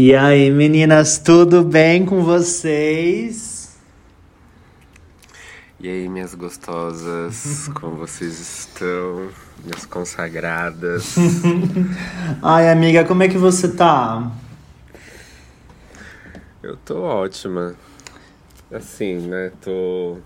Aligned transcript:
E 0.00 0.14
aí, 0.14 0.50
meninas, 0.50 1.18
tudo 1.18 1.64
bem 1.64 2.06
com 2.06 2.22
vocês? 2.22 3.76
E 5.80 5.88
aí, 5.88 6.08
minhas 6.08 6.34
gostosas, 6.34 7.68
como 7.74 7.96
vocês 7.96 8.38
estão? 8.38 9.28
Minhas 9.64 9.84
consagradas. 9.86 11.16
Ai, 12.40 12.70
amiga, 12.70 13.04
como 13.04 13.22
é 13.22 13.28
que 13.28 13.36
você 13.36 13.68
tá? 13.68 14.30
Eu 16.68 16.76
tô 16.84 17.00
ótima. 17.00 17.74
Assim, 18.70 19.16
né? 19.16 19.50
Tô. 19.62 20.18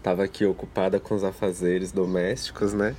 Tava 0.00 0.22
aqui 0.22 0.46
ocupada 0.46 1.00
com 1.00 1.12
os 1.12 1.24
afazeres 1.24 1.90
domésticos, 1.90 2.72
né? 2.72 2.94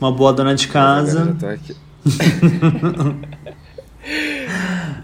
Uma 0.00 0.12
boa 0.12 0.32
dona 0.32 0.54
de 0.54 0.68
casa. 0.68 1.24
Mas 1.24 1.28
agora 1.30 1.32
já 1.32 1.40
tô 1.40 1.46
aqui. 1.54 1.76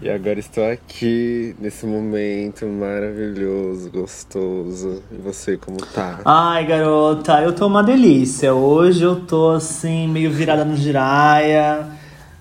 E 0.01 0.09
agora 0.09 0.39
estou 0.39 0.63
aqui 0.69 1.55
nesse 1.59 1.85
momento 1.85 2.67
maravilhoso, 2.67 3.89
gostoso. 3.89 5.01
E 5.11 5.15
você, 5.15 5.57
como 5.57 5.77
tá? 5.77 6.19
Ai, 6.23 6.63
garota, 6.65 7.41
eu 7.41 7.53
tô 7.53 7.65
uma 7.65 7.81
delícia. 7.81 8.53
Hoje 8.53 9.03
eu 9.03 9.21
tô 9.21 9.49
assim, 9.49 10.07
meio 10.07 10.29
virada 10.31 10.63
no 10.63 10.75
giraia. 10.75 11.87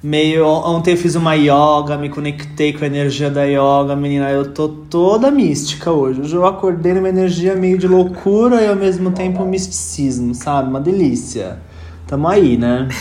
Meio. 0.04 0.46
Ontem 0.46 0.90
eu 0.92 0.98
fiz 0.98 1.14
uma 1.14 1.32
yoga, 1.34 1.96
me 1.96 2.10
conectei 2.10 2.74
com 2.74 2.84
a 2.84 2.86
energia 2.86 3.30
da 3.30 3.44
yoga, 3.44 3.96
menina. 3.96 4.30
Eu 4.30 4.52
tô 4.52 4.68
toda 4.68 5.30
mística 5.30 5.90
hoje. 5.90 6.20
Hoje 6.20 6.36
eu 6.36 6.44
acordei 6.44 6.92
numa 6.92 7.08
energia 7.08 7.56
meio 7.56 7.78
de 7.78 7.88
loucura 7.88 8.60
e 8.60 8.68
ao 8.68 8.76
mesmo 8.76 9.12
tempo 9.12 9.42
misticismo, 9.46 10.34
sabe? 10.34 10.68
Uma 10.68 10.80
delícia. 10.80 11.58
Tamo 12.06 12.28
aí, 12.28 12.58
né? 12.58 12.86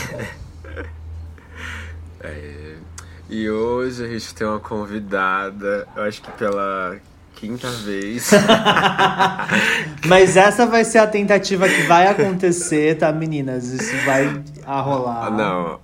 E 3.28 3.50
hoje 3.50 4.04
a 4.04 4.06
gente 4.06 4.32
tem 4.32 4.46
uma 4.46 4.60
convidada, 4.60 5.88
eu 5.96 6.04
acho 6.04 6.22
que 6.22 6.30
pela 6.32 6.96
quinta 7.34 7.68
vez. 7.68 8.30
Mas 10.06 10.36
essa 10.36 10.66
vai 10.66 10.84
ser 10.84 10.98
a 10.98 11.06
tentativa 11.06 11.68
que 11.68 11.82
vai 11.82 12.06
acontecer, 12.06 12.96
tá, 12.96 13.10
meninas? 13.12 13.64
Isso 13.72 13.96
vai 14.06 14.40
rolar. 14.64 15.32
Não, 15.32 15.80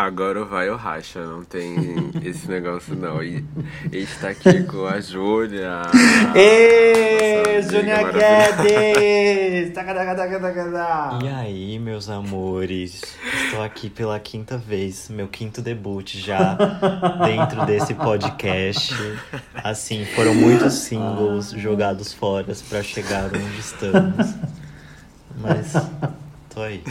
Agora 0.00 0.46
vai 0.46 0.70
o 0.70 0.76
racha, 0.76 1.22
não 1.26 1.44
tem 1.44 2.10
esse 2.24 2.48
negócio 2.48 2.96
não. 2.96 3.22
E 3.22 3.44
a 3.84 3.94
gente 3.94 4.18
tá 4.18 4.30
aqui 4.30 4.62
com 4.62 4.86
a 4.86 4.98
Júlia. 4.98 5.82
Ê, 6.34 7.60
Júlia 7.60 8.10
Guedes! 8.10 9.74
E 11.22 11.28
aí, 11.28 11.78
meus 11.78 12.08
amores? 12.08 13.02
Estou 13.44 13.62
aqui 13.62 13.90
pela 13.90 14.18
quinta 14.18 14.56
vez, 14.56 15.10
meu 15.10 15.28
quinto 15.28 15.60
debut 15.60 16.16
já 16.16 16.54
dentro 17.22 17.66
desse 17.66 17.92
podcast. 17.92 18.94
Assim, 19.62 20.06
foram 20.16 20.34
muitos 20.34 20.72
singles 20.72 21.50
jogados 21.50 22.10
fora 22.10 22.54
para 22.70 22.82
chegar 22.82 23.26
onde 23.26 23.60
estamos. 23.60 24.34
Mas 25.36 25.74
tô 26.48 26.62
aí. 26.62 26.82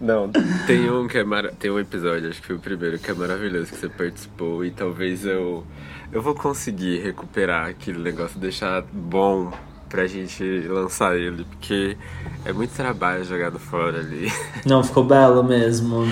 Não, 0.00 0.30
tem 0.66 0.90
um 0.90 1.08
que 1.08 1.18
é 1.18 1.24
mar... 1.24 1.50
tem 1.58 1.70
um 1.70 1.78
episódio, 1.78 2.28
acho 2.28 2.40
que 2.40 2.46
foi 2.46 2.56
o 2.56 2.60
primeiro, 2.60 2.98
que 2.98 3.10
é 3.10 3.14
maravilhoso, 3.14 3.72
que 3.72 3.78
você 3.78 3.88
participou 3.88 4.64
e 4.64 4.70
talvez 4.70 5.24
eu 5.24 5.64
eu 6.12 6.22
vou 6.22 6.34
conseguir 6.34 7.00
recuperar 7.02 7.68
aquele 7.68 7.98
negócio, 7.98 8.38
deixar 8.38 8.82
bom 8.92 9.52
pra 9.88 10.06
gente 10.06 10.42
lançar 10.68 11.16
ele, 11.16 11.44
porque 11.44 11.96
é 12.44 12.52
muito 12.52 12.74
trabalho 12.74 13.24
jogado 13.24 13.58
fora 13.58 13.98
ali. 13.98 14.30
Não, 14.64 14.82
ficou 14.82 15.04
belo 15.04 15.42
mesmo. 15.42 16.06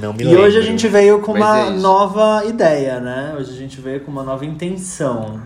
Não 0.00 0.12
me 0.12 0.22
e 0.22 0.26
lembro. 0.26 0.42
hoje 0.42 0.58
a 0.58 0.62
gente 0.62 0.86
veio 0.86 1.20
com 1.20 1.32
Mas 1.32 1.42
uma 1.42 1.58
é 1.58 1.70
nova 1.70 2.44
ideia, 2.44 3.00
né? 3.00 3.34
Hoje 3.38 3.50
a 3.50 3.56
gente 3.56 3.80
veio 3.80 4.00
com 4.00 4.10
uma 4.10 4.22
nova 4.22 4.44
intenção. 4.44 5.40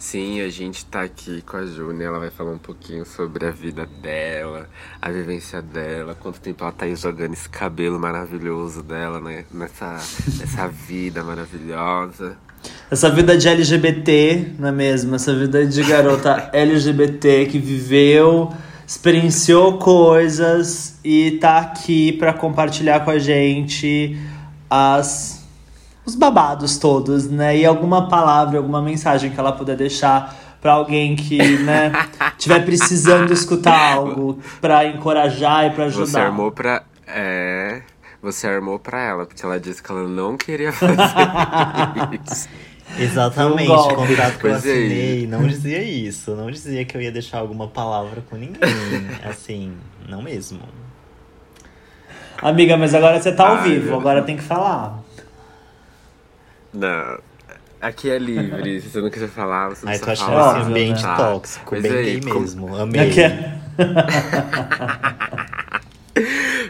Sim, 0.00 0.40
a 0.40 0.48
gente 0.48 0.86
tá 0.86 1.02
aqui 1.02 1.42
com 1.42 1.58
a 1.58 1.66
Júnia, 1.66 2.06
ela 2.06 2.18
vai 2.18 2.30
falar 2.30 2.52
um 2.52 2.58
pouquinho 2.58 3.04
sobre 3.04 3.46
a 3.46 3.50
vida 3.50 3.86
dela, 4.00 4.66
a 5.00 5.10
vivência 5.10 5.60
dela, 5.60 6.16
quanto 6.18 6.40
tempo 6.40 6.64
ela 6.64 6.72
tá 6.72 6.86
aí 6.86 6.96
jogando 6.96 7.34
esse 7.34 7.46
cabelo 7.46 8.00
maravilhoso 8.00 8.82
dela, 8.82 9.20
né? 9.20 9.44
Nessa, 9.52 10.00
nessa 10.38 10.68
vida 10.68 11.22
maravilhosa. 11.22 12.38
Essa 12.90 13.10
vida 13.10 13.36
de 13.36 13.46
LGBT, 13.46 14.54
não 14.58 14.68
é 14.68 14.72
mesmo? 14.72 15.14
Essa 15.16 15.34
vida 15.34 15.66
de 15.66 15.82
garota 15.82 16.48
LGBT 16.50 17.44
que 17.44 17.58
viveu, 17.58 18.50
experienciou 18.86 19.76
coisas 19.76 20.98
e 21.04 21.32
tá 21.32 21.58
aqui 21.58 22.12
pra 22.12 22.32
compartilhar 22.32 23.00
com 23.04 23.10
a 23.10 23.18
gente 23.18 24.18
as 24.70 25.39
os 26.04 26.14
babados 26.14 26.78
todos, 26.78 27.28
né? 27.28 27.56
E 27.56 27.64
alguma 27.66 28.08
palavra, 28.08 28.58
alguma 28.58 28.80
mensagem 28.82 29.30
que 29.30 29.38
ela 29.38 29.52
puder 29.52 29.76
deixar 29.76 30.34
pra 30.60 30.72
alguém 30.72 31.16
que, 31.16 31.38
né, 31.58 31.90
tiver 32.36 32.64
precisando 32.64 33.32
escutar 33.32 33.94
algo 33.94 34.38
pra 34.60 34.84
encorajar 34.84 35.66
e 35.66 35.70
pra 35.70 35.84
ajudar. 35.86 36.06
Você 36.06 36.18
armou 36.18 36.52
pra. 36.52 36.82
É. 37.06 37.82
Você 38.22 38.46
armou 38.46 38.78
pra 38.78 39.02
ela, 39.02 39.24
porque 39.24 39.44
ela 39.44 39.58
disse 39.58 39.82
que 39.82 39.90
ela 39.90 40.06
não 40.06 40.36
queria 40.36 40.72
fazer 40.72 40.94
isso. 42.30 42.48
Exatamente, 42.98 43.70
um 43.70 43.94
contrato 43.94 44.38
que 44.38 44.46
eu 44.46 44.50
Pois 44.50 44.66
é. 44.66 44.70
assinei 44.72 45.26
não 45.26 45.46
dizia 45.46 45.82
isso. 45.82 46.34
Não 46.34 46.50
dizia 46.50 46.84
que 46.84 46.94
eu 46.96 47.00
ia 47.00 47.10
deixar 47.10 47.38
alguma 47.38 47.68
palavra 47.68 48.22
com 48.28 48.36
ninguém. 48.36 48.60
Assim, 49.24 49.72
não 50.08 50.20
mesmo. 50.20 50.60
Amiga, 52.42 52.76
mas 52.76 52.94
agora 52.94 53.20
você 53.20 53.32
tá 53.32 53.48
ao 53.48 53.56
Ai, 53.56 53.70
vivo, 53.70 53.94
agora 53.94 54.22
tem 54.22 54.36
que 54.36 54.42
falar. 54.42 54.99
Não. 56.72 57.18
Aqui 57.80 58.10
é 58.10 58.18
livre, 58.18 58.80
se 58.82 58.90
você 58.90 59.00
não 59.00 59.08
quiser 59.08 59.28
falar, 59.28 59.70
você 59.70 59.86
não 59.86 59.92
Ai, 59.92 59.98
tô 59.98 60.04
precisa 60.04 60.26
achando 60.28 60.38
falar. 60.38 60.60
esse 60.60 60.68
ambiente 60.68 61.02
né? 61.02 61.16
tóxico, 61.16 61.74
Mas 61.74 61.82
bem 61.82 61.92
aí, 61.92 62.20
gay 62.20 62.32
mesmo. 62.34 62.76
Amei. 62.76 63.08
Aqui 63.08 63.20
é- 63.22 63.60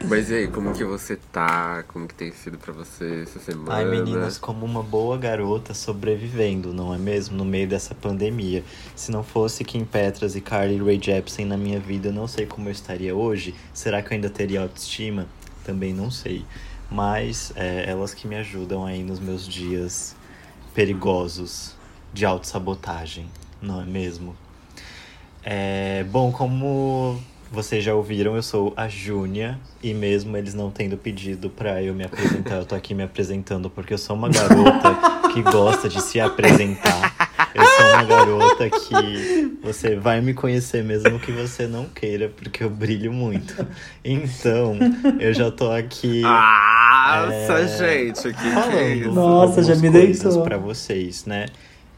Mas 0.08 0.30
e 0.30 0.34
aí, 0.34 0.48
como 0.48 0.72
que 0.72 0.84
você 0.84 1.16
tá? 1.32 1.82
Como 1.88 2.06
que 2.06 2.14
tem 2.14 2.30
sido 2.32 2.58
pra 2.58 2.72
você 2.72 3.22
essa 3.22 3.38
semana? 3.40 3.74
Ai, 3.74 3.84
meninas, 3.84 4.38
como 4.38 4.64
uma 4.64 4.82
boa 4.82 5.16
garota 5.18 5.74
sobrevivendo, 5.74 6.72
não 6.72 6.94
é 6.94 6.98
mesmo? 6.98 7.36
No 7.36 7.44
meio 7.44 7.66
dessa 7.66 7.94
pandemia. 7.94 8.62
Se 8.94 9.10
não 9.10 9.22
fosse 9.24 9.64
Kim 9.64 9.84
Petras 9.84 10.36
e 10.36 10.40
Carly 10.40 10.78
Rae 10.78 11.00
Jepsen 11.02 11.44
na 11.46 11.56
minha 11.56 11.80
vida, 11.80 12.08
eu 12.08 12.12
não 12.12 12.26
sei 12.28 12.46
como 12.46 12.68
eu 12.68 12.72
estaria 12.72 13.14
hoje. 13.14 13.54
Será 13.74 14.00
que 14.02 14.08
eu 14.12 14.14
ainda 14.14 14.30
teria 14.30 14.62
autoestima? 14.62 15.26
Também 15.64 15.92
não 15.92 16.10
sei. 16.10 16.44
Mas 16.90 17.52
é, 17.54 17.84
elas 17.88 18.12
que 18.12 18.26
me 18.26 18.36
ajudam 18.36 18.84
aí 18.84 19.02
nos 19.02 19.20
meus 19.20 19.46
dias 19.46 20.16
perigosos 20.74 21.74
de 22.12 22.26
autossabotagem, 22.26 23.26
não 23.62 23.80
é 23.80 23.84
mesmo? 23.84 24.34
É, 25.42 26.04
bom, 26.10 26.32
como 26.32 27.20
vocês 27.50 27.82
já 27.82 27.94
ouviram, 27.94 28.36
eu 28.36 28.42
sou 28.42 28.72
a 28.76 28.88
Júnia 28.88 29.58
e 29.82 29.94
mesmo 29.94 30.36
eles 30.36 30.54
não 30.54 30.70
tendo 30.70 30.96
pedido 30.96 31.48
pra 31.48 31.82
eu 31.82 31.94
me 31.94 32.04
apresentar, 32.04 32.56
eu 32.56 32.64
tô 32.64 32.74
aqui 32.74 32.94
me 32.94 33.02
apresentando 33.02 33.70
porque 33.70 33.94
eu 33.94 33.98
sou 33.98 34.14
uma 34.14 34.28
garota 34.28 34.96
que 35.32 35.42
gosta 35.42 35.88
de 35.88 36.00
se 36.00 36.20
apresentar. 36.20 37.09
Eu 37.54 37.64
sou 37.64 37.86
uma 37.86 38.04
garota 38.04 38.70
que 38.70 39.58
você 39.62 39.96
vai 39.96 40.20
me 40.20 40.32
conhecer 40.34 40.84
mesmo 40.84 41.18
que 41.18 41.32
você 41.32 41.66
não 41.66 41.86
queira, 41.86 42.28
porque 42.28 42.62
eu 42.62 42.70
brilho 42.70 43.12
muito. 43.12 43.54
Então, 44.04 44.76
eu 45.18 45.32
já 45.34 45.50
tô 45.50 45.70
aqui 45.70 46.22
Nossa, 46.22 47.60
É, 47.60 47.68
gente, 48.06 48.22
que 48.22 48.32
que 48.34 48.46
é 48.46 48.52
falando 48.52 48.94
isso? 48.94 49.10
Nossa, 49.10 49.62
já 49.62 49.74
me 49.76 49.90
deitou. 49.90 50.42
pra 50.42 50.56
vocês, 50.56 51.24
né? 51.26 51.46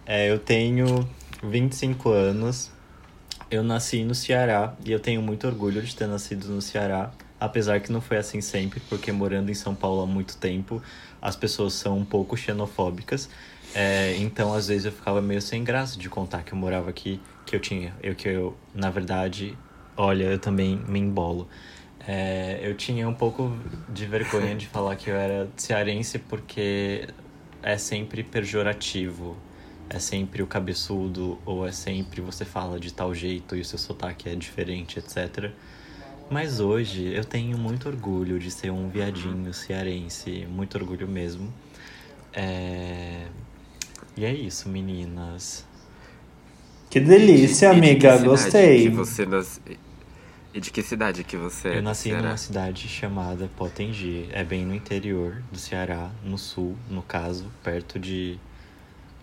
É, 0.06 0.30
eu 0.30 0.38
tenho 0.38 1.08
25 1.42 2.10
anos, 2.10 2.70
eu 3.50 3.62
nasci 3.62 4.04
no 4.04 4.14
Ceará 4.14 4.74
e 4.84 4.90
eu 4.90 4.98
tenho 5.00 5.20
muito 5.22 5.46
orgulho 5.46 5.82
de 5.82 5.94
ter 5.94 6.06
nascido 6.06 6.48
no 6.48 6.62
Ceará, 6.62 7.10
apesar 7.38 7.80
que 7.80 7.92
não 7.92 8.00
foi 8.00 8.16
assim 8.16 8.40
sempre, 8.40 8.80
porque 8.88 9.12
morando 9.12 9.50
em 9.50 9.54
São 9.54 9.74
Paulo 9.74 10.02
há 10.02 10.06
muito 10.06 10.36
tempo, 10.36 10.82
as 11.20 11.36
pessoas 11.36 11.74
são 11.74 11.98
um 11.98 12.04
pouco 12.04 12.36
xenofóbicas. 12.36 13.28
É, 13.74 14.16
então, 14.18 14.52
às 14.54 14.68
vezes 14.68 14.84
eu 14.84 14.92
ficava 14.92 15.20
meio 15.22 15.40
sem 15.40 15.64
graça 15.64 15.98
de 15.98 16.08
contar 16.08 16.42
que 16.42 16.52
eu 16.52 16.58
morava 16.58 16.90
aqui, 16.90 17.20
que 17.46 17.56
eu 17.56 17.60
tinha, 17.60 17.94
eu 18.02 18.14
que 18.14 18.28
eu, 18.28 18.56
na 18.74 18.90
verdade, 18.90 19.56
olha, 19.96 20.24
eu 20.24 20.38
também 20.38 20.76
me 20.86 20.98
embolo. 20.98 21.48
É, 22.06 22.58
eu 22.62 22.76
tinha 22.76 23.08
um 23.08 23.14
pouco 23.14 23.56
de 23.88 24.06
vergonha 24.06 24.54
de 24.56 24.66
falar 24.66 24.96
que 24.96 25.08
eu 25.08 25.16
era 25.16 25.48
cearense 25.56 26.18
porque 26.18 27.08
é 27.62 27.78
sempre 27.78 28.22
pejorativo. 28.22 29.36
É 29.88 29.98
sempre 29.98 30.42
o 30.42 30.46
cabeçudo, 30.46 31.38
ou 31.44 31.66
é 31.66 31.72
sempre 31.72 32.22
você 32.22 32.46
fala 32.46 32.80
de 32.80 32.92
tal 32.94 33.14
jeito 33.14 33.54
e 33.54 33.60
o 33.60 33.64
seu 33.64 33.78
sotaque 33.78 34.26
é 34.28 34.34
diferente, 34.34 34.98
etc. 34.98 35.50
Mas 36.30 36.60
hoje 36.60 37.12
eu 37.12 37.24
tenho 37.24 37.58
muito 37.58 37.88
orgulho 37.88 38.38
de 38.38 38.50
ser 38.50 38.70
um 38.70 38.88
viadinho 38.88 39.52
cearense, 39.52 40.46
muito 40.48 40.78
orgulho 40.78 41.06
mesmo. 41.06 41.52
É... 42.32 43.26
E 44.16 44.24
é 44.24 44.32
isso, 44.32 44.68
meninas. 44.68 45.66
Que 46.90 47.00
delícia, 47.00 47.72
E 47.72 47.72
de- 47.72 47.78
e 47.78 47.80
de 47.80 47.88
amiga. 47.88 48.08
que 48.12 48.18
cidade 48.18 48.24
Gostei. 48.28 48.82
Que 48.82 48.88
você 48.90 49.26
nas... 49.26 49.60
E 50.54 50.60
de 50.60 50.70
que 50.70 50.82
cidade 50.82 51.24
que 51.24 51.34
você 51.36 51.68
é? 51.68 51.78
Eu 51.78 51.82
nasci 51.82 52.10
Ceará? 52.10 52.22
numa 52.22 52.36
cidade 52.36 52.86
chamada 52.86 53.48
Potengi. 53.56 54.28
É 54.32 54.44
bem 54.44 54.66
no 54.66 54.74
interior 54.74 55.42
do 55.50 55.58
Ceará, 55.58 56.10
no 56.22 56.36
sul, 56.36 56.76
no 56.90 57.00
caso, 57.02 57.46
perto 57.64 57.98
de 57.98 58.38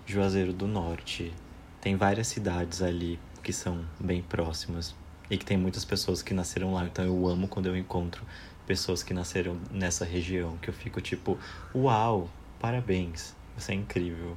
Juazeiro 0.07 0.51
do 0.51 0.65
Norte. 0.67 1.31
Tem 1.79 1.95
várias 1.95 2.25
cidades 2.27 2.81
ali 2.81 3.19
que 3.43 3.53
são 3.53 3.85
bem 3.99 4.23
próximas 4.23 4.95
e 5.29 5.37
que 5.37 5.45
tem 5.45 5.55
muitas 5.55 5.85
pessoas 5.85 6.23
que 6.23 6.33
nasceram 6.33 6.73
lá. 6.73 6.83
Então 6.85 7.05
eu 7.05 7.27
amo 7.27 7.47
quando 7.47 7.67
eu 7.67 7.77
encontro 7.77 8.23
pessoas 8.65 9.03
que 9.03 9.13
nasceram 9.13 9.55
nessa 9.71 10.03
região, 10.03 10.57
que 10.59 10.69
eu 10.69 10.73
fico 10.73 10.99
tipo, 10.99 11.37
uau, 11.75 12.27
parabéns, 12.59 13.35
você 13.55 13.73
é 13.73 13.75
incrível. 13.75 14.35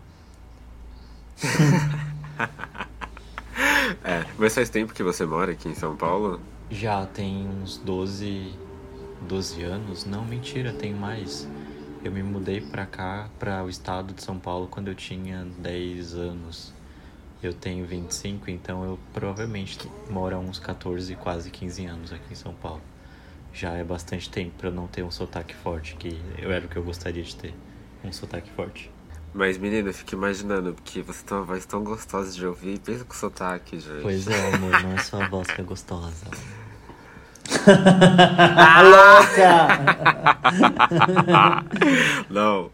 É, 4.05 4.25
mas 4.39 4.55
faz 4.55 4.71
tempo 4.71 4.95
que 4.95 5.03
você 5.03 5.25
mora 5.27 5.53
aqui 5.53 5.69
em 5.69 5.75
São 5.75 5.97
Paulo? 5.97 6.41
Já 6.71 7.05
tem 7.07 7.47
uns 7.47 7.77
12, 7.79 8.55
12 9.29 9.63
anos. 9.63 10.05
Não, 10.05 10.25
mentira, 10.25 10.73
tem 10.73 10.95
mais. 10.95 11.49
Eu 12.05 12.11
me 12.11 12.23
mudei 12.23 12.61
pra 12.61 12.87
cá, 12.87 13.29
pra 13.39 13.63
o 13.63 13.69
estado 13.69 14.13
de 14.15 14.23
São 14.23 14.39
Paulo, 14.39 14.67
quando 14.67 14.89
eu 14.89 14.95
tinha 14.95 15.45
10 15.59 16.15
anos. 16.15 16.73
Eu 17.43 17.53
tenho 17.53 17.87
25, 17.87 18.51
então 18.51 18.85
eu 18.85 18.99
provavelmente 19.13 19.79
moro 20.09 20.37
há 20.37 20.39
uns 20.39 20.59
14, 20.59 21.15
quase 21.17 21.51
15 21.51 21.87
anos 21.87 22.13
aqui 22.13 22.33
em 22.33 22.37
São 22.37 22.55
Paulo. 22.55 22.83
Já 23.53 23.73
é 23.73 23.85
bastante 23.85 24.31
tempo 24.31 24.65
eu 24.65 24.71
não 24.71 24.87
ter 24.87 25.03
um 25.03 25.11
sotaque 25.11 25.55
forte, 25.55 25.97
que 25.97 26.21
eu 26.39 26.51
era 26.53 26.65
o 26.65 26.69
que 26.69 26.77
eu 26.77 26.85
gostaria 26.85 27.23
de 27.23 27.35
ter. 27.35 27.55
Um 28.05 28.13
sotaque 28.13 28.51
forte. 28.51 28.91
Mas, 29.35 29.57
menina, 29.57 29.89
eu 29.89 29.95
fico 29.95 30.15
imaginando, 30.15 30.75
porque 30.75 31.01
você 31.01 31.25
tem 31.25 31.37
uma 31.37 31.45
voz 31.45 31.65
tão 31.65 31.83
gostosa 31.83 32.33
de 32.33 32.47
ouvir, 32.47 32.79
pensa 32.81 33.05
com 33.05 33.15
sotaque, 33.15 33.81
gente. 33.81 34.03
Pois 34.03 34.29
é, 34.29 34.55
amor, 34.55 34.83
não 34.83 34.93
é 34.93 34.99
só 34.99 35.23
a 35.23 35.29
voz 35.29 35.49
que 35.49 35.61
é 35.61 35.65
gostosa. 35.65 36.27
Louca! 38.83 39.69
Não, 42.29 42.71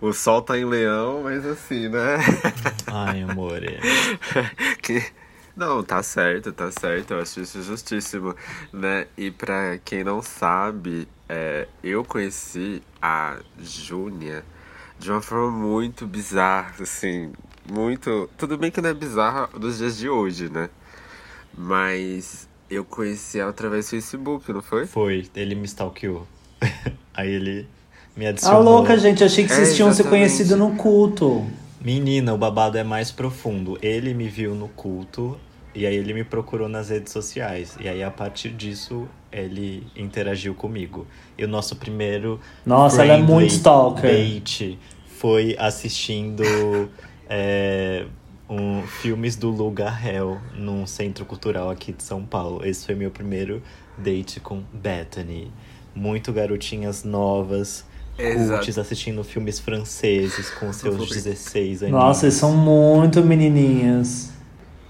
o 0.00 0.12
sol 0.12 0.42
tá 0.42 0.58
em 0.58 0.64
leão, 0.64 1.22
mas 1.24 1.44
assim, 1.46 1.88
né? 1.88 2.18
Ai, 2.86 3.22
amor. 3.22 3.62
é. 3.64 3.80
que... 4.82 5.02
Não, 5.54 5.82
tá 5.82 6.02
certo, 6.02 6.50
tá 6.50 6.70
certo, 6.70 7.12
eu 7.12 7.20
acho 7.20 7.40
isso 7.40 7.62
justíssimo, 7.62 8.34
né? 8.72 9.06
E 9.18 9.30
pra 9.30 9.76
quem 9.84 10.02
não 10.02 10.22
sabe, 10.22 11.06
é, 11.28 11.68
eu 11.82 12.02
conheci 12.02 12.82
a 13.02 13.36
Júnia 13.58 14.42
de 15.02 15.10
uma 15.10 15.20
forma 15.20 15.50
muito 15.50 16.06
bizarra, 16.06 16.74
assim, 16.80 17.32
muito... 17.70 18.30
Tudo 18.38 18.56
bem 18.56 18.70
que 18.70 18.80
não 18.80 18.90
é 18.90 18.94
bizarra 18.94 19.48
dos 19.58 19.78
dias 19.78 19.98
de 19.98 20.08
hoje, 20.08 20.48
né? 20.48 20.70
Mas 21.56 22.48
eu 22.70 22.84
conheci 22.84 23.38
ela 23.38 23.50
através 23.50 23.86
do 23.86 23.90
Facebook, 23.90 24.50
não 24.52 24.62
foi? 24.62 24.86
Foi, 24.86 25.26
ele 25.34 25.54
me 25.54 25.64
stalkeou. 25.66 26.26
Aí 27.12 27.30
ele 27.30 27.66
me 28.16 28.26
A 28.26 28.30
adicionou. 28.30 28.60
Ah, 28.60 28.64
louca, 28.64 28.96
gente. 28.96 29.24
Achei 29.24 29.44
que 29.44 29.52
É, 29.52 29.56
vocês 29.56 29.74
tinham 29.74 29.92
se 29.92 30.04
conhecido 30.04 30.56
no 30.56 30.76
culto. 30.76 31.44
Menina, 31.80 32.32
o 32.32 32.38
babado 32.38 32.78
é 32.78 32.84
mais 32.84 33.10
profundo. 33.10 33.76
Ele 33.82 34.14
me 34.14 34.28
viu 34.28 34.54
no 34.54 34.68
culto 34.68 35.36
e 35.74 35.86
aí 35.86 35.96
ele 35.96 36.12
me 36.14 36.22
procurou 36.22 36.68
nas 36.68 36.90
redes 36.90 37.12
sociais. 37.12 37.76
E 37.80 37.88
aí 37.88 38.02
a 38.02 38.10
partir 38.10 38.50
disso 38.50 39.08
ele 39.32 39.86
interagiu 39.96 40.54
comigo. 40.54 41.06
E 41.36 41.44
o 41.44 41.48
nosso 41.48 41.76
primeiro 41.76 42.38
Nossa, 42.64 43.02
ela 43.02 43.14
é 43.14 43.22
muito 43.22 43.52
stalker. 43.54 44.02
date 44.02 44.78
foi 45.22 45.54
assistindo 45.56 46.42
é, 47.30 48.06
um, 48.50 48.82
filmes 48.82 49.36
do 49.36 49.50
Luga 49.50 49.86
Hell 49.86 50.40
num 50.52 50.84
centro 50.84 51.24
cultural 51.24 51.70
aqui 51.70 51.92
de 51.92 52.02
São 52.02 52.26
Paulo. 52.26 52.66
Esse 52.66 52.86
foi 52.86 52.96
meu 52.96 53.08
primeiro 53.08 53.62
date 53.96 54.40
com 54.40 54.64
Bethany. 54.72 55.52
Muito 55.94 56.32
garotinhas 56.32 57.04
novas. 57.04 57.86
Cultes 58.16 58.76
assistindo 58.76 59.22
filmes 59.22 59.60
franceses 59.60 60.50
com 60.50 60.72
seus 60.72 61.08
16 61.08 61.84
anos. 61.84 61.92
Nossa, 61.92 62.26
eles 62.26 62.34
são 62.34 62.56
muito 62.56 63.22
menininhas. 63.22 64.32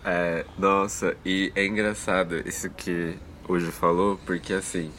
É, 0.02 0.46
nossa, 0.56 1.14
e 1.26 1.52
é 1.54 1.66
engraçado 1.66 2.36
isso 2.48 2.70
que 2.70 3.16
hoje 3.46 3.70
falou, 3.70 4.18
porque 4.24 4.54
assim, 4.54 4.90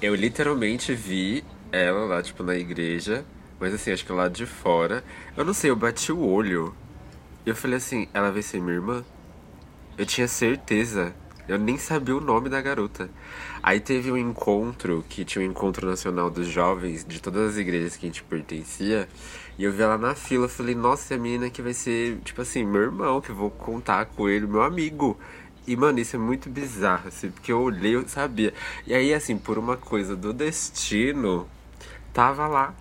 eu 0.00 0.14
literalmente 0.14 0.94
vi 0.94 1.42
ela 1.72 2.04
lá, 2.04 2.22
tipo, 2.22 2.44
na 2.44 2.54
igreja, 2.54 3.24
mas 3.58 3.74
assim, 3.74 3.92
acho 3.92 4.04
que 4.04 4.12
lá 4.12 4.28
de 4.28 4.46
fora. 4.46 5.02
Eu 5.36 5.44
não 5.44 5.54
sei, 5.54 5.70
eu 5.70 5.76
bati 5.76 6.12
o 6.12 6.20
olho. 6.20 6.74
E 7.44 7.48
eu 7.48 7.56
falei 7.56 7.76
assim, 7.76 8.08
ela 8.12 8.30
vai 8.30 8.42
ser 8.42 8.60
minha 8.60 8.74
irmã? 8.74 9.04
Eu 9.96 10.04
tinha 10.04 10.28
certeza. 10.28 11.14
Eu 11.48 11.58
nem 11.58 11.78
sabia 11.78 12.16
o 12.16 12.20
nome 12.20 12.48
da 12.48 12.60
garota. 12.60 13.08
Aí 13.62 13.78
teve 13.78 14.10
um 14.10 14.16
encontro, 14.16 15.04
que 15.08 15.24
tinha 15.24 15.44
um 15.44 15.48
encontro 15.48 15.86
nacional 15.86 16.28
dos 16.28 16.48
jovens 16.48 17.04
de 17.04 17.22
todas 17.22 17.52
as 17.52 17.56
igrejas 17.56 17.96
que 17.96 18.06
a 18.06 18.08
gente 18.08 18.22
pertencia. 18.24 19.08
E 19.56 19.64
eu 19.64 19.72
vi 19.72 19.82
ela 19.82 19.96
na 19.96 20.14
fila, 20.14 20.48
falei, 20.48 20.74
nossa, 20.74 21.14
é 21.14 21.16
a 21.16 21.20
menina 21.20 21.48
que 21.48 21.62
vai 21.62 21.72
ser, 21.72 22.18
tipo 22.24 22.42
assim, 22.42 22.64
meu 22.64 22.82
irmão, 22.82 23.20
que 23.20 23.30
eu 23.30 23.36
vou 23.36 23.50
contar 23.50 24.06
com 24.06 24.28
ele, 24.28 24.46
meu 24.46 24.62
amigo. 24.62 25.16
E, 25.66 25.76
mano, 25.76 25.98
isso 25.98 26.16
é 26.16 26.18
muito 26.18 26.50
bizarro, 26.50 27.08
assim, 27.08 27.30
porque 27.30 27.52
eu 27.52 27.60
olhei, 27.60 27.94
eu 27.94 28.06
sabia. 28.08 28.52
E 28.86 28.92
aí, 28.92 29.14
assim, 29.14 29.38
por 29.38 29.56
uma 29.56 29.76
coisa 29.76 30.16
do 30.16 30.32
destino, 30.32 31.48
tava 32.12 32.46
lá 32.46 32.74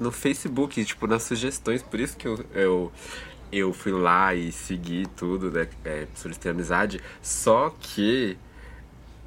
no 0.00 0.10
Facebook, 0.10 0.84
tipo, 0.84 1.06
nas 1.06 1.22
sugestões. 1.22 1.82
Por 1.82 2.00
isso 2.00 2.16
que 2.16 2.26
eu, 2.26 2.44
eu, 2.54 2.92
eu 3.52 3.72
fui 3.72 3.92
lá 3.92 4.34
e 4.34 4.50
segui 4.50 5.06
tudo, 5.14 5.50
né? 5.50 5.68
É, 5.84 6.06
solicitei 6.14 6.50
amizade. 6.50 7.00
Só 7.22 7.72
que 7.78 8.36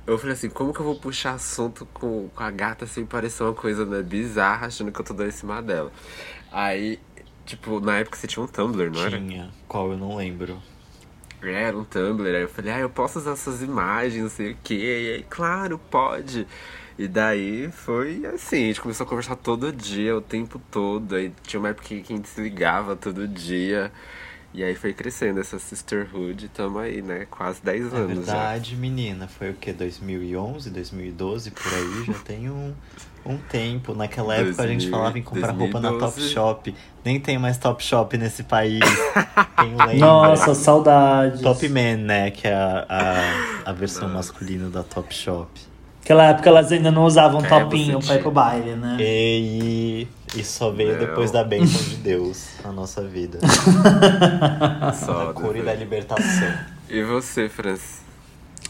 eu 0.06 0.18
falei 0.18 0.34
assim, 0.34 0.50
como 0.50 0.74
que 0.74 0.80
eu 0.81 0.86
vou 0.86 0.96
puxar 0.96 1.34
assunto 1.34 1.86
com, 1.94 2.28
com 2.30 2.44
a 2.44 2.52
gata 2.52 2.86
sem 2.86 3.06
parecer 3.06 3.44
uma 3.44 3.54
coisa 3.54 3.86
né, 3.86 4.02
bizarra, 4.02 4.68
achando 4.68 4.92
que 4.92 5.00
eu 5.00 5.06
tô 5.06 5.14
dando 5.14 5.30
em 5.30 5.31
cima 5.31 5.62
dela. 5.62 5.92
Aí, 6.52 7.00
tipo, 7.46 7.80
na 7.80 8.00
época 8.00 8.18
você 8.18 8.28
tinha 8.28 8.44
um 8.44 8.48
Tumblr, 8.48 8.92
não 8.92 9.02
era? 9.02 9.18
Tinha, 9.18 9.50
qual 9.68 9.92
eu 9.92 9.98
não 9.98 10.16
lembro. 10.18 10.62
É, 11.42 11.64
Era 11.64 11.78
um 11.78 11.84
Tumblr. 11.86 12.36
Aí 12.36 12.42
eu 12.42 12.50
falei, 12.50 12.74
ah, 12.74 12.80
eu 12.80 12.90
posso 12.90 13.20
usar 13.20 13.36
suas 13.36 13.62
imagens, 13.62 14.22
não 14.24 14.30
sei 14.30 14.52
o 14.52 14.58
quê. 14.64 14.74
E 14.75 15.16
aí, 15.16 15.25
claro, 15.30 15.80
pode. 15.90 16.48
E 16.98 17.07
daí 17.07 17.72
foi 17.72 18.25
assim, 18.28 18.63
a 18.63 18.68
gente 18.68 18.81
começou 18.81 19.06
a 19.06 19.10
conversar 19.10 19.36
todo 19.36 19.72
dia, 19.72 20.16
o 20.16 20.22
tempo 20.22 20.62
todo. 20.72 21.16
Aí 21.16 21.31
tinha 21.44 21.60
uma 21.60 21.69
época 21.69 21.88
que 21.88 22.13
a 22.13 22.16
gente 22.16 22.28
se 22.30 22.42
ligava 22.42 22.95
todo 22.95 23.27
dia. 23.27 23.91
E 24.53 24.63
aí 24.63 24.75
foi 24.75 24.94
crescendo 24.94 25.39
essa 25.39 25.58
sisterhood, 25.58 26.48
tamo 26.50 26.77
aí, 26.77 27.01
né? 27.01 27.25
Quase 27.32 27.60
10 27.63 27.91
É 27.91 27.98
anos 27.98 28.27
já. 28.27 28.34
verdade, 28.34 28.75
menina. 28.75 29.27
Foi 29.27 29.50
o 29.50 29.53
que? 29.56 29.74
2011, 29.74 30.70
2012, 30.70 31.50
por 31.50 31.74
aí? 31.74 32.06
Já 32.06 32.13
tem 32.20 32.51
um, 32.51 32.72
um 33.25 33.36
tempo. 33.38 33.96
Naquela 33.96 34.36
época 34.36 34.62
a 34.62 34.67
gente 34.67 34.82
2000, 34.82 34.91
falava 34.91 35.17
em 35.17 35.24
comprar 35.24 35.50
roupa 35.53 35.79
na 35.79 35.89
2012. 35.89 36.00
Top 36.00 36.29
Shop. 36.32 36.75
Nem 37.03 37.20
tem 37.20 37.39
mais 37.39 37.58
Top 37.58 37.84
Shop 37.84 38.15
nesse 38.15 38.44
país. 38.44 38.79
Quem 39.58 39.70
lembra? 39.72 39.96
Nossa, 39.96 40.53
saudades. 40.53 41.41
Top 41.41 41.67
Man, 41.70 41.98
né? 41.98 42.29
Que 42.29 42.48
é 42.48 42.53
a, 42.53 42.86
a, 43.65 43.70
a 43.72 43.74
versão 43.74 44.08
masculina 44.08 44.70
da 44.70 44.84
Top 44.84 45.12
Shop. 45.12 45.50
Naquela 46.03 46.25
época 46.31 46.50
elas 46.50 46.69
ainda 46.69 46.91
não 46.91 47.05
usavam 47.05 47.39
É, 47.39 47.48
topinho 47.48 48.00
pra 48.01 48.15
ir 48.15 48.22
pro 48.22 48.29
baile, 48.29 48.72
né? 48.75 48.98
E, 49.00 50.05
e 50.36 50.43
só 50.43 50.69
veio 50.69 50.91
Não. 50.91 51.00
depois 51.00 51.31
da 51.31 51.45
bênção 51.45 51.81
de 51.81 51.95
Deus 51.95 52.50
na 52.62 52.74
nossa 52.74 53.01
vida. 53.01 53.39
Só 55.00 55.27
da 55.27 55.33
cura 55.33 55.60
e 55.60 55.62
da 55.62 55.74
libertação. 55.74 56.50
E 56.89 57.01
você, 57.03 57.48
Francis? 57.48 58.01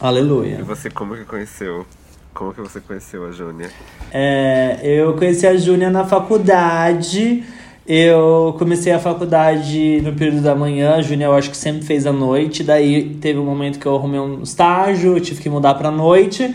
E 0.00 0.06
Aleluia. 0.06 0.62
você, 0.62 0.88
como 0.88 1.16
que 1.16 1.24
conheceu? 1.24 1.84
Como 2.32 2.54
que 2.54 2.60
você 2.60 2.80
conheceu 2.80 3.26
a 3.26 3.32
Júnia? 3.32 3.68
É, 4.12 4.78
eu 4.82 5.14
conheci 5.14 5.44
a 5.44 5.56
Júnia 5.56 5.90
na 5.90 6.04
faculdade. 6.04 7.42
Eu 7.86 8.54
comecei 8.58 8.92
a 8.92 8.98
faculdade 9.00 10.00
no 10.02 10.12
período 10.14 10.40
da 10.42 10.54
manhã. 10.54 10.94
A 10.94 11.02
Júnia, 11.02 11.26
eu 11.26 11.34
acho 11.34 11.50
que 11.50 11.56
sempre 11.56 11.82
fez 11.84 12.06
à 12.06 12.12
noite. 12.12 12.62
Daí 12.62 13.16
teve 13.16 13.40
um 13.40 13.44
momento 13.44 13.78
que 13.80 13.86
eu 13.86 13.96
arrumei 13.96 14.20
um 14.20 14.42
estágio, 14.42 15.16
eu 15.16 15.20
tive 15.20 15.42
que 15.42 15.50
mudar 15.50 15.74
pra 15.74 15.90
noite. 15.90 16.54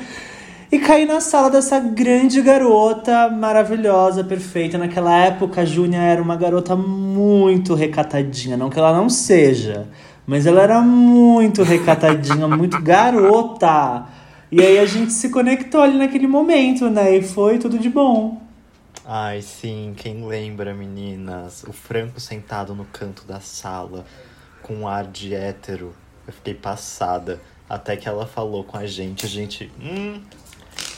E 0.71 0.77
caí 0.77 1.03
na 1.03 1.19
sala 1.19 1.49
dessa 1.49 1.79
grande 1.79 2.43
garota 2.43 3.27
maravilhosa, 3.27 4.23
perfeita. 4.23 4.77
Naquela 4.77 5.17
época, 5.17 5.61
a 5.61 5.65
Júnia 5.65 5.97
era 5.99 6.21
uma 6.21 6.35
garota 6.35 6.75
muito 6.75 7.73
recatadinha. 7.73 8.55
Não 8.55 8.69
que 8.69 8.77
ela 8.77 8.93
não 8.93 9.09
seja, 9.09 9.87
mas 10.27 10.45
ela 10.45 10.61
era 10.61 10.79
muito 10.79 11.63
recatadinha, 11.63 12.45
muito 12.47 12.79
garota. 12.83 14.05
E 14.51 14.61
aí 14.61 14.77
a 14.77 14.85
gente 14.85 15.11
se 15.11 15.29
conectou 15.29 15.81
ali 15.81 15.97
naquele 15.97 16.27
momento, 16.27 16.87
né? 16.87 17.17
E 17.17 17.23
foi 17.23 17.57
tudo 17.57 17.79
de 17.79 17.89
bom. 17.89 18.39
Ai, 19.03 19.41
sim, 19.41 19.95
quem 19.97 20.23
lembra, 20.23 20.71
meninas? 20.71 21.63
O 21.63 21.73
Franco 21.73 22.19
sentado 22.19 22.75
no 22.75 22.85
canto 22.85 23.25
da 23.25 23.39
sala, 23.39 24.05
com 24.61 24.75
um 24.75 24.87
ar 24.87 25.07
de 25.07 25.33
hétero. 25.33 25.95
Eu 26.27 26.33
fiquei 26.33 26.53
passada. 26.53 27.41
Até 27.67 27.97
que 27.97 28.07
ela 28.07 28.27
falou 28.27 28.63
com 28.63 28.77
a 28.77 28.85
gente, 28.85 29.25
a 29.25 29.29
gente. 29.29 29.71
Hum, 29.81 30.21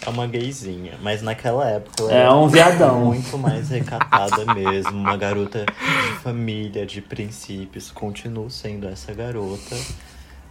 É 0.06 0.10
uma 0.10 0.26
gayzinha. 0.28 0.98
Mas 1.02 1.22
naquela 1.22 1.68
época 1.70 2.12
É 2.12 2.18
era 2.22 2.34
um 2.36 2.48
viadão. 2.48 3.06
muito 3.06 3.38
mais 3.38 3.70
recatada 3.70 4.46
mesmo. 4.54 4.92
Uma 4.98 5.16
garota 5.18 5.66
de 5.66 6.14
família, 6.22 6.86
de 6.86 7.02
princípios. 7.02 7.92
Continuo 7.92 8.50
sendo 8.50 8.88
essa 8.88 9.14
garota. 9.14 9.76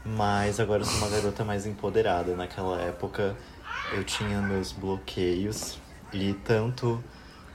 Mas 0.05 0.59
agora 0.61 0.83
eu 0.83 0.87
sou 0.87 0.99
uma 0.99 1.09
garota 1.17 1.45
mais 1.45 1.67
empoderada. 1.67 2.35
Naquela 2.37 2.81
época 2.81 3.37
eu 3.93 4.05
tinha 4.05 4.41
meus 4.41 4.73
bloqueios. 4.73 5.79
E 6.13 6.33
tanto 6.45 7.03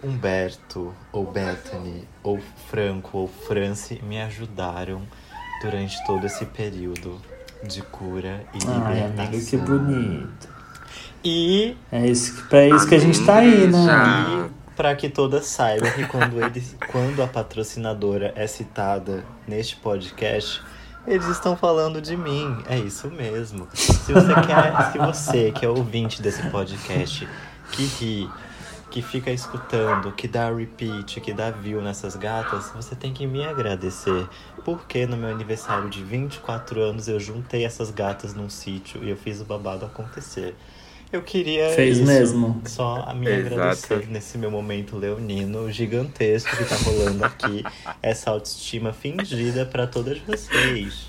Humberto, 0.04 0.94
ou 1.12 1.26
Bethany, 1.32 2.08
ou 2.22 2.40
Franco, 2.70 3.18
ou 3.18 3.28
France 3.28 4.00
me 4.04 4.22
ajudaram 4.22 5.02
durante 5.62 6.02
todo 6.06 6.26
esse 6.26 6.46
período 6.46 7.20
de 7.64 7.82
cura 7.82 8.46
e 8.54 8.60
Ai, 8.68 8.94
libertação. 8.96 9.26
amiga, 9.26 9.46
que 9.46 9.58
bonito. 9.58 10.55
E 11.26 11.76
É 11.92 12.06
isso, 12.06 12.36
que- 12.36 12.50
pra 12.50 12.68
isso 12.68 12.88
que 12.88 12.96
a 12.96 13.00
gente 13.00 13.26
tá 13.26 13.38
aí, 13.38 13.68
né? 13.68 13.86
E 14.52 14.76
para 14.76 14.96
que 14.96 15.10
todas 15.10 15.46
saibam 15.48 15.90
que 15.92 16.06
quando, 16.06 16.40
eles, 16.44 16.76
quando 16.92 17.24
a 17.24 17.28
patrocinadora 17.28 18.32
é 18.36 18.46
citada 18.46 19.24
neste 19.48 19.76
podcast, 19.78 20.62
eles 21.08 21.26
estão 21.28 21.58
falando 21.58 22.00
de 22.02 22.16
mim. 22.16 22.58
É 22.70 22.78
isso 22.78 23.10
mesmo. 23.10 23.68
Se 23.74 24.14
você 24.14 24.34
quer, 24.46 24.92
se 24.92 24.98
você 25.00 25.52
que 25.52 25.66
é 25.66 25.70
ouvinte 25.70 26.22
desse 26.22 26.44
podcast, 26.50 27.28
que 27.72 27.84
ri, 27.86 28.30
que 28.92 29.02
fica 29.02 29.32
escutando, 29.32 30.12
que 30.12 30.28
dá 30.28 30.54
repeat, 30.54 31.20
que 31.22 31.34
dá 31.34 31.50
view 31.52 31.82
nessas 31.82 32.16
gatas, 32.16 32.72
você 32.76 32.96
tem 32.96 33.14
que 33.14 33.26
me 33.26 33.44
agradecer. 33.46 34.28
Porque 34.64 35.06
no 35.06 35.16
meu 35.18 35.30
aniversário 35.30 35.90
de 35.90 36.04
24 36.04 36.82
anos 36.82 37.08
eu 37.08 37.20
juntei 37.20 37.66
essas 37.66 37.90
gatas 37.92 38.34
num 38.34 38.50
sítio 38.50 39.04
e 39.04 39.10
eu 39.10 39.18
fiz 39.18 39.42
o 39.42 39.46
babado 39.46 39.86
acontecer. 39.86 40.56
Eu 41.12 41.22
queria 41.22 41.70
Fez 41.70 41.98
isso, 41.98 42.06
mesmo. 42.08 42.62
só 42.66 43.06
a 43.08 43.14
me 43.14 43.28
Exato. 43.28 43.54
agradecer 43.56 44.08
nesse 44.10 44.38
meu 44.38 44.52
momento 44.52 44.98
leonino 44.98 45.72
gigantesco 45.72 46.56
que 46.58 46.66
tá 46.66 46.76
rolando 46.76 47.24
aqui. 47.24 47.64
Essa 48.04 48.32
autoestima 48.32 48.92
fingida 48.92 49.66
pra 49.66 49.88
todas 49.88 50.18
vocês. 50.20 51.08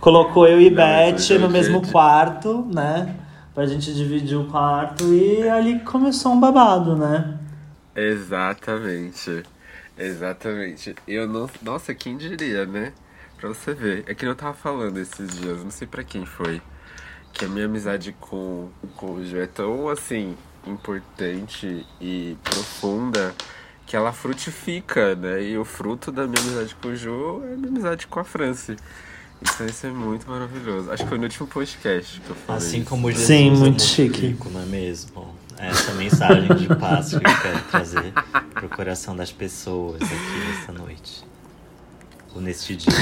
Colocou 0.00 0.48
eu 0.48 0.60
e 0.60 0.70
Não, 0.70 0.76
Beth 0.76 1.38
no 1.38 1.48
mesmo 1.48 1.78
gente. 1.80 1.92
quarto, 1.92 2.66
né? 2.74 3.14
Pra 3.54 3.66
gente 3.66 3.92
dividir 3.94 4.36
o 4.38 4.46
quarto 4.46 5.12
e 5.12 5.48
ali 5.48 5.80
começou 5.80 6.32
um 6.32 6.40
babado, 6.40 6.96
né? 6.96 7.38
Exatamente. 7.94 9.42
Exatamente. 9.98 10.94
Eu 11.06 11.28
não. 11.28 11.48
Nossa, 11.62 11.94
quem 11.94 12.16
diria, 12.16 12.64
né? 12.64 12.92
Pra 13.38 13.48
você 13.50 13.74
ver. 13.74 14.04
É 14.06 14.14
que 14.14 14.24
eu 14.24 14.34
tava 14.34 14.54
falando 14.54 14.98
esses 14.98 15.38
dias, 15.38 15.62
não 15.62 15.70
sei 15.70 15.86
pra 15.86 16.02
quem 16.02 16.24
foi. 16.24 16.62
Que 17.32 17.44
a 17.44 17.48
minha 17.48 17.66
amizade 17.66 18.14
com, 18.20 18.68
com 18.96 19.14
o 19.14 19.24
Ju 19.24 19.38
é 19.38 19.46
tão 19.46 19.88
assim 19.88 20.36
importante 20.66 21.86
e 22.00 22.36
profunda 22.44 23.34
que 23.86 23.96
ela 23.96 24.12
frutifica, 24.12 25.14
né? 25.16 25.42
E 25.42 25.58
o 25.58 25.64
fruto 25.64 26.12
da 26.12 26.26
minha 26.26 26.40
amizade 26.40 26.76
com 26.80 26.88
o 26.88 26.96
Ju 26.96 27.42
é 27.44 27.54
a 27.54 27.56
minha 27.56 27.68
amizade 27.68 28.06
com 28.06 28.20
a 28.20 28.24
Franci. 28.24 28.76
Então 29.42 29.66
isso 29.66 29.86
é 29.86 29.90
muito 29.90 30.28
maravilhoso. 30.28 30.90
Acho 30.92 31.02
que 31.02 31.08
foi 31.08 31.18
no 31.18 31.24
último 31.24 31.48
podcast 31.48 32.20
que 32.20 32.30
eu 32.30 32.36
falei. 32.36 32.62
Assim 32.62 32.84
como 32.84 33.10
Jesus 33.10 33.26
Sim, 33.26 33.48
eu 33.48 33.56
muito 33.56 33.82
chique. 33.82 34.02
multiplico, 34.22 34.50
não 34.50 34.62
é 34.62 34.66
mesmo? 34.66 35.34
Essa 35.56 35.92
mensagem 35.94 36.54
de 36.56 36.68
paz 36.76 37.10
que 37.10 37.16
eu 37.16 37.20
quero 37.20 37.60
trazer 37.70 38.12
pro 38.52 38.68
coração 38.68 39.16
das 39.16 39.32
pessoas 39.32 40.00
aqui 40.02 40.48
nessa 40.48 40.72
noite. 40.72 41.24
Neste 42.36 42.76
dia. 42.76 42.92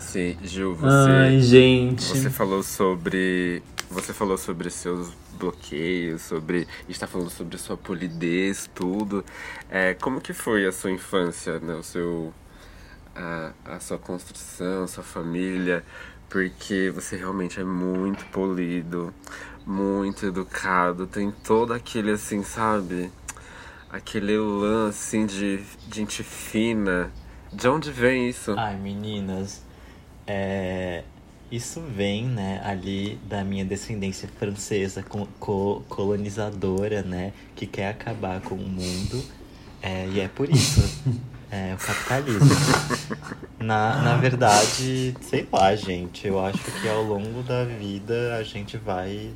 Sim, 0.00 0.36
Ju, 0.44 0.74
você. 0.74 1.10
Ai, 1.10 1.40
gente. 1.40 2.04
Você 2.04 2.30
falou 2.30 2.62
sobre. 2.62 3.62
Você 3.90 4.12
falou 4.12 4.38
sobre 4.38 4.70
seus 4.70 5.12
bloqueios, 5.38 6.22
sobre. 6.22 6.68
está 6.88 7.06
falando 7.06 7.30
sobre 7.30 7.58
sua 7.58 7.76
polidez, 7.76 8.70
tudo. 8.74 9.24
É, 9.68 9.94
como 9.94 10.20
que 10.20 10.32
foi 10.32 10.66
a 10.66 10.72
sua 10.72 10.90
infância, 10.90 11.58
né? 11.58 11.74
O 11.74 11.82
seu. 11.82 12.32
A, 13.14 13.52
a 13.64 13.80
sua 13.80 13.98
construção, 13.98 14.84
a 14.84 14.88
sua 14.88 15.02
família. 15.02 15.84
Porque 16.28 16.90
você 16.94 17.16
realmente 17.16 17.60
é 17.60 17.64
muito 17.64 18.24
polido, 18.26 19.12
muito 19.66 20.24
educado, 20.24 21.06
tem 21.06 21.30
todo 21.30 21.74
aquele 21.74 22.12
assim, 22.12 22.42
sabe? 22.42 23.10
Aquele 23.90 24.38
lance 24.38 25.16
assim 25.16 25.26
de 25.26 25.62
gente 25.92 26.22
fina. 26.22 27.12
De 27.52 27.68
onde 27.68 27.90
vem 27.90 28.28
isso? 28.28 28.54
Ai, 28.58 28.76
meninas, 28.76 29.62
é, 30.26 31.04
isso 31.50 31.80
vem, 31.80 32.24
né, 32.26 32.60
ali 32.64 33.18
da 33.28 33.44
minha 33.44 33.64
descendência 33.64 34.28
francesa 34.38 35.02
co- 35.02 35.28
co- 35.38 35.82
colonizadora, 35.88 37.02
né, 37.02 37.32
que 37.54 37.66
quer 37.66 37.88
acabar 37.88 38.40
com 38.40 38.54
o 38.54 38.58
mundo. 38.58 39.22
É, 39.82 40.06
e 40.08 40.20
é 40.20 40.28
por 40.28 40.48
isso. 40.48 40.80
É 41.50 41.74
o 41.74 41.78
capitalismo. 41.78 42.48
Na, 43.58 44.00
na 44.00 44.16
verdade, 44.16 45.14
sei 45.20 45.46
lá, 45.52 45.74
gente. 45.76 46.26
Eu 46.26 46.42
acho 46.44 46.58
que 46.80 46.88
ao 46.88 47.02
longo 47.02 47.42
da 47.42 47.64
vida 47.64 48.36
a 48.36 48.42
gente 48.42 48.76
vai 48.78 49.30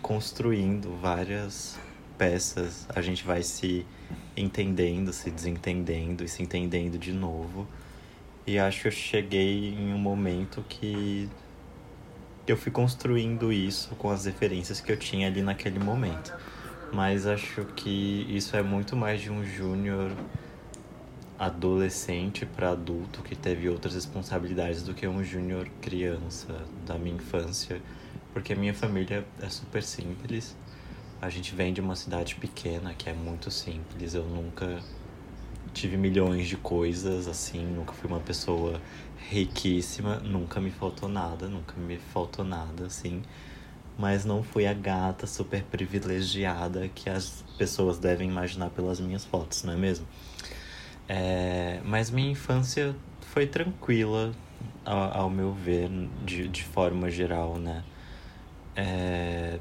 construindo 0.00 0.96
várias 1.00 1.76
peças. 2.16 2.86
A 2.94 3.00
gente 3.00 3.24
vai 3.24 3.42
se 3.42 3.84
entendendo, 4.36 5.12
se 5.12 5.30
desentendendo 5.30 6.24
e 6.24 6.28
se 6.28 6.42
entendendo 6.42 6.98
de 6.98 7.12
novo. 7.12 7.66
E 8.46 8.58
acho 8.58 8.82
que 8.82 8.88
eu 8.88 8.92
cheguei 8.92 9.74
em 9.74 9.92
um 9.92 9.98
momento 9.98 10.64
que 10.68 11.28
eu 12.46 12.56
fui 12.56 12.70
construindo 12.70 13.52
isso 13.52 13.94
com 13.96 14.10
as 14.10 14.24
referências 14.24 14.80
que 14.80 14.92
eu 14.92 14.96
tinha 14.96 15.26
ali 15.26 15.42
naquele 15.42 15.78
momento. 15.78 16.32
Mas 16.92 17.26
acho 17.26 17.64
que 17.74 18.26
isso 18.28 18.56
é 18.56 18.62
muito 18.62 18.94
mais 18.94 19.20
de 19.20 19.30
um 19.30 19.44
júnior 19.44 20.12
adolescente 21.38 22.46
para 22.46 22.70
adulto 22.70 23.22
que 23.22 23.34
teve 23.34 23.68
outras 23.68 23.94
responsabilidades 23.94 24.82
do 24.82 24.94
que 24.94 25.06
um 25.06 25.22
júnior 25.22 25.68
criança 25.82 26.64
da 26.86 26.96
minha 26.96 27.16
infância, 27.16 27.82
porque 28.32 28.52
a 28.52 28.56
minha 28.56 28.72
família 28.72 29.26
é 29.42 29.48
super 29.48 29.82
simples. 29.82 30.56
A 31.20 31.28
gente 31.30 31.54
vem 31.54 31.72
de 31.72 31.80
uma 31.80 31.96
cidade 31.96 32.34
pequena 32.34 32.94
que 32.94 33.08
é 33.08 33.12
muito 33.12 33.50
simples. 33.50 34.14
Eu 34.14 34.24
nunca 34.24 34.80
tive 35.72 35.96
milhões 35.96 36.46
de 36.46 36.56
coisas 36.56 37.26
assim, 37.26 37.64
nunca 37.64 37.92
fui 37.92 38.08
uma 38.08 38.20
pessoa 38.20 38.80
riquíssima, 39.28 40.16
nunca 40.16 40.60
me 40.60 40.70
faltou 40.70 41.08
nada, 41.08 41.48
nunca 41.48 41.74
me 41.76 41.98
faltou 41.98 42.44
nada 42.44 42.86
assim. 42.86 43.22
Mas 43.98 44.24
não 44.24 44.42
fui 44.42 44.66
a 44.66 44.74
gata 44.74 45.26
super 45.26 45.62
privilegiada 45.64 46.88
que 46.88 47.08
as 47.08 47.42
pessoas 47.56 47.98
devem 47.98 48.28
imaginar 48.28 48.70
pelas 48.70 49.00
minhas 49.00 49.24
fotos, 49.24 49.64
não 49.64 49.72
é 49.72 49.76
mesmo? 49.76 50.06
É, 51.08 51.80
mas 51.84 52.10
minha 52.10 52.30
infância 52.30 52.94
foi 53.22 53.46
tranquila, 53.46 54.32
ao, 54.84 55.22
ao 55.22 55.30
meu 55.30 55.52
ver, 55.52 55.90
de, 56.24 56.48
de 56.48 56.64
forma 56.64 57.10
geral, 57.10 57.56
né? 57.58 57.84
É, 58.74 59.58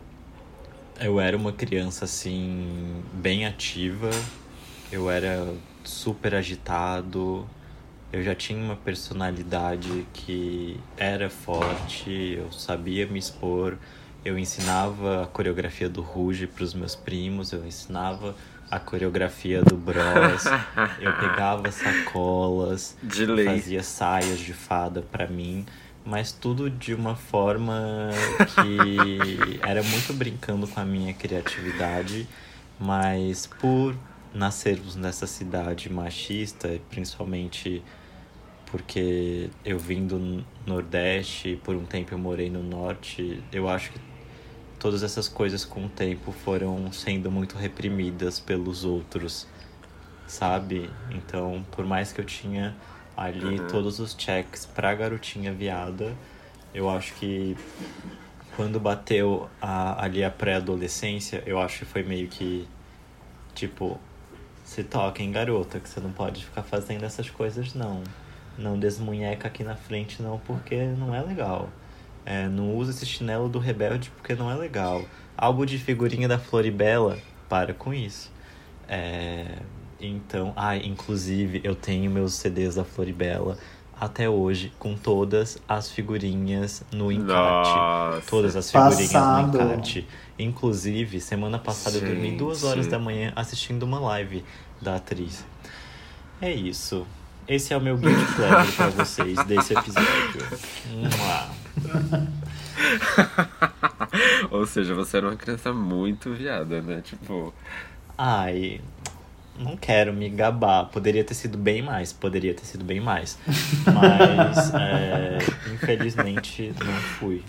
eu 1.00 1.20
era 1.20 1.36
uma 1.36 1.52
criança, 1.52 2.06
assim, 2.06 3.04
bem 3.14 3.46
ativa, 3.46 4.10
eu 4.92 5.10
era 5.10 5.54
super 5.84 6.36
agitado, 6.36 7.48
eu 8.12 8.24
já 8.24 8.34
tinha 8.34 8.58
uma 8.60 8.75
personalidade 8.75 10.08
que 10.14 10.80
era 10.98 11.30
forte, 11.30 12.36
eu 12.38 12.52
sabia 12.52 13.06
me 13.08 13.20
expor, 13.20 13.78
eu 14.24 14.40
ensinava 14.40 15.24
a 15.24 15.28
coreografia 15.28 15.90
do 15.90 16.02
Ruge 16.02 16.48
para 16.48 16.64
os 16.64 16.74
meus 16.74 16.96
primos, 16.96 17.52
eu 17.52 17.66
ensinava 17.66 18.36
a 18.72 18.80
coreografia 18.80 19.62
do 19.62 19.75
Bros, 19.75 20.46
eu 21.00 21.14
pegava 21.14 21.72
sacolas, 21.72 22.98
fazia 23.46 23.84
saias 23.84 24.40
de 24.40 24.54
fada 24.54 25.02
para 25.02 25.28
mim, 25.28 25.66
mas 26.06 26.32
tudo 26.32 26.70
de 26.70 26.94
uma 26.94 27.16
forma 27.16 28.10
que 28.54 29.60
era 29.68 29.82
muito 29.82 30.14
brincando 30.14 30.68
com 30.68 30.80
a 30.80 30.86
minha 30.86 31.14
criatividade, 31.14 32.28
mas 32.80 33.48
por 33.48 33.96
nascermos 34.34 34.96
nessa 34.96 35.26
cidade 35.26 35.92
machista, 35.92 36.80
principalmente 36.90 37.82
porque 38.68 39.50
eu 39.64 39.80
vim 39.80 40.06
do 40.06 40.44
Nordeste 40.66 41.50
e 41.50 41.56
por 41.56 41.76
um 41.76 41.86
tempo 41.86 42.14
eu 42.14 42.18
morei 42.18 42.50
no 42.50 42.62
Norte, 42.62 43.42
eu 43.52 43.70
acho 43.70 43.92
que 43.92 44.00
todas 44.78 45.02
essas 45.02 45.28
coisas 45.28 45.64
com 45.64 45.86
o 45.86 45.90
tempo 45.90 46.32
foram 46.32 46.92
sendo 46.92 47.32
muito 47.32 47.58
reprimidas 47.58 48.40
pelos 48.40 48.84
outros, 48.84 49.48
sabe? 50.28 50.90
Então, 51.12 51.66
por 51.72 51.86
mais 51.86 52.12
que 52.12 52.20
eu 52.20 52.26
tinha 52.26 52.76
ali 53.16 53.60
Uhum. 53.60 53.68
todos 53.68 54.00
os 54.00 54.16
checks 54.18 54.66
pra 54.66 54.94
garotinha 54.94 55.54
viada, 55.54 56.14
eu 56.74 56.90
acho 56.90 57.14
que 57.16 57.56
quando 58.56 58.80
bateu 58.80 59.50
a- 59.62 60.04
ali 60.04 60.24
a 60.24 60.30
pré-adolescência, 60.32 61.44
eu 61.46 61.60
acho 61.60 61.80
que 61.80 61.86
foi 61.86 62.04
meio 62.04 62.28
que 62.28 62.68
tipo, 63.54 63.98
se 64.66 64.84
toca 64.84 65.22
em 65.24 65.32
garota, 65.32 65.80
que 65.80 65.88
você 65.88 66.00
não 66.02 66.12
pode 66.12 66.44
ficar 66.44 66.64
fazendo 66.64 67.04
essas 67.06 67.30
coisas 67.30 67.74
não. 67.74 68.04
Não 68.58 68.78
desmunheca 68.80 69.48
aqui 69.48 69.64
na 69.64 69.76
frente 69.76 70.22
não, 70.22 70.40
porque 70.40 70.76
não 70.98 71.14
é 71.16 71.22
legal. 71.22 71.70
É, 72.26 72.48
não 72.48 72.76
usa 72.76 72.92
esse 72.92 73.06
chinelo 73.06 73.48
do 73.48 73.60
Rebelde 73.60 74.10
porque 74.12 74.34
não 74.36 74.50
é 74.52 74.56
legal. 74.56 75.06
Álbum 75.38 75.66
de 75.66 75.78
figurinha 75.78 76.28
da 76.28 76.40
Floribela, 76.40 77.18
para 77.48 77.74
com 77.74 77.94
isso. 77.94 78.32
É, 78.90 79.58
então, 80.08 80.54
ah, 80.56 80.76
inclusive 80.78 81.62
eu 81.64 81.76
tenho 81.76 82.10
meus 82.10 82.34
CDs 82.34 82.76
da 82.76 82.84
Floribela 82.84 83.58
até 84.00 84.30
hoje 84.30 84.74
com 84.78 84.96
todas 84.96 85.58
as 85.68 85.90
figurinhas 85.90 86.84
no 86.92 87.12
encarte. 87.12 87.70
Nossa. 87.70 88.22
Todas 88.30 88.56
as 88.56 88.70
figurinhas 88.70 89.12
Passado. 89.12 89.58
no 89.58 89.64
encarte. 89.64 90.08
Inclusive, 90.38 91.22
semana 91.22 91.58
passada 91.58 91.98
eu 91.98 92.06
dormi 92.06 92.32
duas 92.32 92.60
Gente. 92.60 92.70
horas 92.70 92.88
da 92.88 93.00
manhã 93.00 93.32
assistindo 93.36 93.84
uma 93.84 94.00
live 94.00 94.44
da 94.82 94.96
atriz. 94.96 95.46
É 96.42 96.52
isso. 96.52 97.08
Esse 97.48 97.74
é 97.74 97.78
o 97.78 97.82
meu 97.82 97.96
guilty 97.98 98.26
pleasure 98.34 98.72
pra 98.74 98.90
vocês 98.90 99.44
desse 99.46 99.74
episódio. 99.74 100.42
Mua. 100.92 101.50
Ou 104.52 104.66
seja, 104.66 104.94
você 104.94 105.18
era 105.18 105.28
uma 105.28 105.36
criança 105.36 105.72
muito 105.72 106.34
viada, 106.34 106.82
né? 106.82 107.02
Tipo, 107.02 107.54
Ai, 108.18 108.80
não 109.58 109.78
quero 109.78 110.14
me 110.14 110.30
gabar. 110.30 110.86
Poderia 110.86 111.24
ter 111.24 111.34
sido 111.34 111.58
bem 111.58 111.82
mais, 111.82 112.12
poderia 112.12 112.54
ter 112.54 112.66
sido 112.66 112.84
bem 112.84 113.00
mais. 113.00 113.38
Mas, 113.86 114.74
é, 114.76 115.38
infelizmente, 115.74 116.74
não 116.84 116.94
fui. 116.94 117.44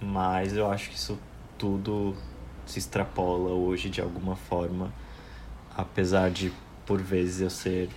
Mas 0.00 0.56
eu 0.56 0.70
acho 0.70 0.90
que 0.90 0.96
isso 0.96 1.18
tudo 1.56 2.14
se 2.66 2.78
extrapola 2.78 3.50
hoje 3.50 3.88
de 3.88 4.00
alguma 4.00 4.36
forma. 4.36 4.92
Apesar 5.74 6.30
de, 6.30 6.52
por 6.84 7.00
vezes, 7.00 7.40
eu 7.40 7.50
ser 7.50 7.88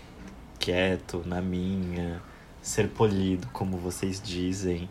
quieto 0.60 1.24
na 1.25 1.42
minha, 1.42 2.22
ser 2.62 2.89
polido, 2.89 3.48
como 3.51 3.78
vocês 3.78 4.22
dizem. 4.22 4.89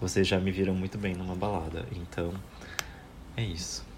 Vocês 0.00 0.26
já 0.26 0.40
me 0.40 0.50
viram 0.50 0.74
muito 0.74 0.96
bem 0.96 1.14
numa 1.14 1.34
balada. 1.34 1.86
Então, 1.92 2.32
é 3.36 3.42
isso. 3.42 3.89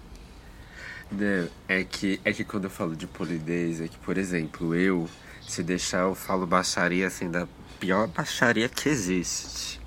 Né, 1.11 1.47
é 1.67 1.83
que, 1.83 2.19
é 2.23 2.33
que 2.33 2.43
quando 2.43 2.65
eu 2.65 2.69
falo 2.69 2.95
de 2.95 3.07
polidez, 3.07 3.81
é 3.81 3.87
que, 3.87 3.97
por 3.97 4.17
exemplo, 4.17 4.75
eu, 4.75 5.09
se 5.47 5.63
deixar, 5.63 6.01
eu 6.01 6.15
falo 6.15 6.45
baixaria 6.45 7.07
assim, 7.07 7.29
da 7.29 7.47
pior 7.79 8.07
baixaria 8.07 8.69
que 8.69 8.89
existe. 8.89 9.81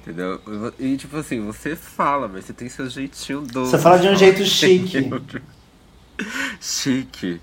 Entendeu? 0.00 0.40
E 0.78 0.96
tipo 0.96 1.16
assim, 1.16 1.44
você 1.44 1.74
fala, 1.74 2.28
mas 2.28 2.44
você 2.44 2.52
tem 2.52 2.68
seu 2.68 2.88
jeitinho 2.88 3.40
doce. 3.40 3.72
Você 3.72 3.78
fala 3.78 3.98
de 3.98 4.08
um 4.08 4.16
jeito 4.16 4.44
chique. 4.44 5.10
Chique. 6.60 7.40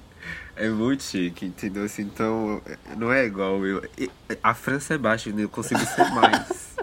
É 0.56 0.70
muito 0.70 1.04
chique, 1.04 1.46
entendeu? 1.46 1.84
Assim, 1.84 2.04
então, 2.04 2.62
não 2.98 3.12
é 3.12 3.26
igual 3.26 3.66
eu. 3.66 3.82
A 4.42 4.54
França 4.54 4.94
é 4.94 4.98
baixa, 4.98 5.30
eu 5.30 5.50
consigo 5.50 5.80
ser 5.82 6.10
mais. 6.12 6.76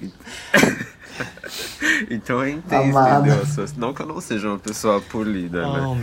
então 2.10 2.42
é 2.42 2.50
intenso, 2.50 2.96
Amada. 2.98 3.28
entendeu? 3.28 3.66
Não 3.76 3.92
que 3.94 4.02
eu 4.02 4.06
não 4.06 4.20
seja 4.20 4.48
uma 4.48 4.58
pessoa 4.58 5.00
polida, 5.00 5.66
Oh, 5.66 5.94
né? 5.94 5.98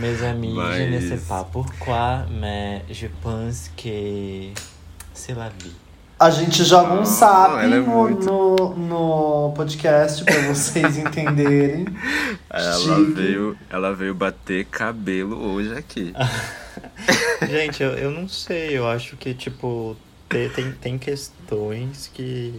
je 0.76 0.86
ne 0.90 1.00
sais 1.00 1.10
Mas- 1.10 1.28
pas 1.28 1.44
pourquoi, 1.44 2.26
mais 2.40 2.82
je 2.90 3.08
pense 3.22 3.70
que 3.76 4.52
c'est 5.14 5.34
la 5.36 5.48
vie. 5.48 5.72
A 6.18 6.30
gente 6.30 6.64
joga 6.64 6.94
um 6.94 7.00
Ah, 7.00 7.04
sapo 7.04 7.58
é 7.58 7.66
no, 7.66 7.86
muito- 7.86 8.24
no, 8.24 8.74
no 8.74 9.52
podcast 9.54 10.24
pra 10.24 10.40
vocês 10.48 10.96
entenderem. 10.98 11.84
Ela 12.48 12.72
Chique. 12.78 13.12
veio, 13.12 13.58
ela 13.68 13.92
veio 13.94 14.14
bater 14.14 14.64
cabelo 14.64 15.36
hoje 15.52 15.74
aqui. 15.76 16.14
Gente, 17.50 17.82
eu, 17.82 17.90
eu 17.90 18.10
não 18.10 18.26
sei, 18.28 18.78
eu 18.78 18.88
acho 18.88 19.16
que, 19.18 19.34
tipo, 19.34 19.94
te- 20.28 20.48
tem, 20.54 20.72
tem 20.72 20.98
questões 20.98 22.10
que. 22.12 22.54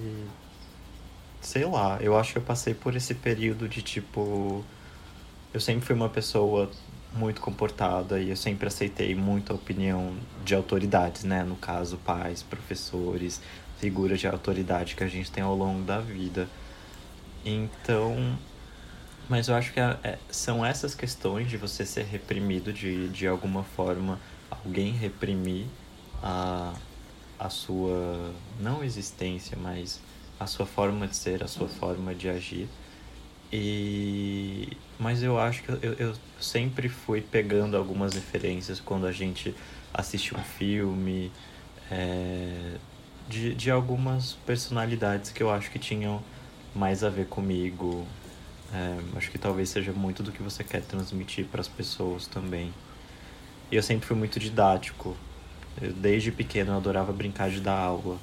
Sei 1.48 1.64
lá, 1.64 1.98
eu 2.02 2.18
acho 2.18 2.34
que 2.34 2.40
eu 2.40 2.42
passei 2.42 2.74
por 2.74 2.94
esse 2.94 3.16
período 3.16 3.70
de, 3.70 3.82
tipo. 3.82 4.66
Eu 5.54 5.62
sempre 5.62 5.86
fui 5.86 5.96
uma 5.96 6.10
pessoa 6.10 6.70
muito 7.14 7.40
comportada 7.40 8.20
e 8.20 8.30
eu 8.30 8.36
sempre 8.36 8.68
aceitei 8.68 9.16
muito 9.16 9.54
a 9.54 9.56
opinião 9.56 10.14
de 10.44 10.54
autoridades, 10.54 11.24
né? 11.24 11.44
No 11.44 11.56
caso, 11.56 11.96
pais, 12.00 12.44
professores, 12.44 13.42
figuras 13.80 14.20
de 14.20 14.28
autoridade 14.28 14.94
que 14.98 15.06
a 15.06 15.08
gente 15.08 15.32
tem 15.32 15.42
ao 15.42 15.56
longo 15.56 15.84
da 15.84 16.02
vida. 16.02 16.50
Então. 17.46 18.38
Mas 19.30 19.48
eu 19.48 19.56
acho 19.56 19.72
que 19.74 19.80
é- 19.80 19.98
é- 20.04 20.20
são 20.30 20.66
essas 20.66 20.94
questões 20.96 21.50
de 21.50 21.56
você 21.58 21.86
ser 21.86 22.04
reprimido 22.06 22.74
de, 22.74 23.08
de 23.10 23.26
alguma 23.28 23.64
forma, 23.64 24.20
alguém 24.52 24.92
reprimir 24.92 25.68
a, 26.22 26.74
a 27.40 27.50
sua, 27.50 28.34
não 28.60 28.84
existência, 28.84 29.58
mas 29.58 30.02
a 30.40 30.46
sua 30.48 30.66
forma 30.66 31.08
de 31.08 31.16
ser, 31.16 31.44
a 31.44 31.48
sua 31.48 31.68
forma 31.68 32.14
de 32.14 32.30
agir. 32.30 32.68
E 33.52 34.78
mas 35.00 35.22
eu 35.22 35.40
acho 35.40 35.64
que 35.64 35.70
eu, 35.70 35.94
eu 35.94 36.14
sempre 36.40 36.90
fui 36.90 37.22
pegando 37.22 37.78
algumas 37.78 38.14
referências 38.14 38.80
quando 38.80 39.06
a 39.06 39.12
gente 39.12 39.56
assiste 39.94 40.36
um 40.36 40.44
filme 40.44 41.32
é, 41.92 42.76
de, 43.30 43.54
de 43.54 43.70
algumas 43.70 44.34
personalidades 44.46 45.32
que 45.32 45.42
eu 45.42 45.52
acho 45.52 45.70
que 45.72 45.80
tinham 45.80 46.22
mais 46.76 47.04
a 47.04 47.10
ver 47.10 47.28
comigo. 47.28 48.06
É, 48.74 49.18
acho 49.18 49.32
que 49.32 49.38
talvez 49.38 49.70
seja 49.70 49.92
muito 49.94 50.24
do 50.24 50.32
que 50.32 50.42
você 50.44 50.64
quer 50.64 50.82
transmitir 50.82 51.46
para 51.46 51.62
as 51.62 51.68
pessoas 51.68 52.28
também. 52.28 52.74
E 53.72 53.76
eu 53.76 53.84
sempre 53.84 54.08
fui 54.08 54.16
muito 54.18 54.40
didático. 54.40 55.16
Eu, 55.82 55.94
desde 55.94 56.32
pequeno 56.32 56.74
eu 56.74 56.78
adorava 56.78 57.12
brincar 57.14 57.50
de 57.50 57.60
dar 57.62 57.78
aula. 57.78 58.18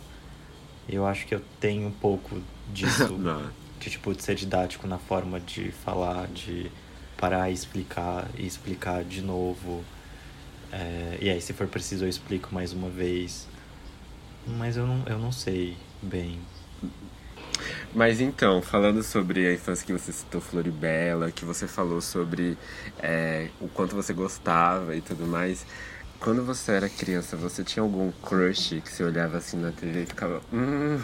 Eu 0.88 1.06
acho 1.06 1.26
que 1.26 1.34
eu 1.34 1.42
tenho 1.60 1.88
um 1.88 1.92
pouco 1.92 2.40
disso 2.72 3.16
de 3.80 3.90
tipo 3.90 4.14
de 4.14 4.22
ser 4.22 4.34
didático 4.34 4.86
na 4.86 4.98
forma 4.98 5.38
de 5.38 5.70
falar, 5.70 6.26
de 6.28 6.70
parar 7.16 7.50
e 7.50 7.54
explicar 7.54 8.28
e 8.36 8.46
explicar 8.46 9.04
de 9.04 9.20
novo. 9.20 9.84
É, 10.72 11.18
e 11.20 11.30
aí, 11.30 11.40
se 11.40 11.52
for 11.52 11.66
preciso, 11.66 12.04
eu 12.04 12.08
explico 12.08 12.54
mais 12.54 12.72
uma 12.72 12.88
vez. 12.88 13.46
Mas 14.46 14.76
eu 14.76 14.86
não, 14.86 15.02
eu 15.06 15.18
não 15.18 15.32
sei 15.32 15.76
bem. 16.02 16.38
Mas 17.94 18.20
então, 18.20 18.60
falando 18.60 19.02
sobre 19.02 19.46
a 19.46 19.54
infância 19.54 19.86
que 19.86 19.92
você 19.92 20.12
citou 20.12 20.40
Floribela, 20.40 21.30
que 21.30 21.44
você 21.44 21.68
falou 21.68 22.00
sobre 22.00 22.58
é, 22.98 23.48
o 23.60 23.68
quanto 23.68 23.94
você 23.94 24.12
gostava 24.12 24.96
e 24.96 25.00
tudo 25.00 25.26
mais. 25.26 25.64
Quando 26.24 26.42
você 26.42 26.72
era 26.72 26.88
criança, 26.88 27.36
você 27.36 27.62
tinha 27.62 27.82
algum 27.82 28.10
crush 28.10 28.80
que 28.80 28.90
você 28.90 29.04
olhava 29.04 29.36
assim 29.36 29.58
na 29.58 29.70
TV 29.70 30.04
e 30.04 30.06
ficava. 30.06 30.40
"Hum". 30.50 30.96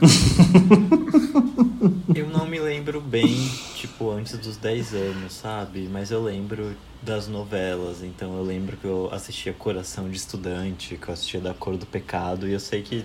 Eu 2.16 2.30
não 2.30 2.46
me 2.46 2.58
lembro 2.58 2.98
bem, 2.98 3.46
tipo, 3.74 4.10
antes 4.10 4.38
dos 4.38 4.56
10 4.56 4.94
anos, 4.94 5.34
sabe? 5.34 5.86
Mas 5.92 6.10
eu 6.10 6.22
lembro 6.22 6.74
das 7.02 7.28
novelas. 7.28 8.02
Então 8.02 8.38
eu 8.38 8.42
lembro 8.42 8.78
que 8.78 8.86
eu 8.86 9.10
assistia 9.12 9.52
Coração 9.52 10.08
de 10.08 10.16
Estudante, 10.16 10.96
que 10.96 11.08
eu 11.08 11.12
assistia 11.12 11.40
Da 11.40 11.52
Cor 11.52 11.76
do 11.76 11.84
Pecado. 11.84 12.48
E 12.48 12.52
eu 12.52 12.60
sei 12.60 12.82
que 12.82 13.04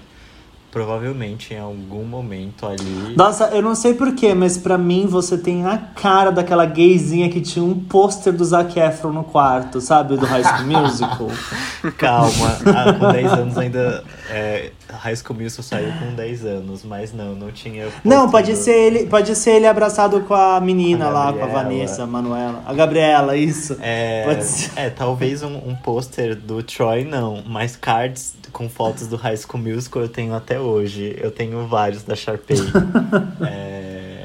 provavelmente 0.71 1.53
em 1.53 1.59
algum 1.59 2.03
momento 2.03 2.65
ali. 2.65 3.15
Nossa, 3.15 3.45
eu 3.47 3.61
não 3.61 3.73
sei 3.75 3.93
porquê, 3.93 4.33
mas 4.33 4.57
pra 4.57 4.77
mim 4.77 5.07
você 5.07 5.37
tem 5.37 5.65
a 5.65 5.77
cara 5.77 6.31
daquela 6.31 6.65
gayzinha 6.65 7.29
que 7.29 7.41
tinha 7.41 7.63
um 7.65 7.73
pôster 7.79 8.31
do 8.33 8.43
Zac 8.45 8.79
Efron 8.79 9.11
no 9.11 9.23
quarto, 9.23 9.81
sabe? 9.81 10.15
Do 10.17 10.25
High 10.25 10.43
School 10.43 10.67
Musical. 10.81 11.27
Calma, 11.97 12.57
ah, 12.75 12.93
com 12.93 13.11
10 13.11 13.33
anos 13.33 13.57
ainda. 13.57 14.03
É, 14.29 14.71
High 14.91 15.15
School 15.15 15.39
Musical 15.39 15.63
saiu 15.63 15.91
com 15.99 16.13
10 16.15 16.45
anos, 16.45 16.83
mas 16.83 17.13
não, 17.13 17.33
não 17.35 17.51
tinha. 17.51 17.87
Não, 18.03 18.29
pode 18.29 18.51
do- 18.51 18.57
ser 18.57 18.71
ele, 18.75 19.05
pode 19.07 19.35
ser 19.35 19.51
ele 19.51 19.67
abraçado 19.67 20.21
com 20.21 20.33
a 20.33 20.59
menina 20.59 21.05
A 21.05 21.09
lá, 21.09 21.33
com 21.33 21.43
a. 21.43 21.47
Vanessa, 21.47 22.03
a 22.03 22.07
Manuela. 22.07 22.61
A 22.65 22.73
Gabriela, 22.73 23.35
isso. 23.35 23.75
É, 23.81 24.23
Pode 24.25 24.43
ser. 24.43 24.71
é, 24.75 24.89
talvez 24.89 25.41
um, 25.43 25.55
um 25.69 25.75
pôster 25.75 26.35
do 26.35 26.61
Troy 26.61 27.03
não, 27.03 27.43
mas 27.47 27.75
cards 27.75 28.35
com 28.51 28.67
fotos 28.67 29.05
do 29.07 29.15
High 29.15 29.37
School 29.37 29.61
Musical 29.63 30.01
eu 30.01 30.09
tenho 30.09 30.33
até 30.33 30.58
hoje. 30.59 31.15
Eu 31.19 31.31
tenho 31.31 31.65
vários 31.67 32.03
da 32.03 32.15
Sharpay. 32.15 32.57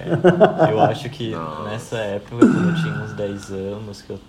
É, 0.06 0.70
eu 0.70 0.80
acho 0.80 1.08
que 1.08 1.30
Nossa. 1.30 1.70
nessa 1.70 1.96
época, 1.96 2.46
quando 2.46 2.68
eu 2.68 2.74
tinha 2.74 2.92
uns 3.02 3.12
10 3.12 3.50
anos, 3.52 4.02
que 4.02 4.10
eu 4.10 4.20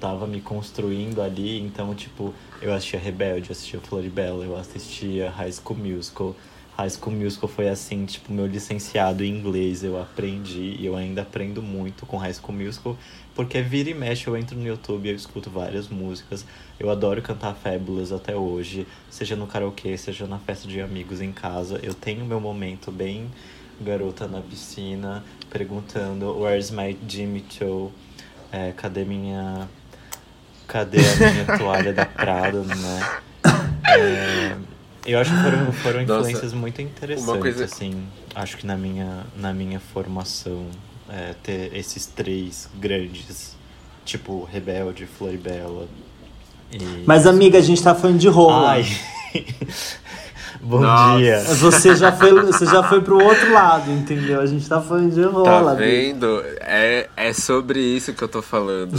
tava 0.00 0.26
me 0.26 0.40
construindo 0.40 1.20
ali, 1.20 1.60
então, 1.60 1.94
tipo, 1.94 2.32
eu 2.62 2.72
assistia 2.72 2.98
Rebelde, 2.98 3.50
eu 3.50 3.52
assistia 3.52 3.80
Floribela, 3.80 4.44
eu 4.44 4.56
assistia 4.56 5.30
High 5.30 5.52
School 5.52 5.78
Musical. 5.78 6.34
High 6.76 6.90
School 6.90 7.16
Musical 7.16 7.48
foi 7.48 7.68
assim, 7.68 8.06
tipo, 8.06 8.32
meu 8.32 8.46
licenciado 8.46 9.24
em 9.24 9.28
inglês, 9.28 9.82
eu 9.82 10.00
aprendi 10.00 10.76
e 10.78 10.86
eu 10.86 10.94
ainda 10.94 11.22
aprendo 11.22 11.60
muito 11.60 12.06
com 12.06 12.16
High 12.16 12.34
School 12.34 12.56
Musical, 12.56 12.96
porque 13.34 13.60
vira 13.60 13.90
e 13.90 13.94
mexe 13.94 14.28
eu 14.28 14.36
entro 14.36 14.56
no 14.56 14.64
YouTube 14.64 15.06
e 15.06 15.10
eu 15.10 15.16
escuto 15.16 15.50
várias 15.50 15.88
músicas. 15.88 16.46
Eu 16.78 16.90
adoro 16.90 17.20
cantar 17.20 17.54
Fabulous 17.54 18.12
até 18.12 18.36
hoje, 18.36 18.86
seja 19.10 19.34
no 19.34 19.46
karaokê, 19.46 19.96
seja 19.96 20.26
na 20.26 20.38
festa 20.38 20.68
de 20.68 20.80
amigos 20.80 21.20
em 21.20 21.32
casa. 21.32 21.80
Eu 21.82 21.92
tenho 21.92 22.24
meu 22.24 22.40
momento 22.40 22.92
bem 22.92 23.28
garota 23.80 24.28
na 24.28 24.40
piscina, 24.40 25.24
perguntando 25.50 26.38
Where's 26.38 26.70
my 26.70 26.96
Jimmy 27.08 27.44
Choo? 27.50 27.92
É, 28.52 28.72
cadê 28.72 29.04
minha. 29.04 29.68
Cadê 30.68 30.98
a 31.00 31.30
minha 31.32 31.44
toalha 31.58 31.92
da 31.92 32.06
Prada, 32.06 32.62
né? 32.62 33.18
É, 33.96 34.56
Eu 35.06 35.18
acho 35.18 35.30
que 35.34 35.42
foram, 35.42 35.72
foram 35.72 36.02
Nossa, 36.06 36.20
influências 36.30 36.52
muito 36.52 36.80
interessantes, 36.82 37.40
coisa- 37.40 37.64
assim. 37.64 38.06
Acho 38.34 38.56
que 38.56 38.66
na 38.66 38.76
minha, 38.76 39.26
na 39.34 39.52
minha 39.52 39.80
formação, 39.80 40.66
é, 41.08 41.34
ter 41.42 41.74
esses 41.74 42.06
três 42.06 42.68
grandes, 42.78 43.56
tipo 44.04 44.44
Rebelde, 44.44 45.06
Floribela 45.06 45.88
e... 46.72 47.04
Mas, 47.06 47.26
amiga, 47.26 47.58
a 47.58 47.62
gente 47.62 47.82
tá 47.82 47.94
falando 47.94 48.18
de 48.18 48.28
rola. 48.28 48.70
Ai! 48.70 48.86
Bom 50.60 50.80
Nossa. 50.80 51.18
dia! 51.18 51.40
Você 51.40 51.94
já, 51.96 52.10
foi, 52.12 52.32
você 52.42 52.66
já 52.66 52.82
foi 52.82 53.00
pro 53.00 53.22
outro 53.22 53.52
lado, 53.52 53.90
entendeu? 53.92 54.40
A 54.40 54.46
gente 54.46 54.68
tá 54.68 54.80
falando 54.80 55.10
de 55.14 55.22
Tá 55.22 55.28
rola. 55.28 55.74
Bi. 55.76 55.84
vendo? 55.84 56.42
É, 56.60 57.08
é 57.16 57.32
sobre 57.32 57.78
isso 57.80 58.12
que 58.12 58.22
eu 58.22 58.28
tô 58.28 58.42
falando. 58.42 58.92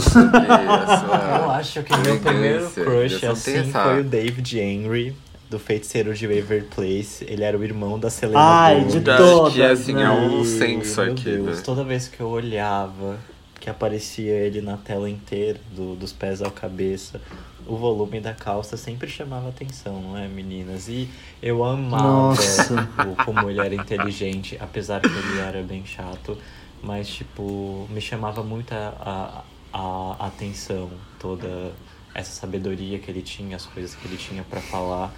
Eu 1.44 1.50
acho 1.50 1.82
que 1.82 1.96
meu 1.98 2.18
primeiro 2.18 2.68
crush, 2.70 3.24
assim, 3.26 3.58
essa- 3.58 3.84
foi 3.84 4.00
o 4.00 4.04
David 4.04 4.58
Henry, 4.58 5.14
do 5.50 5.58
Feiticeiro 5.58 6.14
de 6.14 6.26
Waverly 6.26 6.66
Place. 6.74 7.24
Ele 7.28 7.44
era 7.44 7.56
o 7.58 7.62
irmão 7.62 7.98
da 7.98 8.08
Selena 8.08 8.40
Ai, 8.40 8.76
Gomez. 8.84 8.92
de 9.04 9.10
Eu 9.10 9.14
acho 9.14 9.24
todas, 9.26 9.52
que, 9.54 9.62
assim, 9.62 9.92
né? 9.94 10.02
é 10.04 10.10
um 10.10 10.42
E, 10.42 10.46
senso 10.46 11.02
meu 11.02 11.12
aqui, 11.12 11.24
Deus, 11.24 11.56
né? 11.58 11.62
Toda 11.64 11.84
vez 11.84 12.08
que 12.08 12.20
eu 12.20 12.28
olhava, 12.28 13.18
que 13.60 13.68
aparecia 13.68 14.32
ele 14.32 14.62
na 14.62 14.76
tela 14.78 15.10
inteira, 15.10 15.58
do- 15.76 15.94
dos 15.94 16.12
pés 16.12 16.40
à 16.40 16.50
cabeça, 16.50 17.20
o 17.66 17.76
volume 17.76 18.20
da 18.20 18.34
calça 18.34 18.76
sempre 18.76 19.08
chamava 19.08 19.48
atenção, 19.48 20.00
não 20.00 20.16
é, 20.16 20.28
meninas? 20.28 20.88
E 20.88 21.08
eu 21.42 21.64
amava 21.64 22.34
Nossa. 22.34 22.88
o, 22.98 23.16
como 23.16 23.48
ele 23.50 23.60
era 23.60 23.74
inteligente, 23.74 24.56
apesar 24.60 25.00
que 25.00 25.08
ele 25.08 25.38
era 25.38 25.62
bem 25.62 25.84
chato, 25.84 26.36
mas, 26.82 27.08
tipo, 27.08 27.86
me 27.90 28.00
chamava 28.00 28.42
muito 28.42 28.72
a, 28.72 29.44
a, 29.72 30.16
a 30.18 30.26
atenção, 30.26 30.90
toda 31.18 31.72
essa 32.14 32.32
sabedoria 32.32 32.98
que 32.98 33.10
ele 33.10 33.22
tinha, 33.22 33.56
as 33.56 33.66
coisas 33.66 33.94
que 33.94 34.06
ele 34.06 34.16
tinha 34.16 34.42
pra 34.44 34.60
falar. 34.60 35.12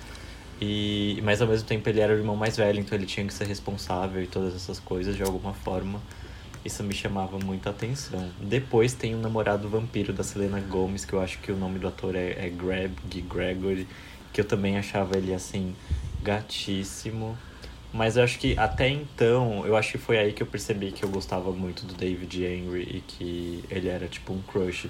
E, 0.60 1.20
mas 1.24 1.42
ao 1.42 1.48
mesmo 1.48 1.66
tempo 1.66 1.88
ele 1.88 2.00
era 2.00 2.12
o 2.12 2.16
irmão 2.16 2.36
mais 2.36 2.56
velho, 2.56 2.78
então 2.80 2.96
ele 2.96 3.06
tinha 3.06 3.26
que 3.26 3.34
ser 3.34 3.46
responsável 3.46 4.22
e 4.22 4.26
todas 4.26 4.54
essas 4.54 4.78
coisas 4.78 5.16
de 5.16 5.22
alguma 5.22 5.52
forma. 5.54 6.00
Isso 6.64 6.82
me 6.84 6.94
chamava 6.94 7.38
muita 7.38 7.70
atenção. 7.70 8.30
Depois 8.40 8.94
tem 8.94 9.14
o 9.14 9.18
namorado 9.18 9.68
vampiro 9.68 10.12
da 10.12 10.22
Selena 10.22 10.60
Gomez, 10.60 11.04
que 11.04 11.12
eu 11.12 11.20
acho 11.20 11.38
que 11.38 11.50
o 11.50 11.56
nome 11.56 11.78
do 11.78 11.88
ator 11.88 12.14
é, 12.14 12.46
é 12.46 12.48
Greg 12.48 12.94
Gregory, 13.28 13.88
que 14.32 14.40
eu 14.40 14.44
também 14.44 14.78
achava 14.78 15.16
ele 15.16 15.34
assim, 15.34 15.74
gatíssimo. 16.22 17.36
Mas 17.92 18.16
eu 18.16 18.22
acho 18.22 18.38
que 18.38 18.56
até 18.56 18.88
então, 18.88 19.66
eu 19.66 19.76
acho 19.76 19.92
que 19.92 19.98
foi 19.98 20.18
aí 20.18 20.32
que 20.32 20.42
eu 20.42 20.46
percebi 20.46 20.92
que 20.92 21.04
eu 21.04 21.08
gostava 21.08 21.50
muito 21.52 21.84
do 21.84 21.94
David 21.94 22.44
Henry 22.44 22.82
e 22.82 23.00
que 23.06 23.64
ele 23.68 23.88
era 23.88 24.06
tipo 24.06 24.32
um 24.32 24.40
crush. 24.40 24.88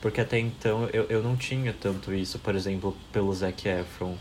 Porque 0.00 0.20
até 0.20 0.38
então 0.38 0.88
eu, 0.92 1.04
eu 1.04 1.22
não 1.22 1.36
tinha 1.36 1.74
tanto 1.78 2.12
isso, 2.14 2.38
por 2.38 2.54
exemplo, 2.54 2.96
pelo 3.12 3.32
Zac 3.34 3.68
Efron. 3.68 4.16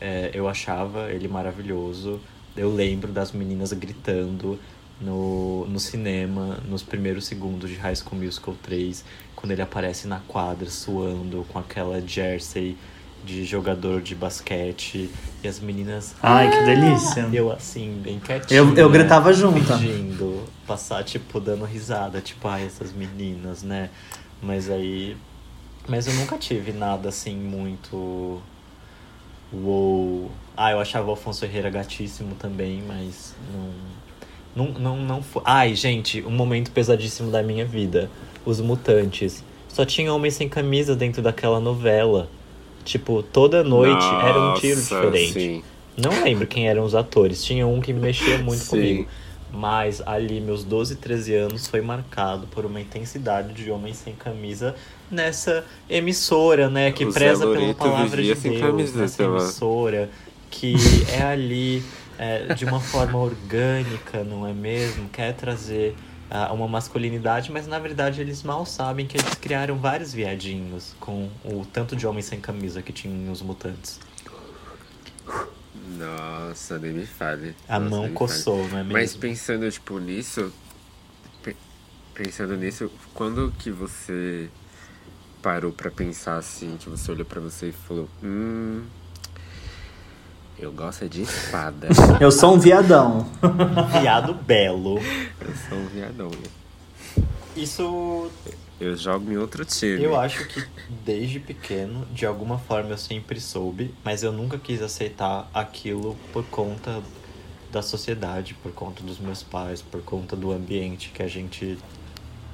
É, 0.00 0.30
eu 0.34 0.46
achava 0.48 1.10
ele 1.10 1.26
maravilhoso. 1.26 2.20
Eu 2.54 2.72
lembro 2.72 3.10
das 3.10 3.32
meninas 3.32 3.72
gritando 3.72 4.58
no, 5.02 5.66
no 5.66 5.80
cinema, 5.80 6.58
nos 6.68 6.82
primeiros 6.82 7.26
segundos 7.26 7.68
de 7.68 7.76
High 7.76 7.96
School 7.96 8.22
Musical 8.22 8.54
3, 8.62 9.04
quando 9.34 9.52
ele 9.52 9.62
aparece 9.62 10.06
na 10.06 10.20
quadra 10.20 10.70
suando 10.70 11.44
com 11.52 11.58
aquela 11.58 12.00
jersey 12.00 12.76
de 13.24 13.44
jogador 13.44 14.00
de 14.00 14.14
basquete 14.14 15.10
e 15.42 15.48
as 15.48 15.60
meninas. 15.60 16.14
Ai, 16.22 16.50
que 16.50 16.64
delícia. 16.64 17.28
Eu 17.32 17.52
assim, 17.52 18.00
bem 18.02 18.18
quietinha. 18.18 18.58
Eu, 18.58 18.74
eu 18.74 18.90
gritava 18.90 19.32
junto. 19.32 19.60
Fingindo, 19.60 20.42
passar, 20.66 21.04
tipo, 21.04 21.38
dando 21.40 21.64
risada, 21.64 22.20
tipo, 22.20 22.46
ai, 22.48 22.66
essas 22.66 22.92
meninas, 22.92 23.62
né? 23.62 23.90
Mas 24.40 24.70
aí. 24.70 25.16
Mas 25.88 26.06
eu 26.06 26.14
nunca 26.14 26.36
tive 26.38 26.72
nada 26.72 27.08
assim 27.08 27.36
muito. 27.36 28.40
Uou. 29.52 30.30
Ah, 30.56 30.72
eu 30.72 30.80
achava 30.80 31.08
o 31.08 31.10
Alfonso 31.10 31.44
Herrera 31.44 31.70
gatíssimo 31.70 32.34
também, 32.34 32.82
mas 32.86 33.34
não. 33.52 33.70
Não, 34.54 34.66
não, 34.68 34.96
não 34.96 35.22
foi. 35.22 35.42
Ai, 35.44 35.74
gente, 35.74 36.22
um 36.22 36.30
momento 36.30 36.70
pesadíssimo 36.70 37.30
da 37.30 37.42
minha 37.42 37.64
vida. 37.64 38.10
Os 38.44 38.60
Mutantes. 38.60 39.42
Só 39.68 39.84
tinha 39.84 40.12
homem 40.12 40.30
sem 40.30 40.48
camisa 40.48 40.94
dentro 40.94 41.22
daquela 41.22 41.58
novela. 41.60 42.28
Tipo, 42.84 43.22
toda 43.22 43.62
noite 43.62 44.04
era 44.04 44.38
um 44.40 44.54
tiro 44.54 44.76
Nossa, 44.76 44.94
diferente. 44.96 45.32
sim. 45.32 45.62
Não 45.96 46.22
lembro 46.24 46.46
quem 46.46 46.68
eram 46.68 46.84
os 46.84 46.94
atores. 46.94 47.44
Tinha 47.44 47.66
um 47.66 47.80
que 47.80 47.92
mexia 47.92 48.38
muito 48.38 48.62
Sim. 48.62 48.70
comigo. 48.70 49.08
Mas 49.52 50.00
ali, 50.06 50.40
meus 50.40 50.64
12, 50.64 50.96
13 50.96 51.34
anos, 51.34 51.66
foi 51.68 51.82
marcado 51.82 52.46
por 52.46 52.64
uma 52.64 52.80
intensidade 52.80 53.52
de 53.52 53.70
homens 53.70 53.98
sem 53.98 54.14
camisa 54.14 54.74
nessa 55.10 55.64
emissora, 55.90 56.70
né? 56.70 56.90
Que 56.90 57.04
O 57.04 57.12
preza 57.12 57.46
pela 57.46 57.74
palavra 57.74 58.22
de 58.22 58.34
Deus. 58.34 58.58
camisa, 58.60 58.98
nessa 58.98 59.22
emissora 59.22 60.08
que 60.50 60.74
é 61.12 61.22
ali 61.22 61.82
é, 62.22 62.54
de 62.54 62.64
uma 62.64 62.80
forma 62.80 63.18
orgânica, 63.18 64.22
não 64.24 64.46
é 64.46 64.52
mesmo? 64.52 65.08
Quer 65.08 65.34
trazer 65.34 65.96
ah, 66.30 66.52
uma 66.52 66.68
masculinidade, 66.68 67.50
mas 67.50 67.66
na 67.66 67.78
verdade 67.78 68.20
eles 68.20 68.42
mal 68.42 68.64
sabem 68.64 69.06
que 69.06 69.16
eles 69.16 69.34
criaram 69.34 69.76
vários 69.78 70.12
viadinhos 70.12 70.94
com 71.00 71.28
o 71.44 71.64
tanto 71.66 71.96
de 71.96 72.06
homens 72.06 72.26
sem 72.26 72.40
camisa 72.40 72.82
que 72.82 72.92
tinham 72.92 73.32
os 73.32 73.42
mutantes. 73.42 73.98
Nossa, 75.98 76.78
nem 76.78 76.92
me 76.92 77.06
fale. 77.06 77.54
A 77.68 77.78
Nossa, 77.78 77.96
mão 77.96 78.08
coçou, 78.10 78.56
não 78.56 78.64
é 78.64 78.68
fale. 78.68 78.84
mesmo? 78.84 78.92
Mas 78.92 79.14
pensando, 79.16 79.70
tipo, 79.70 79.98
nisso... 79.98 80.52
pe- 81.42 81.56
Pensando 82.14 82.56
nisso, 82.56 82.90
quando 83.14 83.52
que 83.58 83.70
você 83.70 84.48
parou 85.42 85.72
pra 85.72 85.90
pensar 85.90 86.36
assim, 86.36 86.76
que 86.76 86.88
você 86.88 87.10
olhou 87.10 87.24
pra 87.24 87.40
você 87.40 87.68
e 87.68 87.72
falou... 87.72 88.08
Hum... 88.22 88.82
Eu 90.62 90.70
gosto 90.70 91.04
é 91.04 91.08
de 91.08 91.22
espada. 91.22 91.88
Eu 92.20 92.30
sou 92.30 92.54
um 92.54 92.58
viadão. 92.60 93.26
Viado 94.00 94.32
belo. 94.32 95.00
eu 95.40 95.54
sou 95.68 95.76
um 95.76 95.86
viadão. 95.88 96.30
Isso 97.56 98.30
Eu 98.78 98.96
jogo 98.96 99.32
em 99.32 99.36
outro 99.36 99.64
time. 99.64 100.00
Eu 100.00 100.14
acho 100.14 100.46
que 100.46 100.64
desde 101.04 101.40
pequeno, 101.40 102.06
de 102.12 102.24
alguma 102.24 102.58
forma 102.58 102.90
eu 102.90 102.96
sempre 102.96 103.40
soube, 103.40 103.92
mas 104.04 104.22
eu 104.22 104.30
nunca 104.30 104.56
quis 104.56 104.80
aceitar 104.80 105.50
aquilo 105.52 106.16
por 106.32 106.44
conta 106.44 107.02
da 107.72 107.82
sociedade, 107.82 108.54
por 108.54 108.70
conta 108.70 109.02
dos 109.02 109.18
meus 109.18 109.42
pais, 109.42 109.82
por 109.82 110.00
conta 110.02 110.36
do 110.36 110.52
ambiente 110.52 111.10
que 111.12 111.24
a 111.24 111.28
gente. 111.28 111.76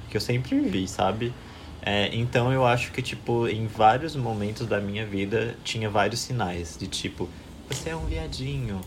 que 0.09 0.17
eu 0.17 0.21
sempre 0.21 0.59
vi, 0.59 0.87
sabe? 0.87 1.31
É, 1.79 2.09
então 2.11 2.51
eu 2.51 2.65
acho 2.65 2.91
que, 2.91 3.03
tipo, 3.03 3.47
em 3.47 3.67
vários 3.67 4.15
momentos 4.15 4.65
da 4.65 4.81
minha 4.81 5.05
vida 5.05 5.55
tinha 5.63 5.91
vários 5.91 6.21
sinais 6.21 6.75
de 6.75 6.87
tipo, 6.87 7.29
você 7.69 7.91
é 7.91 7.95
um 7.95 8.05
viadinho, 8.05 8.81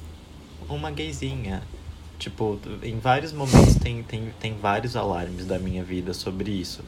uma 0.68 0.90
gayzinha. 0.90 1.62
Tipo, 2.18 2.58
em 2.82 2.98
vários 2.98 3.32
momentos 3.32 3.76
tem, 3.76 4.02
tem, 4.02 4.32
tem 4.40 4.56
vários 4.56 4.96
alarmes 4.96 5.46
da 5.46 5.58
minha 5.58 5.82
vida 5.82 6.12
sobre 6.12 6.50
isso. 6.50 6.84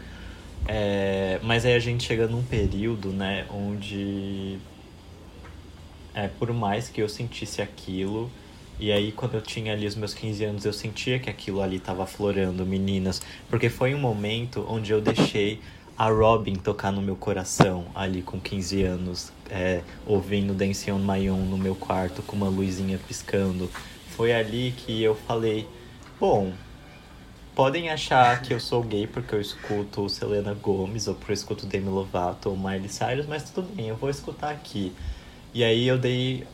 É, 0.67 1.39
mas 1.43 1.65
aí 1.65 1.75
a 1.75 1.79
gente 1.79 2.05
chega 2.05 2.27
num 2.27 2.43
período, 2.43 3.11
né, 3.11 3.47
onde 3.51 4.59
é, 6.15 6.29
por 6.29 6.53
mais 6.53 6.89
que 6.89 7.03
eu 7.03 7.09
sentisse 7.09 7.61
aquilo, 7.61 8.31
e 8.79 8.91
aí 8.91 9.13
quando 9.13 9.35
eu 9.35 9.43
tinha 9.43 9.73
ali 9.73 9.87
os 9.87 9.95
meus 9.95 10.15
15 10.15 10.45
anos, 10.45 10.65
eu 10.65 10.73
sentia 10.73 11.19
que 11.19 11.29
aquilo 11.29 11.61
ali 11.61 11.79
tava 11.79 12.05
aflorando, 12.05 12.65
meninas, 12.65 13.21
porque 13.49 13.69
foi 13.69 13.95
um 13.95 14.01
momento 14.01 14.65
onde 14.69 14.93
eu 14.93 15.01
deixei 15.01 15.61
a 15.97 16.09
Robin 16.09 16.55
tocar 16.55 16.91
no 16.91 17.01
meu 17.01 17.17
coração, 17.17 17.87
ali 17.95 18.23
com 18.23 18.41
15 18.41 18.83
anos, 18.83 19.33
é, 19.49 19.83
ouvindo 20.07 20.55
Dancing 20.55 20.93
on 20.93 20.99
My 20.99 21.31
Own 21.31 21.47
no 21.47 21.57
meu 21.59 21.75
quarto, 21.75 22.23
com 22.23 22.37
uma 22.37 22.49
luzinha 22.49 22.99
piscando. 23.07 23.71
Foi 24.17 24.33
ali 24.33 24.73
que 24.77 25.03
eu 25.03 25.15
falei, 25.15 25.69
bom, 26.19 26.53
Podem 27.55 27.89
achar 27.89 28.43
que 28.43 28.53
eu 28.53 28.59
sou 28.59 28.83
gay 28.83 29.07
porque 29.07 29.33
eu 29.33 29.41
escuto 29.41 30.09
Selena 30.09 30.53
Gomez, 30.55 31.07
ou 31.07 31.15
porque 31.15 31.31
eu 31.31 31.35
escuto 31.35 31.67
Demi 31.67 31.89
Lovato 31.89 32.51
ou 32.51 32.57
Miley 32.57 32.89
Cyrus, 32.89 33.27
mas 33.27 33.49
tudo 33.49 33.73
bem, 33.73 33.87
eu 33.87 33.97
vou 33.97 34.11
escutar 34.11 34.51
aqui. 34.51 34.93
E 35.53 35.63
aí 35.63 35.87
eu 35.87 35.97
dei 35.97 36.45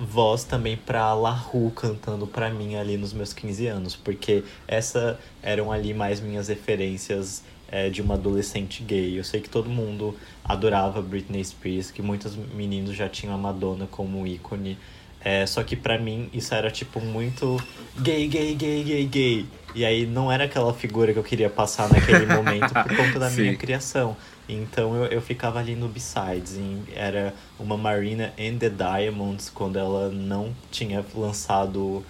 voz 0.00 0.42
também 0.42 0.76
pra 0.76 1.14
La 1.14 1.30
Rue 1.30 1.70
cantando 1.70 2.26
pra 2.26 2.50
mim 2.50 2.74
ali 2.74 2.96
nos 2.96 3.12
meus 3.12 3.32
15 3.32 3.68
anos, 3.68 3.94
porque 3.94 4.42
essa 4.66 5.20
eram 5.40 5.70
ali 5.70 5.94
mais 5.94 6.18
minhas 6.18 6.48
referências 6.48 7.44
é, 7.70 7.88
de 7.90 8.02
uma 8.02 8.14
adolescente 8.14 8.82
gay. 8.82 9.18
Eu 9.18 9.24
sei 9.24 9.40
que 9.40 9.48
todo 9.48 9.68
mundo 9.68 10.16
adorava 10.44 11.00
Britney 11.02 11.44
Spears, 11.44 11.90
que 11.90 12.02
muitos 12.02 12.34
meninos 12.54 12.96
já 12.96 13.08
tinham 13.08 13.34
a 13.34 13.38
Madonna 13.38 13.86
como 13.90 14.26
ícone. 14.26 14.78
É, 15.20 15.44
só 15.46 15.62
que 15.62 15.74
pra 15.76 15.98
mim 15.98 16.30
isso 16.32 16.54
era 16.54 16.70
tipo 16.70 17.00
muito 17.00 17.60
gay, 18.00 18.26
gay, 18.28 18.54
gay, 18.54 18.84
gay, 18.84 19.04
gay. 19.06 19.46
E 19.74 19.84
aí 19.84 20.06
não 20.06 20.30
era 20.32 20.44
aquela 20.44 20.72
figura 20.72 21.12
que 21.12 21.18
eu 21.18 21.24
queria 21.24 21.50
passar 21.50 21.88
naquele 21.92 22.24
momento 22.32 22.72
por 22.72 22.96
conta 22.96 23.18
da 23.18 23.30
minha 23.30 23.52
Sim. 23.52 23.58
criação. 23.58 24.16
Então 24.48 24.94
eu, 24.96 25.04
eu 25.06 25.20
ficava 25.20 25.58
ali 25.58 25.74
no 25.74 25.88
Besides. 25.88 26.52
e 26.54 26.82
Era 26.94 27.34
uma 27.58 27.76
Marina 27.76 28.32
and 28.38 28.58
the 28.58 28.70
Diamonds 28.70 29.50
quando 29.50 29.78
ela 29.78 30.08
não 30.08 30.54
tinha 30.70 31.04
lançado 31.14 32.02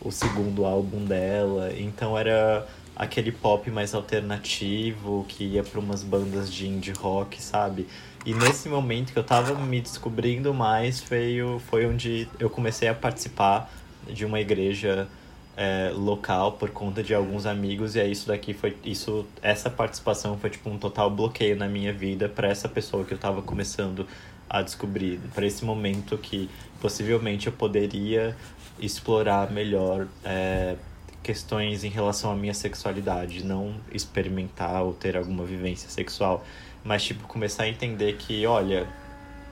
o 0.00 0.10
segundo 0.10 0.64
álbum 0.64 1.04
dela. 1.04 1.70
Então 1.78 2.18
era 2.18 2.66
aquele 2.96 3.32
pop 3.32 3.70
mais 3.70 3.94
alternativo, 3.94 5.24
que 5.28 5.44
ia 5.44 5.62
para 5.62 5.80
umas 5.80 6.02
bandas 6.02 6.52
de 6.52 6.68
indie 6.68 6.92
rock, 6.92 7.42
sabe? 7.42 7.86
E 8.24 8.32
nesse 8.32 8.68
momento 8.68 9.12
que 9.12 9.18
eu 9.18 9.24
tava 9.24 9.54
me 9.54 9.80
descobrindo 9.80 10.54
mais, 10.54 11.00
foi, 11.00 11.38
foi 11.68 11.86
onde 11.86 12.28
eu 12.38 12.48
comecei 12.48 12.88
a 12.88 12.94
participar 12.94 13.70
de 14.08 14.24
uma 14.24 14.40
igreja 14.40 15.08
é, 15.56 15.92
local 15.94 16.52
por 16.52 16.70
conta 16.70 17.02
de 17.02 17.14
alguns 17.14 17.46
amigos 17.46 17.94
e 17.94 18.00
aí 18.00 18.10
isso 18.10 18.26
daqui 18.26 18.52
foi 18.52 18.76
isso 18.84 19.24
essa 19.40 19.70
participação 19.70 20.36
foi 20.36 20.50
tipo 20.50 20.68
um 20.68 20.76
total 20.76 21.08
bloqueio 21.08 21.56
na 21.56 21.68
minha 21.68 21.92
vida 21.92 22.28
para 22.28 22.48
essa 22.48 22.68
pessoa 22.68 23.04
que 23.04 23.14
eu 23.14 23.18
tava 23.18 23.40
começando 23.40 24.06
a 24.50 24.62
descobrir 24.62 25.20
para 25.32 25.46
esse 25.46 25.64
momento 25.64 26.18
que 26.18 26.50
possivelmente 26.80 27.46
eu 27.46 27.52
poderia 27.52 28.36
explorar 28.80 29.50
melhor 29.50 30.08
é, 30.24 30.74
questões 31.24 31.82
em 31.84 31.88
relação 31.88 32.30
à 32.30 32.36
minha 32.36 32.52
sexualidade, 32.52 33.42
não 33.42 33.74
experimentar 33.90 34.82
ou 34.82 34.92
ter 34.92 35.16
alguma 35.16 35.42
vivência 35.44 35.88
sexual, 35.88 36.44
mas 36.84 37.02
tipo 37.02 37.26
começar 37.26 37.64
a 37.64 37.68
entender 37.68 38.16
que, 38.16 38.46
olha, 38.46 38.86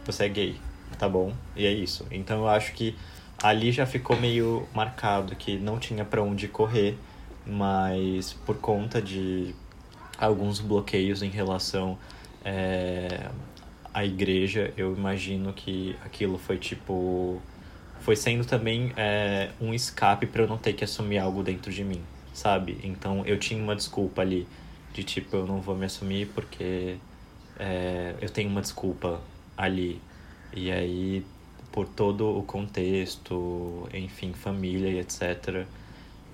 você 0.04 0.26
é 0.26 0.28
gay, 0.28 0.56
tá 0.98 1.08
bom? 1.08 1.32
E 1.56 1.66
é 1.66 1.72
isso. 1.72 2.06
Então 2.10 2.40
eu 2.40 2.48
acho 2.48 2.74
que 2.74 2.94
ali 3.42 3.72
já 3.72 3.86
ficou 3.86 4.16
meio 4.20 4.68
marcado 4.74 5.34
que 5.34 5.56
não 5.56 5.78
tinha 5.78 6.04
para 6.04 6.22
onde 6.22 6.46
correr, 6.46 6.96
mas 7.46 8.34
por 8.44 8.58
conta 8.58 9.00
de 9.00 9.54
alguns 10.18 10.60
bloqueios 10.60 11.22
em 11.22 11.30
relação 11.30 11.98
é, 12.44 13.30
à 13.94 14.04
igreja, 14.04 14.74
eu 14.76 14.94
imagino 14.94 15.54
que 15.54 15.96
aquilo 16.04 16.36
foi 16.36 16.58
tipo 16.58 17.40
foi 18.02 18.16
sendo 18.16 18.44
também 18.44 18.92
é, 18.96 19.50
um 19.60 19.72
escape 19.72 20.26
para 20.26 20.42
eu 20.42 20.48
não 20.48 20.58
ter 20.58 20.72
que 20.72 20.84
assumir 20.84 21.18
algo 21.18 21.42
dentro 21.42 21.72
de 21.72 21.84
mim, 21.84 22.02
sabe? 22.34 22.78
Então 22.82 23.24
eu 23.24 23.38
tinha 23.38 23.62
uma 23.62 23.76
desculpa 23.76 24.22
ali 24.22 24.46
de 24.92 25.02
tipo 25.04 25.36
eu 25.36 25.46
não 25.46 25.60
vou 25.60 25.76
me 25.76 25.86
assumir 25.86 26.28
porque 26.34 26.96
é, 27.58 28.14
eu 28.20 28.28
tenho 28.28 28.50
uma 28.50 28.60
desculpa 28.60 29.20
ali 29.56 30.00
e 30.52 30.70
aí 30.70 31.24
por 31.70 31.88
todo 31.88 32.36
o 32.36 32.42
contexto, 32.42 33.88
enfim, 33.94 34.32
família 34.34 34.90
e 34.90 34.98
etc. 34.98 35.64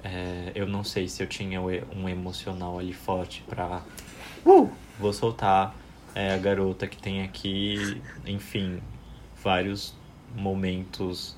É, 0.02 0.52
eu 0.54 0.66
não 0.66 0.82
sei 0.82 1.06
se 1.06 1.22
eu 1.22 1.26
tinha 1.26 1.60
um 1.60 2.08
emocional 2.08 2.78
ali 2.78 2.92
forte 2.92 3.44
para 3.48 3.82
uh! 4.44 4.70
vou 4.98 5.12
soltar 5.12 5.74
é, 6.14 6.32
a 6.32 6.38
garota 6.38 6.86
que 6.86 6.96
tem 6.96 7.22
aqui, 7.22 8.00
enfim, 8.26 8.80
vários 9.42 9.94
momentos 10.34 11.37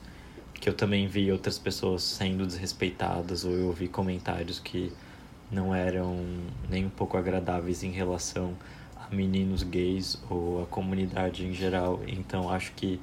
que 0.61 0.69
eu 0.69 0.75
também 0.75 1.09
vi 1.09 1.33
outras 1.33 1.59
pessoas 1.59 2.03
sendo 2.03 2.47
desrespeitadas 2.47 3.45
ou 3.45 3.53
eu 3.53 3.67
ouvi 3.69 3.89
comentários 3.89 4.61
que 4.61 4.93
não 5.51 5.75
eram 5.75 6.25
nem 6.69 6.85
um 6.85 6.91
pouco 6.91 7.17
agradáveis 7.17 7.83
em 7.83 7.91
relação 7.91 8.55
a 8.97 9.13
meninos 9.13 9.63
gays 9.63 10.21
ou 10.29 10.63
a 10.63 10.67
comunidade 10.67 11.47
em 11.47 11.55
geral. 11.55 12.01
Então 12.07 12.51
acho 12.51 12.73
que 12.73 13.01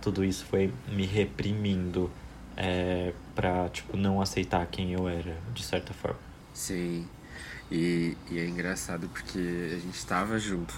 tudo 0.00 0.24
isso 0.24 0.44
foi 0.46 0.72
me 0.88 1.04
reprimindo 1.04 2.10
é, 2.56 3.12
pra, 3.34 3.68
tipo, 3.68 3.96
não 3.96 4.20
aceitar 4.20 4.64
quem 4.66 4.92
eu 4.92 5.08
era, 5.08 5.36
de 5.52 5.62
certa 5.62 5.92
forma. 5.92 6.18
Sim. 6.54 7.06
E, 7.70 8.16
e 8.30 8.38
é 8.38 8.46
engraçado 8.46 9.08
porque 9.08 9.38
a 9.38 9.78
gente 9.78 10.04
tava 10.06 10.38
junto, 10.38 10.74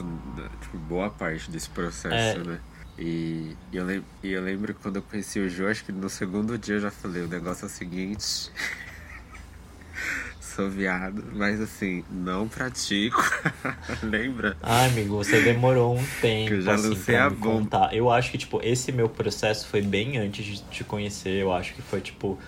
tipo, 0.60 0.76
boa 0.78 1.08
parte 1.08 1.50
desse 1.50 1.70
processo, 1.70 2.40
é, 2.40 2.44
né? 2.44 2.60
E, 2.98 3.56
eu, 3.72 3.84
lem 3.84 4.04
e 4.22 4.32
eu 4.32 4.42
lembro 4.42 4.74
quando 4.74 4.96
eu 4.96 5.02
conheci 5.02 5.40
o 5.40 5.48
Jô, 5.48 5.66
acho 5.66 5.84
que 5.84 5.92
no 5.92 6.10
segundo 6.10 6.58
dia 6.58 6.76
eu 6.76 6.80
já 6.80 6.90
falei, 6.90 7.22
o 7.22 7.28
negócio 7.28 7.64
é 7.64 7.66
o 7.66 7.70
seguinte. 7.70 8.50
Sou 10.40 10.68
viado, 10.68 11.24
mas 11.32 11.58
assim, 11.60 12.04
não 12.10 12.46
pratico. 12.46 13.22
Lembra? 14.04 14.54
Ai, 14.62 14.88
amigo, 14.88 15.16
você 15.16 15.40
demorou 15.40 15.96
um 15.96 16.04
tempo 16.20 16.48
que 16.48 16.54
eu 16.54 16.60
já 16.60 16.74
assim, 16.74 16.94
pra 16.94 17.24
a 17.24 17.30
me 17.30 17.36
contar. 17.36 17.94
Eu 17.94 18.10
acho 18.10 18.30
que, 18.30 18.36
tipo, 18.36 18.60
esse 18.62 18.92
meu 18.92 19.08
processo 19.08 19.66
foi 19.68 19.80
bem 19.80 20.18
antes 20.18 20.44
de 20.44 20.62
te 20.64 20.84
conhecer. 20.84 21.40
Eu 21.40 21.50
acho 21.50 21.72
que 21.72 21.80
foi, 21.80 22.02
tipo, 22.02 22.38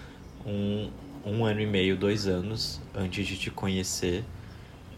um, 0.45 0.91
um 1.25 1.47
ano 1.47 1.63
e 1.63 1.67
meio, 1.67 1.97
dois 1.97 2.27
anos 2.27 2.79
antes 2.95 3.27
de 3.27 3.39
te 3.39 3.51
conhecer. 3.51 4.23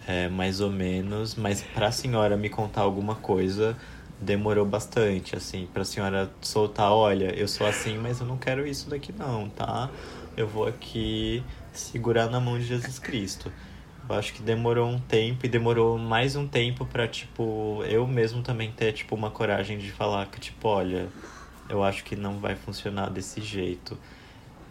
É, 0.04 0.28
mais 0.28 0.60
ou 0.60 0.70
menos. 0.70 1.36
Mas 1.36 1.62
pra 1.62 1.92
senhora 1.92 2.36
me 2.36 2.48
contar 2.48 2.80
alguma 2.80 3.14
coisa 3.14 3.76
demorou 4.20 4.64
bastante, 4.64 5.36
assim, 5.36 5.68
pra 5.72 5.84
senhora 5.84 6.30
soltar, 6.40 6.90
olha, 6.90 7.34
eu 7.38 7.46
sou 7.46 7.66
assim, 7.66 7.98
mas 7.98 8.20
eu 8.20 8.26
não 8.26 8.36
quero 8.36 8.66
isso 8.66 8.88
daqui 8.88 9.12
não, 9.12 9.48
tá? 9.48 9.90
Eu 10.36 10.46
vou 10.48 10.66
aqui 10.66 11.42
segurar 11.72 12.28
na 12.28 12.40
mão 12.40 12.58
de 12.58 12.64
Jesus 12.64 12.98
Cristo. 12.98 13.52
Eu 14.08 14.14
acho 14.14 14.32
que 14.32 14.42
demorou 14.42 14.88
um 14.88 15.00
tempo 15.00 15.44
e 15.44 15.48
demorou 15.48 15.98
mais 15.98 16.36
um 16.36 16.46
tempo 16.46 16.86
para 16.86 17.08
tipo, 17.08 17.82
eu 17.88 18.06
mesmo 18.06 18.42
também 18.42 18.70
ter, 18.70 18.92
tipo, 18.92 19.14
uma 19.14 19.30
coragem 19.30 19.78
de 19.78 19.90
falar 19.90 20.26
que, 20.26 20.40
tipo, 20.40 20.68
olha, 20.68 21.08
eu 21.68 21.82
acho 21.82 22.04
que 22.04 22.14
não 22.14 22.38
vai 22.38 22.54
funcionar 22.54 23.10
desse 23.10 23.40
jeito. 23.40 23.98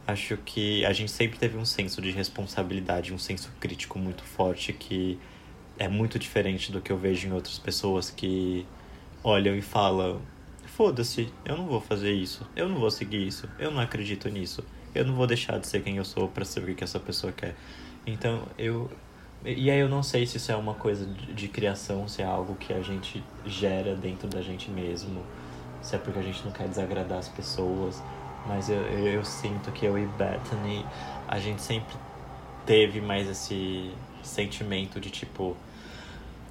Acho 0.08 0.38
que 0.38 0.86
a 0.86 0.94
gente 0.94 1.12
sempre 1.12 1.38
teve 1.38 1.58
um 1.58 1.66
senso 1.66 2.02
de 2.02 2.12
responsabilidade, 2.12 3.14
um 3.14 3.18
senso 3.18 3.52
crítico 3.60 4.00
muito 4.00 4.24
forte 4.24 4.72
que 4.72 5.20
é 5.78 5.88
muito 5.90 6.18
diferente 6.18 6.72
do 6.72 6.80
que 6.80 6.92
eu 6.92 6.98
vejo 6.98 7.28
em 7.28 7.34
outras 7.34 7.60
pessoas 7.60 8.10
que 8.10 8.66
olham 9.26 9.56
e 9.56 9.62
falam: 9.62 10.22
foda-se, 10.68 11.34
eu 11.44 11.58
não 11.58 11.66
vou 11.66 11.82
fazer 11.82 12.14
isso, 12.14 12.48
eu 12.56 12.70
não 12.70 12.78
vou 12.78 12.92
seguir 12.92 13.26
isso, 13.26 13.50
eu 13.58 13.72
não 13.72 13.82
acredito 13.82 14.30
nisso, 14.30 14.64
eu 14.94 15.04
não 15.04 15.16
vou 15.16 15.26
deixar 15.26 15.60
de 15.60 15.68
ser 15.68 15.82
quem 15.82 15.98
eu 15.98 16.06
sou 16.06 16.28
para 16.28 16.46
saber 16.46 16.74
o 16.74 16.76
que 16.76 16.84
essa 16.84 17.00
pessoa 17.00 17.34
quer. 17.34 17.56
Então 18.06 18.44
eu. 18.58 18.90
E 19.44 19.70
aí 19.70 19.80
eu 19.80 19.90
não 19.90 20.02
sei 20.02 20.26
se 20.26 20.38
isso 20.38 20.52
é 20.52 20.56
uma 20.56 20.74
coisa 20.74 21.06
de, 21.06 21.48
criação, 21.48 22.08
se 22.08 22.22
é 22.22 22.26
algo 22.26 22.56
que 22.56 22.74
a 22.74 22.82
gente 22.82 23.24
gera 23.46 23.96
dentro 23.96 24.28
da 24.28 24.42
gente 24.42 24.72
mesmo, 24.72 25.22
se 25.84 25.96
é 25.96 26.00
porque 26.00 26.18
a 26.18 26.22
gente 26.22 26.44
não 26.44 26.52
quer 26.52 26.68
desagradar 26.68 27.20
as 27.20 27.30
pessoas. 27.30 28.02
Mas 28.48 28.70
eu, 28.70 28.78
eu, 28.78 29.08
eu 29.08 29.26
sinto 29.26 29.72
que 29.72 29.86
eu 29.86 29.98
e 29.98 30.06
Bethany, 30.06 30.86
a 31.28 31.40
gente 31.40 31.62
sempre 31.62 31.96
teve 32.66 33.02
mais 33.02 33.28
esse 33.28 33.92
sentimento 34.24 35.00
de 35.00 35.12
tipo 35.12 35.56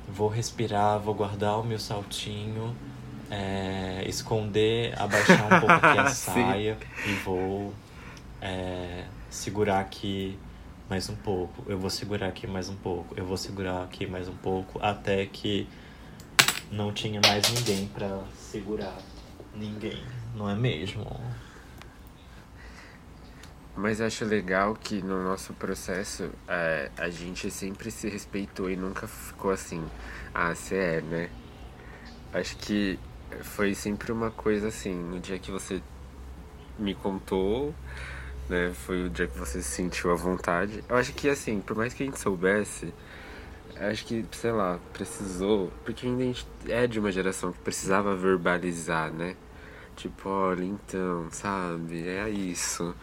vou 0.08 0.28
respirar, 0.28 0.98
vou 0.98 1.14
guardar 1.14 1.58
o 1.58 1.64
meu 1.64 1.78
saltinho, 1.78 2.74
é, 3.30 4.04
esconder, 4.06 4.94
abaixar 5.00 5.46
um 5.46 5.60
pouco 5.60 5.72
aqui 5.72 5.98
a 5.98 6.06
saia 6.10 6.78
e 7.06 7.12
vou 7.24 7.72
é, 8.40 9.04
segurar 9.30 9.80
aqui 9.80 10.38
mais 10.88 11.08
um 11.08 11.16
pouco. 11.16 11.64
Eu 11.66 11.78
vou 11.78 11.90
segurar 11.90 12.28
aqui 12.28 12.46
mais 12.46 12.68
um 12.68 12.76
pouco. 12.76 13.14
Eu 13.16 13.24
vou 13.24 13.36
segurar 13.36 13.82
aqui 13.82 14.06
mais 14.06 14.28
um 14.28 14.36
pouco 14.36 14.78
até 14.82 15.26
que 15.26 15.66
não 16.70 16.92
tinha 16.92 17.20
mais 17.26 17.50
ninguém 17.52 17.86
para 17.88 18.20
segurar 18.36 18.98
ninguém, 19.54 20.02
não 20.34 20.48
é 20.48 20.54
mesmo? 20.54 21.04
Mas 23.76 24.00
acho 24.00 24.24
legal 24.24 24.74
que 24.74 25.02
no 25.02 25.22
nosso 25.24 25.52
processo 25.54 26.30
é, 26.46 26.90
a 26.96 27.08
gente 27.08 27.50
sempre 27.50 27.90
se 27.90 28.08
respeitou 28.08 28.70
e 28.70 28.76
nunca 28.76 29.08
ficou 29.08 29.50
assim, 29.50 29.84
ah, 30.32 30.54
você 30.54 30.76
é, 30.76 31.00
né? 31.00 31.30
Acho 32.32 32.56
que 32.56 32.98
foi 33.42 33.74
sempre 33.74 34.12
uma 34.12 34.30
coisa 34.30 34.68
assim, 34.68 34.94
no 34.94 35.18
dia 35.18 35.38
que 35.38 35.50
você 35.50 35.82
me 36.78 36.94
contou, 36.94 37.74
né? 38.48 38.72
Foi 38.86 39.06
o 39.06 39.10
dia 39.10 39.26
que 39.26 39.38
você 39.38 39.60
se 39.60 39.70
sentiu 39.70 40.12
à 40.12 40.14
vontade. 40.14 40.84
Eu 40.88 40.96
acho 40.96 41.12
que 41.12 41.28
assim, 41.28 41.60
por 41.60 41.76
mais 41.76 41.92
que 41.92 42.04
a 42.04 42.06
gente 42.06 42.20
soubesse, 42.20 42.94
acho 43.76 44.06
que, 44.06 44.24
sei 44.32 44.52
lá, 44.52 44.78
precisou, 44.92 45.72
porque 45.84 46.06
ainda 46.06 46.22
a 46.22 46.26
gente 46.26 46.46
é 46.68 46.86
de 46.86 46.98
uma 47.00 47.10
geração 47.10 47.52
que 47.52 47.58
precisava 47.58 48.14
verbalizar, 48.14 49.12
né? 49.12 49.36
Tipo, 49.96 50.28
olha, 50.28 50.64
então, 50.64 51.28
sabe, 51.30 52.06
é 52.08 52.28
isso. 52.28 52.94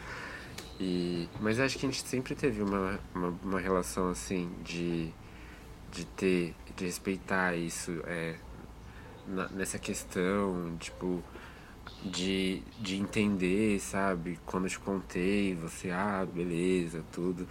E, 0.82 1.30
mas 1.40 1.60
acho 1.60 1.78
que 1.78 1.86
a 1.86 1.90
gente 1.90 2.02
sempre 2.02 2.34
teve 2.34 2.64
uma, 2.64 3.00
uma, 3.14 3.40
uma 3.44 3.60
relação 3.60 4.10
assim 4.10 4.50
de, 4.64 5.12
de 5.92 6.06
ter, 6.06 6.56
de 6.76 6.86
respeitar 6.86 7.56
isso 7.56 8.02
é, 8.08 8.34
na, 9.28 9.48
nessa 9.50 9.78
questão, 9.78 10.76
tipo, 10.80 11.24
de, 12.04 12.64
de 12.80 12.96
entender, 12.96 13.80
sabe? 13.80 14.40
Quando 14.44 14.64
eu 14.64 14.72
te 14.72 14.80
contei, 14.80 15.54
você, 15.54 15.92
ah, 15.92 16.26
beleza, 16.34 17.04
tudo. 17.12 17.48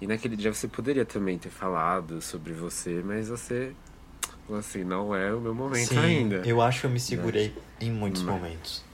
E 0.00 0.06
naquele 0.06 0.34
dia 0.34 0.50
você 0.50 0.66
poderia 0.66 1.04
também 1.04 1.38
ter 1.38 1.50
falado 1.50 2.22
sobre 2.22 2.54
você, 2.54 3.02
mas 3.04 3.28
você, 3.28 3.74
assim, 4.58 4.84
não 4.84 5.14
é 5.14 5.34
o 5.34 5.40
meu 5.40 5.54
momento 5.54 5.88
Sim, 5.88 5.98
ainda. 5.98 6.36
Eu 6.46 6.62
acho 6.62 6.80
que 6.80 6.86
eu 6.86 6.90
me 6.90 6.98
segurei 6.98 7.48
né? 7.48 7.54
em 7.82 7.90
muitos 7.90 8.22
mas... 8.22 8.34
momentos 8.34 8.89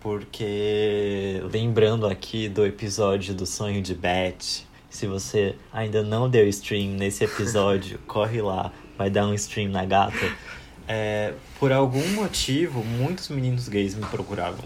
porque 0.00 1.42
lembrando 1.52 2.06
aqui 2.06 2.48
do 2.48 2.64
episódio 2.64 3.34
do 3.34 3.46
sonho 3.46 3.82
de 3.82 3.94
Beth, 3.94 4.64
se 4.88 5.06
você 5.06 5.54
ainda 5.72 6.02
não 6.02 6.28
deu 6.28 6.48
stream 6.48 6.92
nesse 6.92 7.24
episódio, 7.24 7.98
corre 8.08 8.40
lá, 8.40 8.72
vai 8.96 9.10
dar 9.10 9.26
um 9.26 9.34
stream 9.34 9.70
na 9.70 9.84
gata. 9.84 10.32
É, 10.88 11.34
por 11.58 11.72
algum 11.72 12.06
motivo, 12.14 12.82
muitos 12.84 13.28
meninos 13.28 13.68
gays 13.68 13.94
me 13.94 14.06
procuravam. 14.06 14.64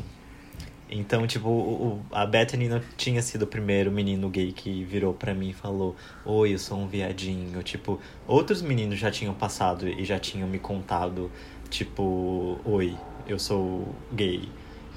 Então, 0.90 1.24
tipo, 1.24 1.48
o, 1.48 2.00
a 2.10 2.26
Bethany 2.26 2.68
não 2.68 2.80
tinha 2.96 3.22
sido 3.22 3.42
o 3.42 3.46
primeiro 3.46 3.92
menino 3.92 4.28
gay 4.28 4.52
que 4.52 4.82
virou 4.84 5.14
para 5.14 5.32
mim 5.32 5.50
e 5.50 5.52
falou: 5.52 5.94
Oi, 6.24 6.54
eu 6.54 6.58
sou 6.58 6.78
um 6.78 6.88
viadinho. 6.88 7.62
Tipo, 7.62 8.00
outros 8.26 8.60
meninos 8.60 8.98
já 8.98 9.08
tinham 9.10 9.32
passado 9.32 9.88
e 9.88 10.04
já 10.04 10.18
tinham 10.18 10.48
me 10.48 10.58
contado, 10.58 11.30
tipo, 11.70 12.58
Oi, 12.64 12.96
eu 13.26 13.38
sou 13.38 13.94
gay. 14.12 14.48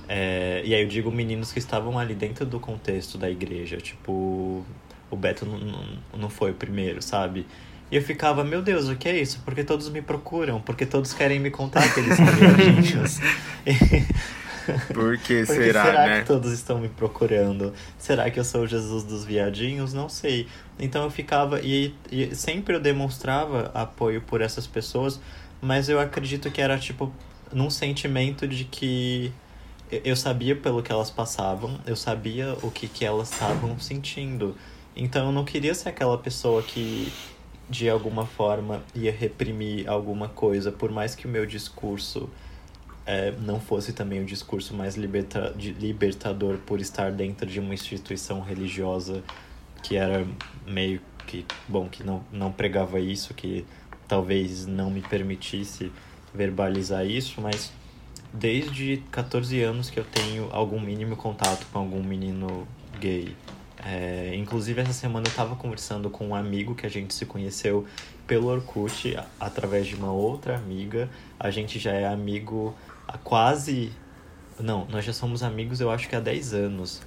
É, 0.08 0.62
e 0.66 0.74
aí 0.74 0.82
eu 0.82 0.88
digo 0.88 1.12
meninos 1.12 1.52
que 1.52 1.60
estavam 1.60 1.98
ali 1.98 2.14
dentro 2.14 2.46
do 2.46 2.60
contexto 2.60 3.18
da 3.18 3.30
igreja. 3.30 3.78
Tipo, 3.78 4.66
o 5.10 5.16
Beto 5.16 5.46
não, 5.46 5.58
não, 5.60 5.86
não 6.18 6.30
foi 6.30 6.52
o 6.52 6.54
primeiro, 6.54 7.02
sabe? 7.02 7.46
E 7.92 7.96
eu 7.96 8.02
ficava, 8.02 8.44
meu 8.44 8.62
Deus, 8.62 8.90
o 8.90 8.96
que 8.96 9.08
é 9.08 9.20
isso? 9.20 9.42
Porque 9.46 9.64
todos 9.64 9.90
me 9.90 10.02
procuram, 10.02 10.60
porque 10.60 10.86
todos 10.86 11.14
querem 11.14 11.40
me 11.40 11.52
contar 11.52 11.94
que 11.94 12.00
eles 12.00 12.16
são 12.16 12.26
viadinhos. 12.26 13.20
Por 14.94 15.18
que 15.18 15.46
Porque 15.46 15.46
será, 15.46 15.84
será 15.84 16.08
né? 16.08 16.20
que 16.22 16.28
todos 16.28 16.52
estão 16.54 16.80
me 16.80 16.88
procurando? 16.88 17.74
Será 17.98 18.32
que 18.32 18.40
eu 18.40 18.46
sou 18.46 18.62
o 18.62 18.68
Jesus 18.68 19.04
dos 19.04 19.26
viadinhos? 19.26 19.94
Não 19.94 20.08
sei. 20.08 20.48
Então 20.80 21.04
eu 21.04 21.12
ficava. 21.12 21.60
E, 21.62 21.94
e 22.12 22.34
sempre 22.34 22.76
eu 22.76 22.80
demonstrava 22.80 23.72
apoio 23.74 24.22
por 24.22 24.42
essas 24.42 24.66
pessoas, 24.66 25.20
mas 25.62 25.90
eu 25.90 26.00
acredito 26.00 26.50
que 26.50 26.62
era 26.62 26.78
tipo 26.78 27.14
num 27.52 27.70
sentimento 27.70 28.48
de 28.48 28.64
que 28.64 29.32
eu- 30.04 30.16
sabia 30.16 30.56
pelo 30.56 30.82
que 30.82 30.92
elas 30.92 31.10
passavam, 31.12 31.80
eu 31.86 31.96
sabia 31.96 32.58
o 32.62 32.72
que, 32.72 32.88
que 32.88 33.06
elas 33.06 33.32
estavam 33.32 33.78
sentindo. 33.80 34.56
Então 34.96 35.28
eu 35.28 35.32
não 35.32 35.44
queria 35.44 35.74
ser 35.74 35.90
aquela 35.90 36.18
pessoa 36.18 36.62
que 36.64 37.12
de 37.70 37.90
alguma 37.90 38.26
forma 38.26 38.84
ia 38.94 39.12
reprimir 39.12 39.88
alguma 39.90 40.28
coisa, 40.30 40.72
por 40.72 40.92
mais 40.92 41.16
que 41.16 41.26
o 41.26 41.30
meu 41.30 41.46
discurso 41.46 42.30
é, 43.06 43.32
não 43.32 43.60
fosse 43.60 43.94
também 43.94 44.22
o 44.22 44.26
discurso 44.26 44.74
mais 44.74 44.96
liberta 44.96 45.54
libertador 45.58 46.58
por 46.60 46.80
estar 46.80 47.12
dentro 47.12 47.46
de 47.46 47.60
uma 47.60 47.74
instituição 47.74 48.42
religiosa 48.42 49.24
que 49.82 49.96
era 49.98 50.26
meio 50.66 51.02
que, 51.28 51.46
bom, 51.68 51.90
que 51.90 52.04
não, 52.04 52.24
não 52.32 52.52
pregava 52.52 53.00
isso, 53.00 53.34
que 53.34 53.66
talvez 54.08 54.66
não 54.66 54.90
me 54.90 55.02
permitisse 55.02 55.92
verbalizar 56.34 57.06
isso, 57.06 57.42
mas 57.42 57.72
desde 58.34 59.04
14 59.12 59.62
anos 59.62 59.90
que 59.92 60.00
eu 60.00 60.04
tenho 60.04 60.50
algum 60.52 60.80
mínimo 60.80 61.16
contato 61.16 61.68
com 61.72 61.80
algum 61.80 62.02
menino 62.02 62.68
gay. 63.00 63.36
É, 63.86 64.34
inclusive, 64.36 64.82
essa 64.82 64.94
semana 64.94 65.28
eu 65.28 65.34
tava 65.34 65.56
conversando 65.56 66.10
com 66.10 66.30
um 66.30 66.36
amigo 66.36 66.74
que 66.74 66.86
a 66.86 66.90
gente 66.90 67.14
se 67.14 67.26
conheceu 67.26 67.86
pelo 68.26 68.48
Orkut, 68.48 69.18
através 69.40 69.86
de 69.86 69.96
uma 69.96 70.12
outra 70.12 70.56
amiga. 70.56 71.10
A 71.40 71.52
gente 71.52 71.78
já 71.78 71.92
é 71.92 72.08
amigo 72.08 72.74
há 73.08 73.18
quase. 73.18 73.92
Não, 74.60 74.88
nós 74.90 75.04
já 75.04 75.14
somos 75.14 75.44
amigos 75.44 75.82
eu 75.82 75.92
acho 75.92 76.08
que 76.10 76.16
há 76.16 76.20
10 76.20 76.54
anos. 76.54 77.02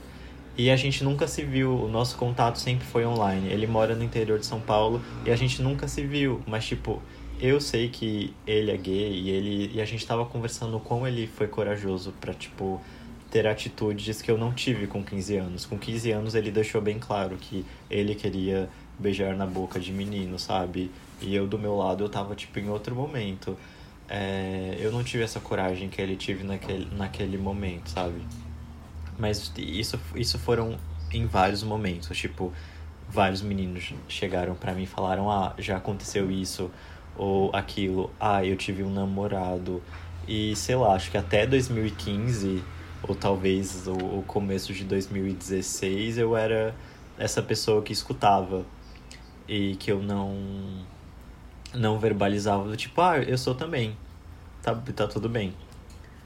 E 0.59 0.71
a 0.71 0.77
gente 0.77 1.05
nunca 1.05 1.27
se 1.27 1.43
viu, 1.43 1.75
o 1.75 1.89
nosso 1.89 2.17
contato 2.17 2.59
sempre 2.59 2.87
foi 2.87 3.05
online. 3.05 3.49
Ele 3.49 3.67
mora 3.67 3.95
no 3.95 4.03
interior 4.03 4.39
de 4.39 4.47
São 4.47 4.61
Paulo 4.61 5.03
e 5.25 5.31
a 5.31 5.37
gente 5.37 5.61
nunca 5.61 5.87
se 5.87 6.03
viu, 6.07 6.41
mas 6.47 6.65
tipo, 6.65 7.03
eu 7.41 7.61
sei 7.61 7.89
que 7.89 8.35
ele 8.47 8.71
é 8.71 8.77
gay 8.77 9.13
e 9.13 9.31
ele 9.31 9.71
e 9.75 9.81
a 9.81 9.85
gente 9.85 10.07
tava 10.07 10.25
conversando 10.25 10.79
como 10.81 11.07
ele 11.07 11.27
foi 11.27 11.47
corajoso 11.47 12.13
pra 12.21 12.33
tipo 12.33 12.81
ter 13.31 13.47
atitudes 13.47 14.23
que 14.23 14.31
eu 14.31 14.39
não 14.39 14.53
tive 14.53 14.87
com 14.87 15.03
15 15.03 15.37
anos. 15.37 15.67
Com 15.67 15.79
15 15.79 16.11
anos 16.13 16.35
ele 16.35 16.51
deixou 16.51 16.81
bem 16.81 16.99
claro 16.99 17.37
que 17.37 17.65
ele 17.91 18.15
queria 18.15 18.69
beijar 18.99 19.37
na 19.37 19.47
boca 19.47 19.79
de 19.79 19.93
menino, 19.93 20.39
sabe? 20.39 20.91
E 21.21 21.35
eu 21.35 21.47
do 21.47 21.59
meu 21.59 21.77
lado 21.77 22.05
eu 22.05 22.09
tava 22.09 22.35
tipo 22.35 22.59
em 22.59 22.69
outro 22.69 22.95
momento. 22.95 23.57
É, 24.09 24.77
eu 24.79 24.93
não 24.93 25.03
tive 25.03 25.25
essa 25.25 25.41
coragem 25.41 25.89
que 25.89 26.01
ele 26.01 26.17
tive 26.17 26.45
naquele, 26.45 26.89
naquele 26.95 27.37
momento, 27.37 27.91
sabe? 27.91 28.23
Mas 29.19 29.53
isso, 29.57 29.99
isso 30.15 30.39
foram 30.39 30.79
em 31.13 31.27
vários 31.27 31.63
momentos, 31.63 32.17
tipo, 32.17 32.53
vários 33.09 33.43
meninos 33.43 33.93
chegaram 34.09 34.55
pra 34.55 34.73
mim 34.73 34.85
e 34.85 34.87
falaram: 34.87 35.31
"Ah, 35.31 35.55
já 35.59 35.77
aconteceu 35.77 36.31
isso 36.31 36.71
ou 37.19 37.51
aquilo. 37.53 38.11
Ah, 38.21 38.45
eu 38.45 38.57
tive 38.57 38.83
um 38.83 38.93
namorado". 38.93 39.83
E 40.29 40.55
sei 40.57 40.77
lá, 40.77 40.95
acho 40.95 41.11
que 41.11 41.19
até 41.19 41.47
2015 41.47 42.63
ou 43.03 43.15
talvez 43.15 43.87
o, 43.87 43.93
o 43.93 44.25
começo 44.27 44.73
de 44.73 44.85
2016 44.85 46.19
eu 46.19 46.37
era 46.37 46.75
essa 47.19 47.43
pessoa 47.43 47.83
que 47.83 47.93
escutava 47.93 48.65
e 49.49 49.77
que 49.77 49.91
eu 49.93 50.03
não 50.03 50.37
não 51.75 51.99
verbalizava 51.99 52.69
do 52.69 52.77
tipo, 52.77 53.01
ah, 53.01 53.19
eu 53.19 53.37
sou 53.37 53.55
também. 53.55 53.97
Tá, 54.63 54.75
tá 54.75 55.07
tudo 55.07 55.29
bem. 55.29 55.53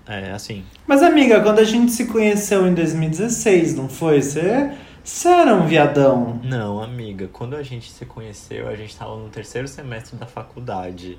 É 0.06 0.32
assim. 0.32 0.64
Mas, 0.86 1.02
amiga, 1.02 1.40
quando 1.40 1.58
a 1.58 1.64
gente 1.64 1.92
se 1.92 2.06
conheceu 2.06 2.66
em 2.66 2.74
2016, 2.74 3.74
não 3.76 3.88
foi? 3.88 4.22
Você, 4.22 4.72
você 5.04 5.28
era 5.28 5.54
um 5.54 5.66
viadão. 5.66 6.40
Não, 6.42 6.82
amiga, 6.82 7.28
quando 7.32 7.56
a 7.56 7.62
gente 7.62 7.90
se 7.90 8.04
conheceu, 8.06 8.68
a 8.68 8.76
gente 8.76 8.96
tava 8.96 9.16
no 9.16 9.28
terceiro 9.28 9.66
semestre 9.68 10.16
da 10.16 10.26
faculdade. 10.26 11.18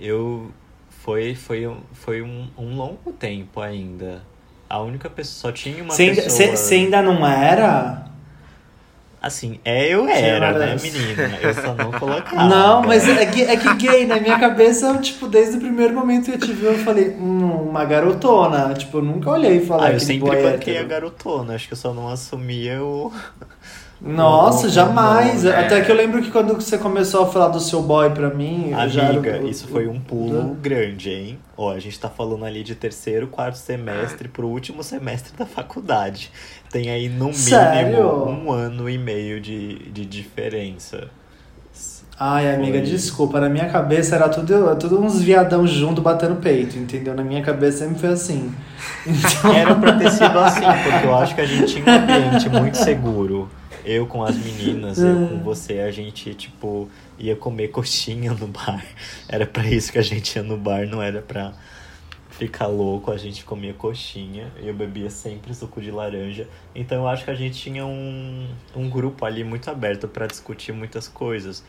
Eu. 0.00 0.50
Foi, 0.90 1.34
foi, 1.34 1.66
um- 1.66 1.80
foi 1.92 2.22
um, 2.22 2.48
um 2.58 2.76
longo 2.76 3.12
tempo 3.12 3.60
ainda. 3.60 4.22
A 4.68 4.80
única 4.80 5.08
pessoa. 5.08 5.50
Só 5.50 5.52
tinha 5.52 5.82
uma 5.82 5.94
ainda, 5.94 6.22
pessoa. 6.22 6.56
você 6.56 6.74
ainda 6.74 7.00
não 7.00 7.26
era? 7.26 8.07
Assim, 9.20 9.58
é, 9.64 9.92
eu 9.92 10.08
era, 10.08 10.52
né, 10.56 10.76
menina? 10.80 11.38
Eu 11.42 11.52
só 11.60 11.74
não 11.74 11.90
colocava. 11.90 12.44
Não, 12.48 12.82
mas 12.82 13.08
é 13.08 13.26
que, 13.26 13.42
é 13.42 13.56
que 13.56 13.74
gay, 13.74 14.06
na 14.06 14.20
minha 14.20 14.38
cabeça, 14.38 14.86
eu, 14.86 15.00
tipo, 15.00 15.26
desde 15.26 15.56
o 15.56 15.60
primeiro 15.60 15.92
momento 15.92 16.26
que 16.26 16.32
eu 16.32 16.38
te 16.38 16.52
vi, 16.52 16.64
eu 16.66 16.78
falei, 16.78 17.10
hum, 17.18 17.68
uma 17.68 17.84
garotona. 17.84 18.72
Tipo, 18.74 18.98
eu 18.98 19.02
nunca 19.02 19.30
olhei 19.30 19.56
e 19.56 19.66
falei 19.66 19.86
Ah, 19.88 19.92
eu 19.92 19.98
sempre 20.00 20.30
banquei 20.30 20.46
a 20.46 20.50
hétero. 20.80 20.88
garotona, 20.88 21.54
acho 21.56 21.66
que 21.66 21.72
eu 21.72 21.78
só 21.78 21.92
não 21.92 22.08
assumia 22.08 22.80
o. 22.82 23.12
Nossa, 24.00 24.68
Não, 24.68 24.72
jamais. 24.72 25.42
não, 25.42 25.50
é. 25.50 25.64
Até 25.66 25.80
que 25.80 25.90
eu 25.90 25.96
lembro 25.96 26.22
que 26.22 26.30
quando 26.30 26.54
você 26.54 26.78
começou 26.78 27.24
a 27.24 27.26
falar 27.26 27.48
do 27.48 27.58
seu 27.58 27.82
boy 27.82 28.08
pra 28.10 28.30
mim, 28.30 28.70
eu 28.70 28.88
já 28.88 29.02
era 29.02 29.12
Amiga, 29.14 29.40
o- 29.42 29.48
isso 29.48 29.66
foi 29.66 29.88
um 29.88 29.98
pulo 29.98 30.52
o- 30.52 30.54
grande, 30.54 31.10
hein? 31.10 31.38
Ó, 31.56 31.72
a 31.72 31.80
gente 31.80 31.98
tá 31.98 32.08
falando 32.08 32.44
ali 32.44 32.62
de 32.62 32.76
terceiro, 32.76 33.26
quarto 33.26 33.56
semestre 33.58 34.28
pro 34.28 34.46
último 34.46 34.84
semestre 34.84 35.32
da 35.36 35.44
faculdade. 35.44 36.30
Tem 36.70 36.90
aí 36.90 37.08
no 37.08 37.26
mínimo 37.26 37.34
Sério? 37.34 38.28
um 38.28 38.52
ano 38.52 38.88
e 38.88 38.98
meio 38.98 39.40
de, 39.40 39.78
de 39.90 40.04
diferença. 40.04 41.08
Ai, 42.20 42.52
amiga, 42.52 42.78
Foi. 42.78 42.82
desculpa. 42.82 43.40
Na 43.40 43.48
minha 43.48 43.68
cabeça 43.68 44.16
era 44.16 44.28
tudo, 44.28 44.74
tudo 44.76 45.00
uns 45.00 45.20
viadão 45.22 45.64
junto 45.66 46.02
batendo 46.02 46.34
peito, 46.36 46.76
entendeu? 46.76 47.14
Na 47.14 47.22
minha 47.22 47.40
cabeça 47.42 47.78
sempre 47.84 48.00
foi 48.00 48.10
assim. 48.10 48.52
Então, 49.06 49.54
Era 49.54 49.74
pra 49.74 49.92
ter 49.92 50.10
sido 50.10 50.24
assim, 50.38 50.60
porque 50.60 51.06
eu 51.06 51.14
acho 51.16 51.34
que 51.34 51.40
a 51.40 51.46
gente 51.46 51.72
tinha 51.72 51.84
um 51.86 51.96
ambiente 52.02 52.48
muito 52.48 52.76
seguro. 52.76 53.48
Eu 53.84 54.06
com 54.06 54.22
as 54.22 54.36
meninas, 54.36 54.98
eu 54.98 55.28
com 55.28 55.38
você, 55.38 55.80
a 55.80 55.90
gente, 55.90 56.34
tipo, 56.34 56.90
ia 57.18 57.34
comer 57.34 57.68
coxinha 57.68 58.34
no 58.34 58.48
bar. 58.48 58.84
Era 59.28 59.46
pra 59.46 59.66
isso 59.66 59.90
que 59.90 59.98
a 59.98 60.02
gente 60.02 60.36
ia 60.36 60.42
no 60.42 60.58
bar, 60.58 60.86
não 60.86 61.00
era 61.00 61.22
pra 61.22 61.52
ficar 62.38 62.68
louco. 62.68 63.10
A 63.10 63.16
gente 63.16 63.44
comia 63.44 63.74
coxinha 63.74 64.52
e 64.62 64.68
eu 64.68 64.74
bebia 64.74 65.10
sempre 65.10 65.52
suco 65.52 65.80
de 65.80 65.90
laranja. 65.90 66.48
Então 66.74 66.98
eu 66.98 67.08
acho 67.08 67.24
que 67.24 67.30
a 67.30 67.34
gente 67.34 67.58
tinha 67.58 67.84
um, 67.84 68.48
um 68.74 68.88
grupo 68.88 69.24
ali 69.24 69.42
muito 69.42 69.68
aberto 69.68 70.06
pra 70.06 70.26
discutir 70.26 70.72
muitas 70.72 71.08
coisas. 71.08 71.64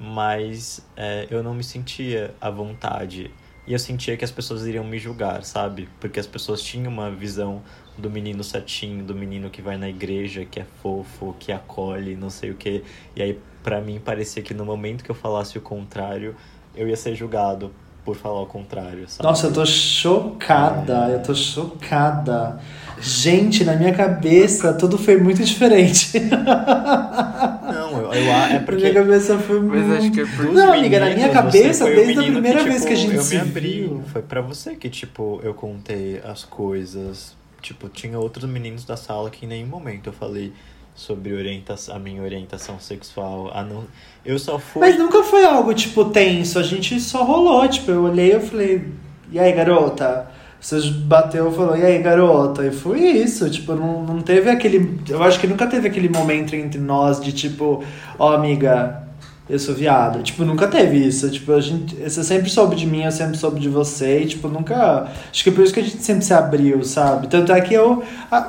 Mas 0.00 0.84
é, 0.96 1.28
eu 1.30 1.42
não 1.42 1.54
me 1.54 1.62
sentia 1.62 2.34
à 2.40 2.50
vontade. 2.50 3.30
E 3.66 3.72
eu 3.72 3.78
sentia 3.78 4.16
que 4.16 4.24
as 4.24 4.30
pessoas 4.30 4.66
iriam 4.66 4.84
me 4.84 4.98
julgar, 4.98 5.44
sabe? 5.44 5.88
Porque 6.00 6.18
as 6.18 6.26
pessoas 6.26 6.62
tinham 6.62 6.90
uma 6.92 7.10
visão 7.10 7.62
do 7.96 8.10
menino 8.10 8.42
certinho, 8.42 9.04
do 9.04 9.14
menino 9.14 9.48
que 9.48 9.62
vai 9.62 9.78
na 9.78 9.88
igreja, 9.88 10.44
que 10.44 10.60
é 10.60 10.66
fofo, 10.82 11.34
que 11.38 11.52
acolhe, 11.52 12.14
não 12.14 12.28
sei 12.28 12.50
o 12.50 12.54
quê. 12.54 12.82
E 13.16 13.22
aí, 13.22 13.40
pra 13.62 13.80
mim, 13.80 13.98
parecia 13.98 14.42
que 14.42 14.52
no 14.52 14.66
momento 14.66 15.02
que 15.02 15.10
eu 15.10 15.14
falasse 15.14 15.56
o 15.56 15.62
contrário, 15.62 16.36
eu 16.74 16.88
ia 16.88 16.96
ser 16.96 17.14
julgado 17.14 17.72
por 18.04 18.16
falar 18.16 18.42
o 18.42 18.46
contrário, 18.46 19.08
sabe? 19.08 19.22
Nossa, 19.28 19.46
eu 19.46 19.52
tô 19.52 19.64
chocada, 19.64 21.08
eu 21.10 21.22
tô 21.22 21.34
chocada. 21.34 22.58
Gente, 23.00 23.64
na 23.64 23.74
minha 23.76 23.92
cabeça 23.92 24.72
tudo 24.74 24.96
foi 24.98 25.16
muito 25.16 25.42
diferente. 25.42 26.18
Não, 26.20 27.90
eu, 28.02 28.12
eu, 28.12 28.32
é 28.32 28.52
Na 28.54 28.60
porque... 28.60 28.82
minha 28.82 28.94
cabeça 28.94 29.38
foi 29.38 29.60
Mas 29.60 29.84
muito. 29.86 29.98
acho 29.98 30.10
que 30.12 30.20
é 30.20 30.26
por 30.26 30.46
Dos 30.46 30.54
Não, 30.54 30.72
amiga, 30.72 31.00
na 31.00 31.10
minha 31.10 31.28
cabeça, 31.30 31.84
desde 31.86 32.18
a 32.18 32.22
primeira 32.22 32.62
que, 32.62 32.68
vez 32.68 32.84
que 32.84 32.92
a 32.92 32.96
tipo, 32.96 33.08
gente 33.10 33.16
eu 33.16 33.22
se 33.22 33.34
me 33.34 33.40
abri. 33.40 33.80
viu. 33.82 34.02
Foi 34.12 34.22
pra 34.22 34.40
você 34.40 34.74
que, 34.76 34.88
tipo, 34.88 35.40
eu 35.42 35.54
contei 35.54 36.20
as 36.24 36.44
coisas. 36.44 37.34
Tipo, 37.60 37.88
tinha 37.88 38.18
outros 38.18 38.48
meninos 38.48 38.84
da 38.84 38.96
sala 38.96 39.30
que 39.30 39.46
em 39.46 39.48
nenhum 39.48 39.66
momento 39.66 40.08
eu 40.08 40.12
falei 40.12 40.52
sobre 40.94 41.32
orientação, 41.32 41.96
a 41.96 41.98
minha 41.98 42.22
orientação 42.22 42.78
sexual. 42.78 43.50
A 43.52 43.62
não... 43.62 43.84
Eu 44.24 44.38
só 44.38 44.58
fui. 44.58 44.80
Mas 44.80 44.98
nunca 44.98 45.22
foi 45.22 45.44
algo, 45.44 45.74
tipo, 45.74 46.06
tenso. 46.06 46.58
A 46.58 46.62
gente 46.62 46.98
só 47.00 47.24
rolou. 47.24 47.66
Tipo, 47.68 47.90
eu 47.90 48.04
olhei 48.04 48.34
e 48.34 48.40
falei, 48.40 48.88
e 49.30 49.38
aí, 49.38 49.52
garota? 49.52 50.30
Você 50.60 50.80
bateu 50.90 51.50
e 51.50 51.54
falou, 51.54 51.76
e 51.76 51.84
aí, 51.84 51.98
garota? 51.98 52.64
E 52.64 52.70
foi 52.70 53.00
isso. 53.00 53.50
Tipo, 53.50 53.74
não, 53.74 54.02
não 54.02 54.22
teve 54.22 54.48
aquele. 54.48 54.98
Eu 55.08 55.22
acho 55.22 55.38
que 55.38 55.46
nunca 55.46 55.66
teve 55.66 55.88
aquele 55.88 56.08
momento 56.08 56.54
entre 56.56 56.80
nós 56.80 57.20
de 57.20 57.32
tipo, 57.32 57.84
ó, 58.18 58.34
amiga, 58.34 59.03
eu 59.48 59.58
sou 59.58 59.74
viado. 59.74 60.22
Tipo, 60.22 60.44
nunca 60.44 60.66
teve 60.66 60.96
isso. 60.96 61.30
Tipo, 61.30 61.52
a 61.52 61.60
gente, 61.60 61.94
você 61.96 62.24
sempre 62.24 62.48
soube 62.48 62.76
de 62.76 62.86
mim, 62.86 63.02
eu 63.04 63.12
sempre 63.12 63.36
soube 63.36 63.60
de 63.60 63.68
você. 63.68 64.20
E, 64.20 64.26
tipo, 64.26 64.48
nunca. 64.48 65.10
Acho 65.30 65.44
que 65.44 65.50
é 65.50 65.52
por 65.52 65.62
isso 65.62 65.74
que 65.74 65.80
a 65.80 65.82
gente 65.82 66.02
sempre 66.02 66.24
se 66.24 66.32
abriu, 66.32 66.82
sabe? 66.82 67.26
Tanto 67.28 67.52
é 67.52 67.60
que 67.60 67.74
eu, 67.74 68.02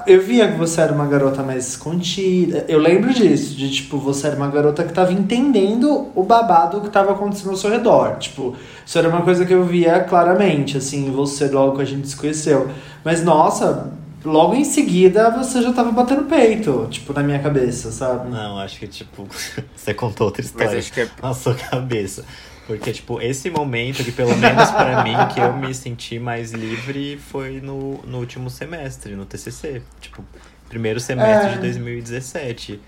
eu 0.08 0.22
via 0.22 0.50
que 0.50 0.58
você 0.58 0.82
era 0.82 0.94
uma 0.94 1.06
garota 1.06 1.44
mais 1.44 1.68
escondida. 1.68 2.66
Eu 2.70 2.80
lembro 2.80 3.14
disso, 3.14 3.56
de 3.56 3.70
tipo, 3.70 3.98
você 3.98 4.28
era 4.28 4.38
uma 4.38 4.48
garota 4.48 4.84
que 4.84 4.94
tava 4.94 5.12
entendendo 5.12 6.08
o 6.16 6.24
babado 6.24 6.80
que 6.80 6.90
tava 6.90 7.12
acontecendo 7.12 7.50
ao 7.50 7.58
seu 7.58 7.70
redor. 7.70 8.16
Tipo, 8.18 8.56
isso 8.86 8.98
era 8.98 9.10
uma 9.10 9.22
coisa 9.22 9.46
que 9.46 9.54
eu 9.54 9.66
via 9.66 10.00
claramente, 10.00 10.78
assim, 10.78 11.12
você 11.12 11.48
logo 11.50 11.76
que 11.76 11.82
a 11.82 11.86
gente 11.86 12.08
se 12.08 12.16
conheceu. 12.16 12.70
Mas, 13.04 13.22
nossa, 13.22 13.92
logo 14.26 14.56
em 14.56 14.64
seguida 14.66 15.30
você 15.32 15.62
já 15.62 15.72
tava 15.72 15.92
batendo 15.92 16.24
peito, 16.26 16.88
tipo, 16.90 17.14
na 17.14 17.24
minha 17.24 17.40
cabeça, 17.40 17.92
sabe? 17.92 18.30
Não, 18.30 18.58
acho 18.60 18.80
que, 18.80 18.88
tipo, 18.88 19.28
você 19.76 19.94
contou 19.94 20.28
outra 20.28 20.42
história 20.42 20.68
Mas 20.68 20.80
acho 20.80 20.94
que 20.94 21.02
é... 21.02 21.10
na 21.22 21.34
sua 21.34 21.56
cabeça. 21.56 22.26
Porque, 22.68 22.92
tipo, 22.92 23.22
esse 23.22 23.50
momento 23.52 24.04
que, 24.04 24.12
pelo 24.12 24.36
menos 24.36 24.72
para 24.72 25.04
mim, 25.06 25.14
que 25.34 25.40
eu 25.40 25.54
me 25.54 25.74
senti 25.74 26.18
mais 26.18 26.52
livre 26.52 27.18
foi 27.18 27.62
no, 27.62 28.02
no 28.04 28.18
último 28.18 28.50
semestre, 28.50 29.16
no 29.16 29.24
TCC. 29.26 29.84
Tipo, 30.02 30.24
primeiro 30.68 31.00
semestre 31.00 31.52
É. 31.52 31.54
de 31.54 31.60
2017. 31.60 32.80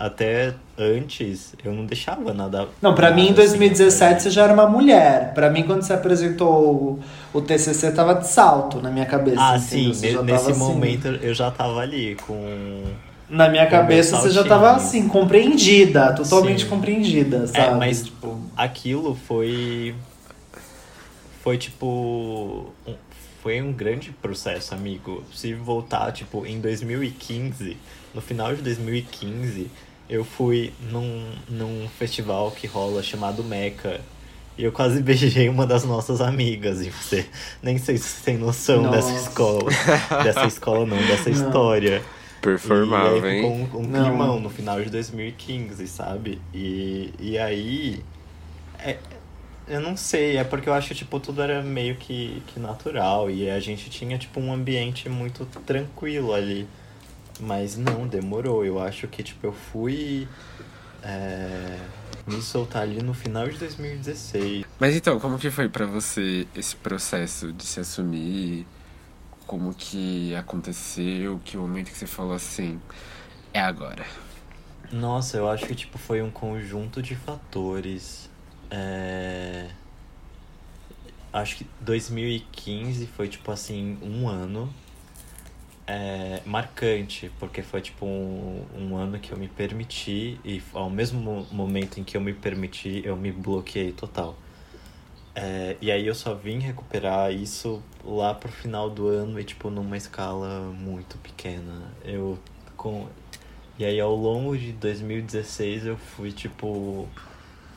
Até 0.00 0.54
antes, 0.78 1.54
eu 1.62 1.74
não 1.74 1.84
deixava 1.84 2.32
nada. 2.32 2.66
Não, 2.80 2.94
pra 2.94 3.10
mim 3.10 3.24
em 3.24 3.24
nada 3.26 3.36
2017 3.42 4.14
assim, 4.14 4.20
você 4.22 4.30
já 4.30 4.44
era 4.44 4.54
uma 4.54 4.66
mulher. 4.66 5.34
Pra 5.34 5.50
mim, 5.50 5.62
quando 5.62 5.82
você 5.82 5.92
apresentou 5.92 6.48
o, 7.34 7.38
o 7.38 7.42
TCC, 7.42 7.92
tava 7.92 8.14
de 8.14 8.26
salto 8.26 8.80
na 8.80 8.90
minha 8.90 9.04
cabeça. 9.04 9.36
Ah, 9.38 9.58
entendeu? 9.58 9.92
sim, 9.94 10.16
ne- 10.16 10.22
nesse 10.22 10.52
assim. 10.52 10.58
momento 10.58 11.06
eu 11.06 11.34
já 11.34 11.50
tava 11.50 11.80
ali 11.80 12.16
com. 12.26 12.82
Na 13.28 13.50
minha 13.50 13.66
Com 13.66 13.72
cabeça 13.72 14.16
você 14.16 14.30
já 14.30 14.42
tava 14.42 14.70
assim, 14.72 15.06
compreendida, 15.06 16.14
totalmente 16.14 16.62
Sim. 16.64 16.68
compreendida, 16.70 17.46
sabe? 17.46 17.58
É, 17.58 17.74
mas 17.74 18.02
tipo, 18.04 18.40
aquilo 18.56 19.14
foi. 19.28 19.94
Foi 21.42 21.58
tipo. 21.58 22.72
um- 22.86 22.94
foi 23.42 23.60
um 23.62 23.72
grande 23.72 24.10
processo, 24.12 24.74
amigo. 24.74 25.22
Se 25.34 25.54
voltar, 25.54 26.10
tipo, 26.12 26.44
em 26.44 26.58
2015, 26.60 27.76
no 28.14 28.20
final 28.20 28.54
de 28.54 28.60
2015, 28.62 29.70
eu 30.10 30.24
fui 30.24 30.72
num, 30.90 31.24
num 31.48 31.88
festival 31.96 32.50
que 32.50 32.66
rola 32.66 33.00
chamado 33.00 33.44
Meca. 33.44 34.00
E 34.58 34.64
eu 34.64 34.72
quase 34.72 35.00
beijei 35.04 35.48
uma 35.48 35.64
das 35.64 35.84
nossas 35.84 36.20
amigas. 36.20 36.84
E 36.84 36.90
você 36.90 37.24
nem 37.62 37.78
sei 37.78 37.96
se 37.96 38.08
você 38.08 38.24
tem 38.24 38.36
noção 38.36 38.90
dessa 38.90 39.12
Nossa. 39.12 39.28
escola. 39.28 39.70
Dessa 40.24 40.46
escola 40.46 40.84
não, 40.84 40.96
dessa 41.06 41.30
Não. 41.30 41.36
história. 41.36 42.02
Performável, 42.42 43.24
e 43.24 43.28
aí 43.30 43.36
hein? 43.38 43.44
um, 43.72 43.78
um 43.78 43.82
Não. 43.82 44.02
climão 44.02 44.40
no 44.40 44.50
final 44.50 44.82
de 44.82 44.90
2015, 44.90 45.86
sabe? 45.86 46.40
E, 46.52 47.12
e 47.20 47.38
aí. 47.38 48.02
é- 48.78 48.98
eu 49.68 49.80
não 49.80 49.96
sei, 49.96 50.36
é 50.36 50.42
porque 50.42 50.68
eu 50.68 50.72
acho 50.72 50.88
que 50.88 50.94
tipo, 50.96 51.20
tudo 51.20 51.40
era 51.40 51.62
meio 51.62 51.94
que, 51.94 52.42
que 52.48 52.58
natural. 52.58 53.30
E 53.30 53.48
a 53.48 53.60
gente 53.60 53.88
tinha 53.88 54.18
tipo, 54.18 54.40
um 54.40 54.52
ambiente 54.52 55.08
muito 55.08 55.46
tranquilo 55.64 56.34
ali. 56.34 56.66
Mas 57.40 57.76
não, 57.76 58.06
demorou. 58.06 58.64
Eu 58.64 58.78
acho 58.78 59.08
que 59.08 59.22
tipo, 59.22 59.46
eu 59.46 59.52
fui 59.52 60.28
é, 61.02 61.78
me 62.26 62.40
soltar 62.42 62.82
ali 62.82 63.02
no 63.02 63.14
final 63.14 63.48
de 63.48 63.58
2016. 63.58 64.64
Mas 64.78 64.96
então, 64.96 65.18
como 65.18 65.38
que 65.38 65.50
foi 65.50 65.68
pra 65.68 65.86
você 65.86 66.46
esse 66.54 66.76
processo 66.76 67.52
de 67.52 67.64
se 67.64 67.80
assumir? 67.80 68.66
Como 69.46 69.74
que 69.74 70.34
aconteceu? 70.34 71.40
Que 71.44 71.56
momento 71.56 71.90
que 71.90 71.98
você 71.98 72.06
falou 72.06 72.34
assim, 72.34 72.80
é 73.52 73.60
agora? 73.60 74.04
Nossa, 74.92 75.36
eu 75.36 75.48
acho 75.48 75.66
que 75.66 75.74
tipo, 75.74 75.98
foi 75.98 76.22
um 76.22 76.30
conjunto 76.30 77.02
de 77.02 77.14
fatores. 77.16 78.28
É... 78.70 79.70
Acho 81.32 81.58
que 81.58 81.66
2015 81.80 83.06
foi 83.06 83.28
tipo 83.28 83.50
assim, 83.50 83.98
um 84.02 84.28
ano 84.28 84.72
é, 85.90 86.40
marcante, 86.46 87.30
porque 87.40 87.62
foi 87.62 87.80
tipo 87.80 88.06
um, 88.06 88.64
um 88.78 88.96
ano 88.96 89.18
que 89.18 89.32
eu 89.32 89.36
me 89.38 89.48
permiti 89.48 90.38
e 90.44 90.62
ao 90.72 90.88
mesmo 90.88 91.20
mo- 91.20 91.46
momento 91.50 91.98
em 91.98 92.04
que 92.04 92.16
eu 92.16 92.20
me 92.20 92.32
permiti, 92.32 93.02
eu 93.04 93.16
me 93.16 93.32
bloqueei 93.32 93.90
total. 93.92 94.36
É, 95.34 95.76
e 95.80 95.90
aí 95.90 96.06
eu 96.06 96.14
só 96.14 96.34
vim 96.34 96.58
recuperar 96.60 97.32
isso 97.32 97.82
lá 98.04 98.34
pro 98.34 98.50
final 98.50 98.90
do 98.90 99.08
ano 99.08 99.38
e 99.40 99.44
tipo 99.44 99.70
numa 99.70 99.96
escala 99.96 100.60
muito 100.72 101.18
pequena. 101.18 101.92
Eu 102.04 102.38
com 102.76 103.08
e 103.78 103.84
aí 103.84 104.00
ao 104.00 104.14
longo 104.14 104.56
de 104.56 104.72
2016 104.72 105.86
eu 105.86 105.96
fui 105.96 106.32
tipo 106.32 107.08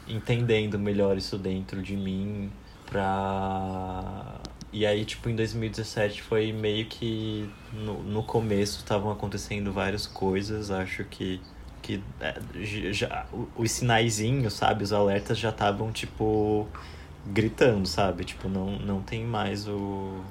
entendendo 0.08 0.78
melhor 0.80 1.18
isso 1.18 1.38
dentro 1.38 1.82
de 1.82 1.96
mim 1.98 2.52
pra 2.86 4.40
e 4.74 4.86
aí 4.86 5.06
tipo 5.06 5.30
em 5.30 5.36
2017 5.36 6.22
foi 6.22 6.52
meio 6.52 6.86
que 6.88 7.50
no, 7.72 8.04
no 8.04 8.24
começo 8.24 8.80
estavam 8.80 9.12
acontecendo 9.12 9.72
várias 9.72 10.06
coisas, 10.08 10.72
acho 10.72 11.06
que 11.06 11.40
que 11.82 12.02
é, 12.22 12.40
já 12.94 13.28
os 13.58 13.72
sinaizinhos, 13.72 14.54
sabe, 14.54 14.84
os 14.84 14.94
alertas 14.94 15.38
já 15.38 15.50
estavam 15.50 15.92
tipo 15.92 16.68
gritando, 17.26 17.88
sabe? 17.88 18.24
Tipo, 18.24 18.50
não, 18.50 18.78
não 18.80 19.02
tem 19.02 19.26
mais 19.26 19.68
o. 19.68 20.24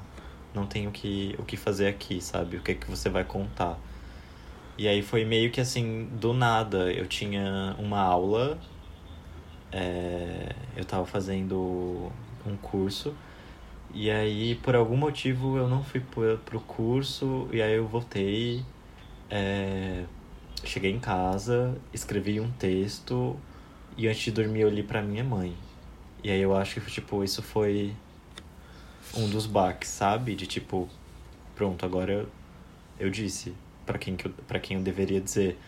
Não 0.54 0.66
tem 0.66 0.86
o 0.86 0.90
que, 0.90 1.34
o 1.38 1.44
que 1.44 1.56
fazer 1.56 1.86
aqui, 1.88 2.20
sabe? 2.20 2.56
O 2.56 2.62
que 2.62 2.72
é 2.72 2.74
que 2.74 2.90
você 2.90 3.08
vai 3.08 3.24
contar. 3.24 3.78
E 4.76 4.88
aí 4.88 5.02
foi 5.02 5.24
meio 5.24 5.50
que 5.50 5.60
assim, 5.60 6.08
do 6.20 6.32
nada. 6.34 6.92
Eu 6.92 7.06
tinha 7.06 7.74
uma 7.78 8.00
aula, 8.00 8.58
é, 9.70 10.54
eu 10.76 10.84
tava 10.84 11.06
fazendo 11.06 12.10
um 12.46 12.56
curso, 12.56 13.14
e 13.94 14.10
aí 14.10 14.54
por 14.56 14.74
algum 14.74 14.96
motivo 14.96 15.56
eu 15.56 15.68
não 15.68 15.82
fui 15.84 16.00
pro, 16.00 16.60
curso, 16.60 17.48
e 17.52 17.60
aí 17.60 17.74
eu 17.74 17.86
voltei, 17.86 18.64
é, 19.30 20.04
cheguei 20.64 20.90
em 20.90 21.00
casa, 21.00 21.76
escrevi 21.92 22.40
um 22.40 22.50
texto, 22.52 23.36
e 23.96 24.08
antes 24.08 24.22
de 24.22 24.30
dormir 24.30 24.60
eu 24.60 24.70
li 24.70 24.82
pra 24.82 25.02
minha 25.02 25.24
mãe. 25.24 25.54
E 26.24 26.30
aí 26.30 26.40
eu 26.40 26.56
acho 26.56 26.80
que, 26.80 26.90
tipo, 26.90 27.24
isso 27.24 27.42
foi 27.42 27.94
um 29.14 29.28
dos 29.28 29.46
baques, 29.46 29.88
sabe? 29.88 30.34
De 30.34 30.46
tipo, 30.46 30.88
pronto, 31.54 31.84
agora 31.84 32.12
eu, 32.12 32.28
eu 32.98 33.10
disse 33.10 33.54
pra 33.84 33.98
quem, 33.98 34.16
que 34.16 34.26
eu, 34.26 34.60
quem 34.60 34.76
eu 34.78 34.82
deveria 34.82 35.20
dizer. 35.20 35.58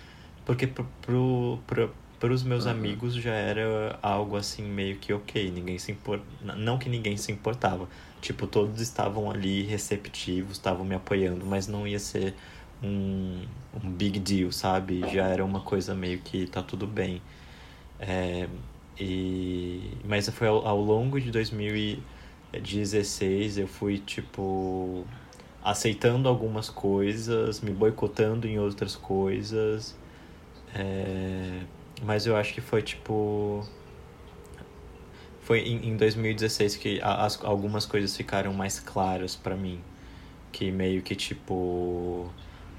Porque 0.47 0.67
pro, 0.67 0.87
pro, 1.03 1.59
pro, 1.67 1.95
pros 2.21 2.43
meus 2.43 2.67
amigos 2.67 3.15
já 3.15 3.35
era 3.35 3.99
algo 4.03 4.37
assim 4.37 4.63
meio 4.63 4.97
que 4.97 5.13
ok, 5.13 5.51
ninguém 5.51 5.79
se. 5.79 5.97
Não 6.57 6.79
que 6.79 6.89
ninguém 6.89 7.17
se 7.17 7.33
importava. 7.33 7.89
Tipo, 8.25 8.47
todos 8.47 8.81
estavam 8.81 9.31
ali 9.31 9.63
receptivos, 9.65 10.53
estavam 10.53 10.83
me 10.83 10.95
apoiando, 10.95 11.45
mas 11.45 11.69
não 11.69 11.87
ia 11.87 11.99
ser 11.99 12.35
um, 12.83 13.43
um 13.75 13.91
big 13.91 14.19
deal, 14.19 14.51
sabe? 14.51 15.01
Já 15.13 15.29
era 15.29 15.45
uma 15.45 15.61
coisa 15.61 15.95
meio 15.95 16.19
que 16.21 16.47
tá 16.47 16.63
tudo 16.63 16.87
bem. 16.87 17.21
É, 18.01 18.49
e, 18.99 19.91
mas 20.07 20.27
foi 20.31 20.49
ao, 20.49 20.67
ao 20.67 20.81
longo 20.81 21.21
de 21.21 21.31
2016 21.31 23.59
eu 23.59 23.69
fui, 23.69 23.99
tipo, 23.99 25.05
aceitando 25.63 26.27
algumas 26.27 26.71
coisas, 26.71 27.61
me 27.61 27.73
boicotando 27.73 28.49
em 28.49 28.59
outras 28.59 28.97
coisas. 28.97 29.95
É, 30.75 31.61
mas 32.03 32.27
eu 32.27 32.35
acho 32.37 32.55
que 32.55 32.63
foi, 32.63 32.81
tipo. 32.81 33.69
Foi 35.45 35.61
em, 35.61 35.91
em 35.91 35.97
2016 35.97 36.77
que 36.77 37.01
as, 37.03 37.43
algumas 37.45 37.85
coisas 37.87 38.17
ficaram 38.17 38.53
mais 38.53 38.81
claras 38.81 39.37
pra 39.37 39.55
mim. 39.55 39.81
Que 40.51 40.71
meio 40.71 41.03
que, 41.03 41.15
tipo. 41.15 42.31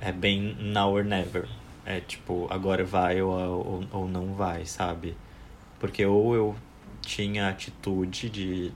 É 0.02 0.12
bem 0.12 0.56
now 0.60 0.92
or 0.92 1.04
never. 1.04 1.48
É 1.86 2.00
tipo, 2.00 2.48
agora 2.50 2.84
vai 2.84 3.22
ou, 3.22 3.32
ou, 3.32 3.84
ou 3.92 4.08
não 4.08 4.34
vai, 4.34 4.66
sabe? 4.66 5.16
Porque 5.80 6.06
ou 6.06 6.36
eu 6.36 6.56
tinha 7.02 7.48
atitude 7.48 8.30
de 8.30 8.72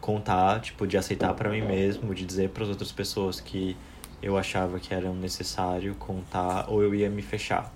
contar, 0.00 0.60
tipo, 0.60 0.86
de 0.86 0.96
aceitar 0.96 1.34
pra 1.34 1.50
mim 1.50 1.60
mesmo, 1.60 2.14
de 2.14 2.24
dizer 2.24 2.50
para 2.50 2.62
as 2.62 2.68
outras 2.68 2.92
pessoas 2.92 3.40
que 3.40 3.76
eu 4.22 4.38
achava 4.38 4.78
que 4.78 4.94
era 4.94 5.12
necessário 5.12 5.94
contar, 5.96 6.70
ou 6.70 6.82
eu 6.82 6.94
ia 6.94 7.10
me 7.10 7.22
fechar. 7.22 7.72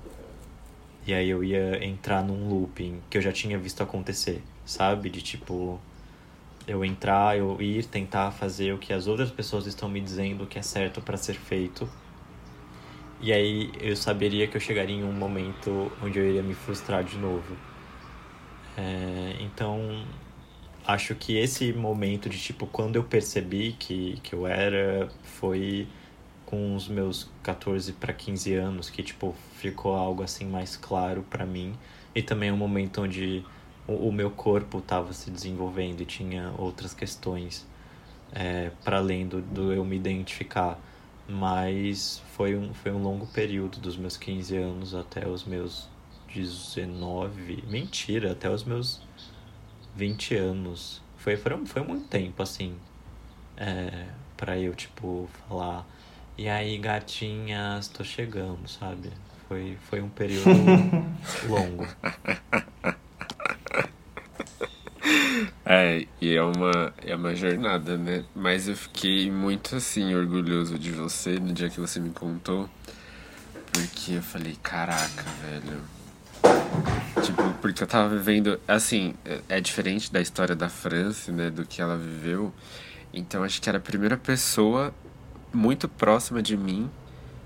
E 1.04 1.12
aí 1.12 1.28
eu 1.28 1.42
ia 1.42 1.84
entrar 1.84 2.22
num 2.22 2.48
looping 2.48 3.00
que 3.10 3.18
eu 3.18 3.22
já 3.22 3.32
tinha 3.32 3.58
visto 3.58 3.82
acontecer, 3.82 4.40
sabe? 4.64 5.10
De 5.10 5.22
tipo, 5.22 5.80
eu 6.66 6.84
entrar, 6.84 7.36
eu 7.36 7.60
ir 7.60 7.84
tentar 7.86 8.30
fazer 8.30 8.72
o 8.72 8.78
que 8.78 8.92
as 8.92 9.06
outras 9.06 9.30
pessoas 9.30 9.66
estão 9.66 9.88
me 9.88 10.00
dizendo 10.00 10.46
que 10.46 10.58
é 10.58 10.62
certo 10.62 11.00
para 11.00 11.16
ser 11.16 11.34
feito. 11.34 11.88
E 13.20 13.32
aí 13.32 13.70
eu 13.80 13.94
saberia 13.94 14.46
que 14.48 14.56
eu 14.56 14.60
chegaria 14.60 14.96
em 14.96 15.04
um 15.04 15.12
momento 15.12 15.92
onde 16.02 16.18
eu 16.18 16.28
iria 16.28 16.42
me 16.42 16.54
frustrar 16.54 17.04
de 17.04 17.16
novo. 17.16 17.56
É, 18.76 19.36
então, 19.40 20.04
acho 20.86 21.14
que 21.14 21.36
esse 21.36 21.72
momento 21.72 22.28
de 22.28 22.38
tipo, 22.38 22.66
quando 22.66 22.96
eu 22.96 23.04
percebi 23.04 23.76
que, 23.78 24.18
que 24.22 24.34
eu 24.34 24.46
era, 24.46 25.08
foi 25.22 25.86
com 26.46 26.74
os 26.74 26.88
meus 26.88 27.30
14 27.42 27.92
para 27.92 28.12
15 28.12 28.54
anos, 28.54 28.90
que 28.90 29.02
tipo, 29.02 29.34
ficou 29.56 29.94
algo 29.94 30.22
assim 30.22 30.44
mais 30.44 30.76
claro 30.76 31.24
para 31.30 31.46
mim. 31.46 31.74
E 32.14 32.22
também 32.22 32.50
é 32.50 32.52
um 32.52 32.56
momento 32.56 33.02
onde 33.02 33.44
o, 33.86 34.08
o 34.08 34.12
meu 34.12 34.30
corpo 34.30 34.78
estava 34.78 35.12
se 35.12 35.30
desenvolvendo 35.30 36.00
e 36.00 36.04
tinha 36.04 36.52
outras 36.58 36.94
questões 36.94 37.66
é, 38.32 38.70
para 38.84 38.98
além 38.98 39.26
do, 39.26 39.40
do 39.42 39.72
eu 39.72 39.84
me 39.84 39.96
identificar. 39.96 40.78
Mas 41.28 42.22
foi 42.36 42.56
um, 42.56 42.74
foi 42.74 42.90
um 42.92 43.02
longo 43.02 43.26
período 43.26 43.78
dos 43.78 43.96
meus 43.96 44.16
15 44.16 44.56
anos 44.56 44.94
até 44.94 45.26
os 45.26 45.44
meus 45.44 45.88
19. 46.34 47.64
Mentira, 47.68 48.32
até 48.32 48.50
os 48.50 48.64
meus 48.64 49.00
20 49.94 50.34
anos. 50.34 51.00
Foi, 51.18 51.36
foi, 51.36 51.64
foi 51.66 51.82
muito 51.82 52.08
tempo, 52.08 52.42
assim. 52.42 52.74
É, 53.56 54.06
pra 54.36 54.58
eu, 54.58 54.74
tipo, 54.74 55.28
falar. 55.48 55.86
E 56.36 56.48
aí, 56.48 56.76
gatinhas, 56.78 57.88
tô 57.88 58.02
chegando, 58.02 58.66
sabe? 58.68 59.10
Foi, 59.46 59.76
foi 59.88 60.00
um 60.00 60.08
período 60.08 60.48
longo. 61.48 61.86
É, 65.74 66.06
e 66.20 66.34
é 66.36 66.42
uma, 66.42 66.92
é 67.02 67.16
uma 67.16 67.34
jornada, 67.34 67.96
né? 67.96 68.26
Mas 68.34 68.68
eu 68.68 68.76
fiquei 68.76 69.30
muito, 69.30 69.74
assim, 69.74 70.14
orgulhoso 70.14 70.78
de 70.78 70.92
você 70.92 71.40
no 71.40 71.50
dia 71.54 71.70
que 71.70 71.80
você 71.80 71.98
me 71.98 72.10
contou. 72.10 72.68
Porque 73.72 74.12
eu 74.12 74.22
falei, 74.22 74.54
caraca, 74.62 75.24
velho. 75.40 75.80
Tipo, 77.24 77.54
porque 77.62 77.82
eu 77.82 77.86
tava 77.86 78.14
vivendo. 78.14 78.60
Assim, 78.68 79.14
é 79.48 79.62
diferente 79.62 80.12
da 80.12 80.20
história 80.20 80.54
da 80.54 80.68
França, 80.68 81.32
né? 81.32 81.48
Do 81.48 81.64
que 81.64 81.80
ela 81.80 81.96
viveu. 81.96 82.52
Então 83.10 83.42
acho 83.42 83.58
que 83.62 83.66
era 83.66 83.78
a 83.78 83.80
primeira 83.80 84.18
pessoa 84.18 84.94
muito 85.54 85.88
próxima 85.88 86.42
de 86.42 86.54
mim 86.54 86.90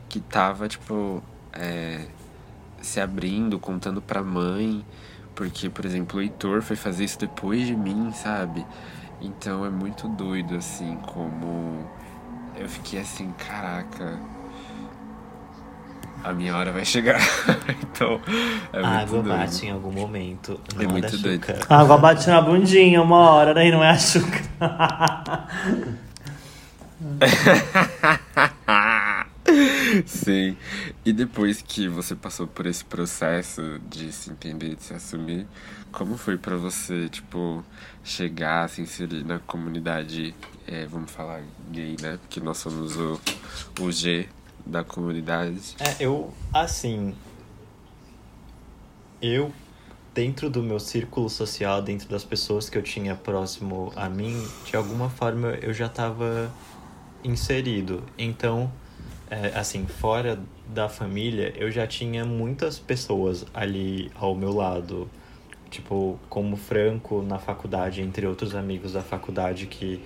que 0.09 0.19
tava, 0.19 0.67
tipo, 0.67 1.23
é, 1.53 2.09
se 2.83 3.01
abrindo, 3.01 3.57
contando 3.61 4.03
pra 4.03 4.21
mãe. 4.21 4.85
Porque, 5.37 5.69
por 5.69 5.85
exemplo, 5.85 6.19
o 6.19 6.23
Heitor 6.23 6.63
foi 6.63 6.75
fazer 6.77 7.05
isso 7.05 7.19
depois 7.21 7.67
de 7.67 7.77
mim, 7.77 8.11
sabe? 8.13 8.67
Então 9.21 9.65
é 9.65 9.71
muito 9.71 10.09
doido, 10.09 10.57
assim, 10.57 10.97
como 11.07 11.87
eu 12.57 12.69
fiquei 12.69 13.01
assim, 13.01 13.33
caraca. 13.39 14.19
A 16.25 16.33
minha 16.33 16.57
hora 16.57 16.73
vai 16.73 16.85
chegar. 16.85 17.21
então, 17.83 18.21
é 18.73 18.81
A 18.81 18.83
muito 18.83 18.87
água 18.87 19.23
doido. 19.23 19.39
bate 19.39 19.67
em 19.67 19.71
algum 19.71 19.93
momento. 19.93 20.61
É 20.81 20.87
muito 20.87 21.17
doido. 21.19 21.45
A 21.69 21.81
água 21.81 21.99
bate 21.99 22.29
na 22.29 22.41
bundinha 22.41 23.01
uma 23.03 23.31
hora, 23.31 23.55
daí 23.55 23.71
não 23.71 23.85
é 23.85 23.91
a 23.91 23.99
Xuca. 23.99 24.41
Sim. 30.07 30.57
E 31.07 31.13
depois 31.13 31.63
que 31.63 31.87
você 31.87 32.17
passou 32.17 32.49
por 32.49 32.67
esse 32.67 32.85
processo 32.85 33.81
de 33.89 34.11
se 34.11 34.29
entender, 34.29 34.75
de 34.75 34.83
se 34.83 34.93
assumir, 34.93 35.47
como 35.93 36.19
foi 36.19 36.37
pra 36.37 36.57
você, 36.57 37.09
tipo, 37.09 37.65
chegar, 38.03 38.69
se 38.69 38.83
inserir 38.83 39.23
na 39.23 39.39
comunidade, 39.39 40.35
é, 40.67 40.85
vamos 40.87 41.13
falar 41.13 41.45
gay, 41.71 41.95
né? 42.03 42.19
Porque 42.21 42.41
nós 42.41 42.57
somos 42.57 42.97
o, 42.97 43.21
o 43.81 43.93
G 43.93 44.29
da 44.67 44.83
comunidade. 44.83 45.77
É, 45.79 45.95
eu, 46.01 46.35
assim. 46.53 47.15
Eu, 49.23 49.53
dentro 50.13 50.51
do 50.51 50.61
meu 50.61 50.81
círculo 50.81 51.31
social, 51.31 51.81
dentro 51.81 52.09
das 52.09 52.25
pessoas 52.25 52.69
que 52.69 52.77
eu 52.77 52.83
tinha 52.83 53.15
próximo 53.15 53.93
a 53.95 54.09
mim, 54.09 54.45
de 54.65 54.75
alguma 54.75 55.09
forma 55.09 55.51
eu 55.63 55.73
já 55.73 55.87
estava 55.87 56.53
inserido. 57.23 58.03
Então, 58.19 58.73
é, 59.31 59.59
assim, 59.59 59.87
fora 59.87 60.39
da 60.69 60.89
família, 60.89 61.53
eu 61.57 61.71
já 61.71 61.87
tinha 61.87 62.25
muitas 62.25 62.79
pessoas 62.79 63.45
ali 63.53 64.11
ao 64.15 64.35
meu 64.35 64.53
lado. 64.53 65.09
Tipo, 65.71 66.19
como 66.29 66.57
Franco 66.57 67.23
na 67.23 67.39
faculdade, 67.39 68.01
entre 68.01 68.27
outros 68.27 68.55
amigos 68.55 68.93
da 68.93 69.03
faculdade 69.03 69.67
que 69.67 70.01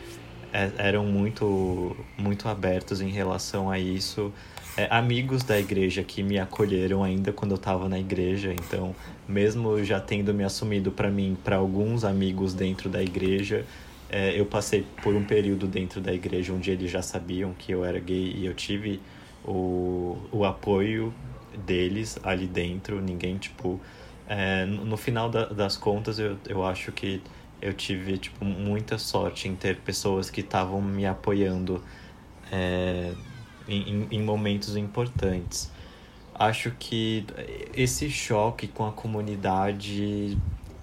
é, 0.53 0.71
eram 0.79 1.05
muito, 1.05 1.97
muito 2.17 2.49
abertos 2.49 3.01
em 3.01 3.11
relação 3.11 3.71
a 3.71 3.79
isso. 3.79 4.33
É, 4.77 4.89
amigos 4.91 5.43
da 5.43 5.59
igreja 5.59 6.03
que 6.03 6.23
me 6.23 6.39
acolheram 6.39 7.05
ainda 7.05 7.33
quando 7.33 7.51
eu 7.51 7.57
estava 7.57 7.89
na 7.89 7.99
igreja, 7.99 8.53
então, 8.53 8.95
mesmo 9.29 9.85
já 9.85 10.01
tendo 10.01 10.33
me 10.33 10.45
assumido 10.45 10.91
para 10.91 11.11
mim, 11.11 11.37
para 11.45 11.57
alguns 11.57 12.05
amigos 12.05 12.55
dentro 12.55 12.89
da 12.89 13.03
igreja, 13.03 13.67
é, 14.11 14.39
eu 14.39 14.47
passei 14.47 14.85
por 15.03 15.15
um 15.15 15.25
período 15.25 15.67
dentro 15.67 16.01
da 16.01 16.13
igreja 16.13 16.53
onde 16.53 16.71
eles 16.71 16.91
já 16.91 17.03
sabiam 17.03 17.53
que 17.55 17.73
eu 17.73 17.85
era 17.85 17.99
gay 18.01 18.33
e 18.37 18.47
eu 18.47 18.55
tive 18.55 19.01
o, 19.45 20.19
o 20.33 20.45
apoio 20.45 21.15
deles 21.67 22.19
ali 22.23 22.47
dentro. 22.47 23.01
Ninguém, 23.01 23.39
tipo. 23.39 23.81
é, 24.29 24.65
no 24.67 24.97
final 24.97 25.29
da- 25.31 25.47
das 25.47 25.77
contas, 25.77 26.19
eu, 26.19 26.37
eu 26.49 26.65
acho 26.65 26.93
que 26.93 27.23
eu 27.61 27.75
tive, 27.75 28.17
tipo, 28.19 28.45
muita 28.45 28.99
sorte 28.99 29.49
em 29.49 29.57
ter 29.57 29.77
pessoas 29.79 30.31
que 30.31 30.41
estavam 30.41 30.81
me 30.83 31.05
apoiando 31.07 31.83
é, 32.53 33.13
em- 33.69 34.07
em 34.11 34.23
momentos 34.23 34.77
importantes. 34.77 35.71
Acho 36.35 36.71
que 36.79 37.27
esse 37.75 38.11
choque 38.11 38.67
com 38.69 38.87
a 38.87 38.93
comunidade 38.93 40.39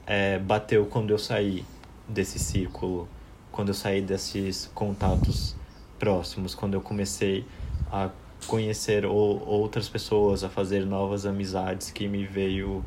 é, 0.05 0.39
bateu 0.39 0.85
quando 0.85 1.11
eu 1.11 1.17
saí 1.17 1.65
desse 2.07 2.39
círculo, 2.39 3.09
quando 3.57 3.69
eu 3.69 3.73
saí 3.73 4.03
desses 4.03 4.69
contatos 4.75 5.55
próximos, 5.97 6.53
quando 6.53 6.75
eu 6.75 6.81
comecei 6.81 7.43
a 7.91 8.11
conhecer 8.45 9.03
ou, 9.03 9.43
outras 9.47 9.89
pessoas, 9.89 10.43
a 10.43 10.49
fazer 10.49 10.85
novas 10.85 11.25
amizades, 11.25 11.89
que 11.89 12.07
me 12.07 12.23
veio 12.23 12.85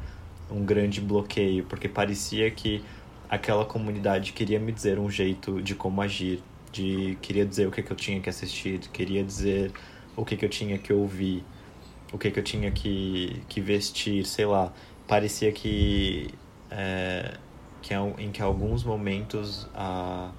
um 0.49 0.65
grande 0.65 1.01
bloqueio, 1.01 1.65
porque 1.65 1.89
parecia 1.89 2.49
que 2.53 2.85
aquela 3.29 3.65
comunidade 3.65 4.33
queria 4.33 4.61
me 4.61 4.71
dizer 4.71 4.97
um 5.01 5.11
jeito 5.11 5.61
de 5.61 5.75
como 5.75 6.01
agir, 6.01 6.41
de 6.71 7.19
queria 7.21 7.45
dizer 7.45 7.67
o 7.67 7.73
que, 7.73 7.83
que 7.83 7.91
eu 7.91 7.97
tinha 7.97 8.21
que 8.21 8.31
assistir, 8.31 8.79
queria 8.93 9.25
dizer 9.25 9.73
o 10.17 10.25
que, 10.25 10.37
que 10.37 10.45
eu 10.45 10.49
tinha 10.49 10.79
que 10.79 10.93
ouvir, 10.93 11.45
o 12.13 12.19
que, 12.19 12.31
que 12.31 12.39
eu 12.39 12.45
tinha 12.45 12.71
que, 12.71 13.43
que 13.49 13.61
vestir, 13.61 14.25
sei 14.25 14.47
lá. 14.47 14.73
Parecia 15.09 15.51
que, 15.51 16.33
é, 16.71 17.37
que 17.83 17.93
em 17.93 18.31
que 18.31 18.41
alguns 18.41 18.85
momentos 18.85 19.69
a, 19.75 20.31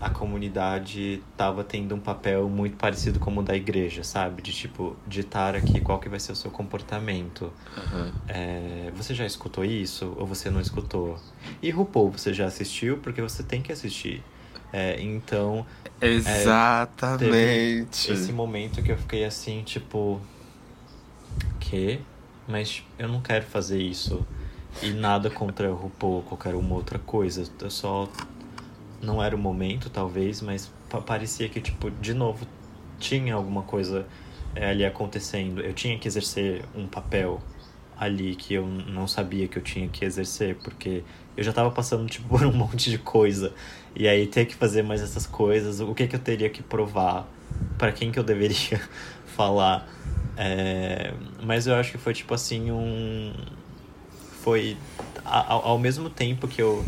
a 0.00 0.08
comunidade 0.08 1.22
estava 1.30 1.64
tendo 1.64 1.94
um 1.94 1.98
papel 1.98 2.48
muito 2.48 2.76
parecido 2.76 3.18
como 3.18 3.40
o 3.40 3.42
da 3.42 3.56
igreja, 3.56 4.04
sabe? 4.04 4.42
De 4.42 4.52
tipo, 4.52 4.96
ditar 5.06 5.56
aqui 5.56 5.80
qual 5.80 5.98
que 5.98 6.08
vai 6.08 6.20
ser 6.20 6.32
o 6.32 6.36
seu 6.36 6.50
comportamento. 6.50 7.52
Aham. 7.76 8.12
É, 8.28 8.92
você 8.94 9.14
já 9.14 9.26
escutou 9.26 9.64
isso 9.64 10.14
ou 10.16 10.26
você 10.26 10.50
não 10.50 10.60
escutou? 10.60 11.18
E 11.60 11.70
RuPaul, 11.70 12.12
você 12.12 12.32
já 12.32 12.46
assistiu? 12.46 12.98
Porque 12.98 13.20
você 13.20 13.42
tem 13.42 13.60
que 13.60 13.72
assistir. 13.72 14.22
É, 14.72 15.00
então, 15.00 15.66
Exatamente. 16.00 18.12
esse 18.12 18.32
momento 18.32 18.82
que 18.82 18.92
eu 18.92 18.98
fiquei 18.98 19.24
assim, 19.24 19.62
tipo. 19.64 20.20
Que? 21.58 22.00
Mas 22.46 22.84
eu 22.98 23.08
não 23.08 23.20
quero 23.20 23.44
fazer 23.44 23.80
isso. 23.80 24.24
E 24.82 24.90
nada 24.90 25.28
contra 25.28 25.70
o 25.70 25.74
RuPaul 25.74 26.14
ou 26.14 26.22
qualquer 26.22 26.54
uma 26.54 26.74
outra 26.74 26.98
coisa. 26.98 27.44
Eu 27.60 27.70
só. 27.70 28.08
Não 29.00 29.22
era 29.22 29.34
o 29.34 29.38
momento, 29.38 29.88
talvez, 29.90 30.40
mas 30.42 30.70
pa- 30.90 31.00
parecia 31.00 31.48
que, 31.48 31.60
tipo, 31.60 31.90
de 31.90 32.14
novo, 32.14 32.46
tinha 32.98 33.34
alguma 33.34 33.62
coisa 33.62 34.06
é, 34.54 34.70
ali 34.70 34.84
acontecendo. 34.84 35.60
Eu 35.60 35.72
tinha 35.72 35.98
que 35.98 36.08
exercer 36.08 36.64
um 36.74 36.86
papel 36.86 37.40
ali 37.96 38.34
que 38.36 38.54
eu 38.54 38.66
não 38.66 39.06
sabia 39.08 39.48
que 39.48 39.58
eu 39.58 39.62
tinha 39.62 39.88
que 39.88 40.04
exercer, 40.04 40.56
porque 40.56 41.02
eu 41.36 41.44
já 41.44 41.52
tava 41.52 41.70
passando, 41.70 42.08
tipo, 42.08 42.28
por 42.30 42.44
um 42.44 42.52
monte 42.52 42.90
de 42.90 42.98
coisa. 42.98 43.52
E 43.94 44.06
aí 44.08 44.26
ter 44.26 44.46
que 44.46 44.54
fazer 44.54 44.82
mais 44.82 45.00
essas 45.02 45.26
coisas, 45.26 45.80
o 45.80 45.94
que 45.94 46.06
que 46.06 46.16
eu 46.16 46.20
teria 46.20 46.50
que 46.50 46.62
provar? 46.62 47.28
para 47.76 47.92
quem 47.92 48.10
que 48.10 48.18
eu 48.18 48.24
deveria 48.24 48.80
falar? 49.26 49.88
É, 50.36 51.12
mas 51.42 51.66
eu 51.66 51.74
acho 51.74 51.92
que 51.92 51.98
foi, 51.98 52.12
tipo 52.14 52.34
assim, 52.34 52.70
um... 52.70 53.32
Foi 54.42 54.76
ao 55.24 55.78
mesmo 55.78 56.08
tempo 56.08 56.48
que 56.48 56.62
eu 56.62 56.84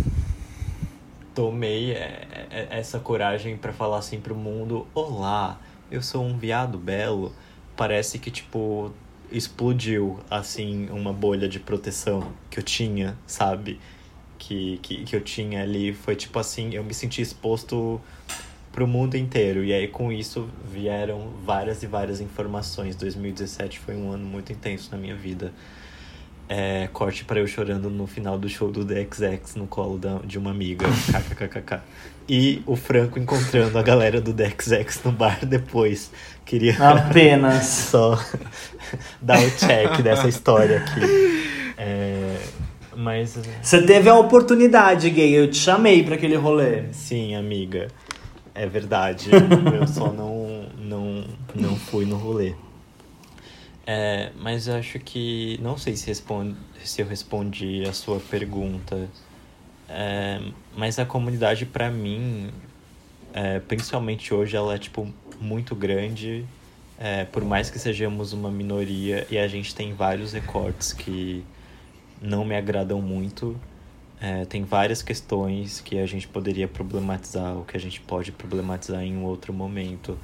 tomei 1.35 1.93
é, 1.93 2.47
é, 2.51 2.68
essa 2.70 2.99
coragem 2.99 3.57
para 3.57 3.72
falar 3.72 3.99
assim 3.99 4.20
pro 4.20 4.35
mundo: 4.35 4.87
Olá, 4.95 5.61
eu 5.91 6.03
sou 6.03 6.24
um 6.24 6.37
viado 6.37 6.78
belo. 6.78 7.33
Parece 7.76 8.18
que, 8.18 8.31
tipo, 8.31 8.93
explodiu, 9.33 10.18
assim, 10.31 10.89
uma 10.91 11.12
bolha 11.12 11.49
de 11.49 11.59
proteção 11.59 12.33
que 12.51 12.59
eu 12.59 12.62
tinha, 12.62 13.16
sabe? 13.26 13.81
Que, 14.39 14.78
que, 14.83 15.05
que 15.05 15.16
eu 15.16 15.20
tinha 15.20 15.62
ali. 15.62 15.93
Foi 15.93 16.16
tipo 16.16 16.39
assim: 16.39 16.74
eu 16.74 16.85
me 16.85 16.95
senti 16.95 17.22
exposto 17.22 18.01
pro 18.72 18.87
mundo 18.87 19.16
inteiro. 19.16 19.64
E 19.64 19.72
aí, 19.72 19.89
com 19.89 20.12
isso, 20.12 20.49
vieram 20.64 21.31
várias 21.45 21.83
e 21.83 21.87
várias 21.87 22.20
informações. 22.20 22.97
2017 22.97 23.78
foi 23.78 23.97
um 23.97 24.12
ano 24.12 24.24
muito 24.24 24.53
intenso 24.53 24.91
na 24.93 24.99
minha 24.99 25.14
vida. 25.14 25.53
É, 26.53 26.88
corte 26.92 27.24
para 27.24 27.38
eu 27.38 27.46
chorando 27.46 27.88
no 27.88 28.09
final 28.09 28.36
do 28.36 28.48
show 28.48 28.72
do 28.72 28.84
DXX 28.84 29.55
no 29.55 29.68
colo 29.68 29.96
da, 29.96 30.18
de 30.24 30.36
uma 30.36 30.51
amiga. 30.51 30.84
KKKKK. 30.88 31.80
E 32.28 32.61
o 32.66 32.74
Franco 32.74 33.20
encontrando 33.20 33.78
a 33.78 33.82
galera 33.82 34.20
do 34.20 34.32
DXX 34.32 35.01
no 35.05 35.12
bar 35.12 35.46
depois. 35.46 36.11
Queria 36.44 36.76
Apenas. 36.76 37.66
só 37.94 38.20
dar 39.22 39.38
o 39.38 39.51
check 39.53 40.03
dessa 40.03 40.26
história 40.26 40.78
aqui. 40.78 41.01
É, 41.78 42.36
Mas. 42.96 43.38
Você 43.62 43.82
teve 43.82 44.09
a 44.09 44.16
oportunidade, 44.16 45.09
gay. 45.09 45.32
Eu 45.32 45.48
te 45.48 45.57
chamei 45.57 46.03
pra 46.03 46.16
aquele 46.16 46.34
rolê. 46.34 46.92
Sim, 46.92 47.36
amiga. 47.36 47.86
É 48.53 48.66
verdade. 48.66 49.30
eu 49.80 49.86
só 49.86 50.12
não, 50.12 50.66
não, 50.76 51.24
não 51.55 51.76
fui 51.76 52.05
no 52.05 52.16
rolê. 52.16 52.55
É, 53.93 54.30
mas 54.36 54.68
acho 54.68 55.01
que. 55.01 55.59
Não 55.61 55.76
sei 55.76 55.97
se, 55.97 56.07
responde, 56.07 56.57
se 56.84 57.03
eu 57.03 57.09
respondi 57.09 57.82
a 57.88 57.93
sua 57.93 58.20
pergunta. 58.20 59.09
É, 59.88 60.41
mas 60.76 60.97
a 61.01 61.05
comunidade, 61.05 61.66
para 61.66 61.91
mim, 61.91 62.53
é, 63.34 63.59
principalmente 63.59 64.32
hoje, 64.32 64.55
ela 64.55 64.76
é 64.76 64.78
tipo 64.78 65.12
muito 65.41 65.74
grande. 65.74 66.47
É, 67.01 67.24
por 67.24 67.45
mais 67.45 67.68
que 67.68 67.80
sejamos 67.80 68.32
uma 68.32 68.49
minoria 68.49 69.26
e 69.28 69.36
a 69.36 69.49
gente 69.49 69.74
tem 69.74 69.93
vários 69.93 70.32
recortes 70.34 70.93
que 70.93 71.45
não 72.22 72.45
me 72.45 72.55
agradam 72.55 73.03
muito. 73.03 73.59
É, 74.20 74.45
tem 74.45 74.62
várias 74.62 75.03
questões 75.03 75.80
que 75.80 75.99
a 75.99 76.07
gente 76.07 76.28
poderia 76.28 76.68
problematizar, 76.68 77.57
ou 77.57 77.64
que 77.64 77.76
a 77.76 77.80
gente 77.80 78.01
pode 78.01 78.30
problematizar 78.30 79.03
em 79.03 79.16
um 79.16 79.24
outro 79.24 79.53
momento. 79.53 80.16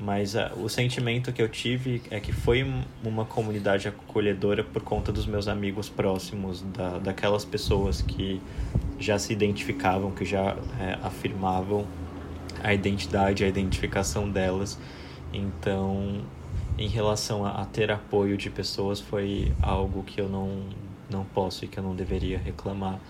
Mas 0.00 0.34
uh, 0.34 0.50
o 0.56 0.66
sentimento 0.68 1.30
que 1.30 1.42
eu 1.42 1.48
tive 1.48 2.02
é 2.10 2.18
que 2.18 2.32
foi 2.32 2.66
uma 3.04 3.26
comunidade 3.26 3.86
acolhedora 3.86 4.64
por 4.64 4.82
conta 4.82 5.12
dos 5.12 5.26
meus 5.26 5.46
amigos 5.46 5.90
próximos, 5.90 6.62
da, 6.62 6.98
daquelas 6.98 7.44
pessoas 7.44 8.00
que 8.00 8.40
já 8.98 9.18
se 9.18 9.30
identificavam, 9.30 10.10
que 10.10 10.24
já 10.24 10.56
é, 10.80 10.98
afirmavam 11.02 11.86
a 12.62 12.72
identidade, 12.72 13.44
a 13.44 13.48
identificação 13.48 14.26
delas. 14.26 14.78
Então, 15.34 16.22
em 16.78 16.88
relação 16.88 17.44
a, 17.44 17.60
a 17.60 17.64
ter 17.66 17.90
apoio 17.90 18.38
de 18.38 18.48
pessoas, 18.48 19.00
foi 19.00 19.52
algo 19.60 20.02
que 20.02 20.18
eu 20.18 20.28
não 20.30 20.62
não 21.10 21.24
posso 21.24 21.64
e 21.64 21.68
que 21.68 21.76
eu 21.76 21.82
não 21.82 21.94
deveria 21.94 22.38
reclamar, 22.38 23.00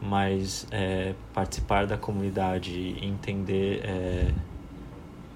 mas 0.00 0.66
é, 0.70 1.14
participar 1.34 1.86
da 1.86 1.98
comunidade 1.98 2.96
entender 3.04 3.82
é, 3.84 4.32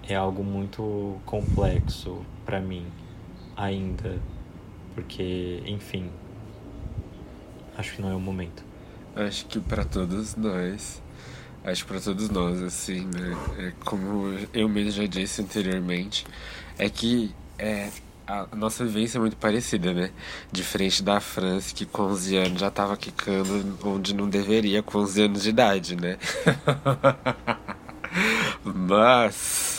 é 0.08 0.14
algo 0.14 0.44
muito 0.44 1.20
complexo 1.24 2.24
para 2.44 2.60
mim 2.60 2.86
ainda, 3.56 4.20
porque, 4.94 5.62
enfim, 5.66 6.10
acho 7.76 7.94
que 7.94 8.02
não 8.02 8.10
é 8.10 8.14
o 8.14 8.20
momento. 8.20 8.64
Acho 9.14 9.46
que 9.46 9.58
para 9.58 9.84
todos 9.84 10.36
nós, 10.36 11.02
acho 11.64 11.84
que 11.84 11.92
para 11.92 12.00
todos 12.00 12.28
nós, 12.28 12.62
assim, 12.62 13.06
né? 13.06 13.36
É 13.58 13.72
como 13.84 14.28
eu 14.52 14.68
mesmo 14.68 14.90
já 14.92 15.06
disse 15.06 15.42
anteriormente, 15.42 16.26
é 16.78 16.88
que 16.88 17.34
é, 17.58 17.90
a 18.26 18.46
nossa 18.54 18.84
vivência 18.84 19.18
é 19.18 19.20
muito 19.20 19.36
parecida, 19.36 19.94
né? 19.94 20.10
Diferente 20.52 21.02
da 21.02 21.20
França, 21.20 21.74
que 21.74 21.86
com 21.86 22.02
11 22.02 22.36
anos 22.36 22.60
já 22.60 22.70
tava 22.70 22.96
quicando 22.96 23.78
onde 23.84 24.14
não 24.14 24.28
deveria, 24.28 24.82
com 24.82 24.98
11 24.98 25.22
anos 25.22 25.42
de 25.42 25.48
idade, 25.48 25.96
né? 25.96 26.18
Mas. 28.64 29.75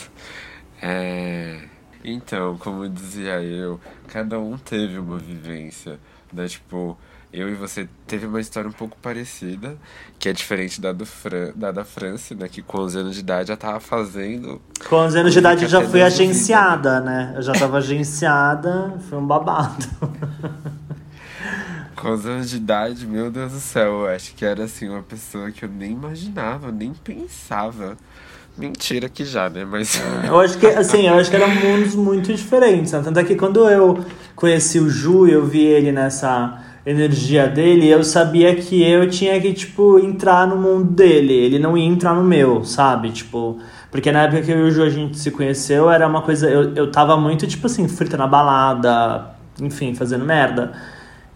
É. 0.81 1.59
Então, 2.03 2.57
como 2.57 2.87
dizia 2.87 3.41
eu, 3.41 3.79
cada 4.07 4.39
um 4.39 4.57
teve 4.57 4.97
uma 4.97 5.17
vivência, 5.17 5.99
né? 6.31 6.47
Tipo, 6.47 6.97
eu 7.33 7.49
e 7.49 7.53
você 7.53 7.87
teve 8.05 8.25
uma 8.25 8.39
história 8.39 8.69
um 8.69 8.73
pouco 8.73 8.97
parecida, 9.01 9.77
que 10.17 10.29
é 10.29 10.33
diferente 10.33 10.79
da, 10.79 10.93
do 10.93 11.05
Fran, 11.05 11.51
da 11.55 11.71
da 11.71 11.83
França, 11.83 12.33
né? 12.33 12.47
Que 12.47 12.61
com 12.61 12.79
11 12.79 12.99
anos 12.99 13.15
de 13.15 13.19
idade 13.19 13.49
já 13.49 13.57
tava 13.57 13.79
fazendo. 13.79 14.61
Com 14.87 14.95
11 14.95 15.19
anos 15.19 15.33
de 15.33 15.39
idade 15.39 15.63
eu 15.63 15.69
já 15.69 15.81
fui 15.83 16.01
agenciada, 16.01 17.01
né? 17.01 17.33
Eu 17.35 17.41
já 17.41 17.53
tava 17.53 17.77
agenciada, 17.77 18.97
foi 19.09 19.17
um 19.17 19.27
babado. 19.27 19.85
Com 21.95 22.09
11 22.09 22.29
anos 22.29 22.49
de 22.51 22.57
idade, 22.57 23.07
meu 23.07 23.31
Deus 23.31 23.53
do 23.53 23.59
céu, 23.59 24.01
eu 24.01 24.07
acho 24.07 24.35
que 24.35 24.45
era 24.45 24.65
assim, 24.65 24.87
uma 24.87 25.01
pessoa 25.01 25.51
que 25.51 25.65
eu 25.65 25.69
nem 25.69 25.93
imaginava, 25.93 26.71
nem 26.71 26.93
pensava. 26.93 27.97
Mentira 28.57 29.07
que 29.07 29.23
já, 29.23 29.49
né? 29.49 29.63
Mas. 29.65 30.01
Eu 30.25 30.39
acho 30.39 30.57
que, 30.57 30.65
assim, 30.65 31.07
eu 31.07 31.13
acho 31.13 31.29
que 31.29 31.35
eram 31.35 31.53
mundos 31.53 31.93
muito 31.93 32.33
diferentes. 32.33 32.91
Né? 32.91 33.01
Tanto 33.03 33.19
é 33.19 33.23
que 33.23 33.35
quando 33.35 33.69
eu 33.69 34.03
conheci 34.35 34.79
o 34.79 34.89
Ju, 34.89 35.27
eu 35.27 35.45
vi 35.45 35.63
ele 35.63 35.91
nessa 35.91 36.63
energia 36.83 37.47
dele, 37.47 37.87
eu 37.87 38.03
sabia 38.03 38.55
que 38.55 38.81
eu 38.81 39.07
tinha 39.09 39.39
que, 39.39 39.53
tipo, 39.53 39.99
entrar 39.99 40.47
no 40.47 40.55
mundo 40.55 40.85
dele. 40.85 41.33
Ele 41.33 41.59
não 41.59 41.77
ia 41.77 41.85
entrar 41.85 42.15
no 42.15 42.23
meu, 42.23 42.63
sabe? 42.63 43.11
Tipo, 43.11 43.59
porque 43.91 44.11
na 44.11 44.23
época 44.23 44.41
que 44.41 44.51
eu 44.51 44.59
e 44.59 44.69
o 44.69 44.71
Ju 44.71 44.83
a 44.83 44.89
gente 44.89 45.19
se 45.19 45.29
conheceu, 45.29 45.89
era 45.91 46.07
uma 46.07 46.23
coisa. 46.23 46.49
Eu, 46.49 46.73
eu 46.73 46.91
tava 46.91 47.15
muito, 47.15 47.45
tipo 47.45 47.67
assim, 47.67 47.87
frita 47.87 48.17
na 48.17 48.25
balada, 48.25 49.35
enfim, 49.61 49.93
fazendo 49.93 50.25
merda. 50.25 50.73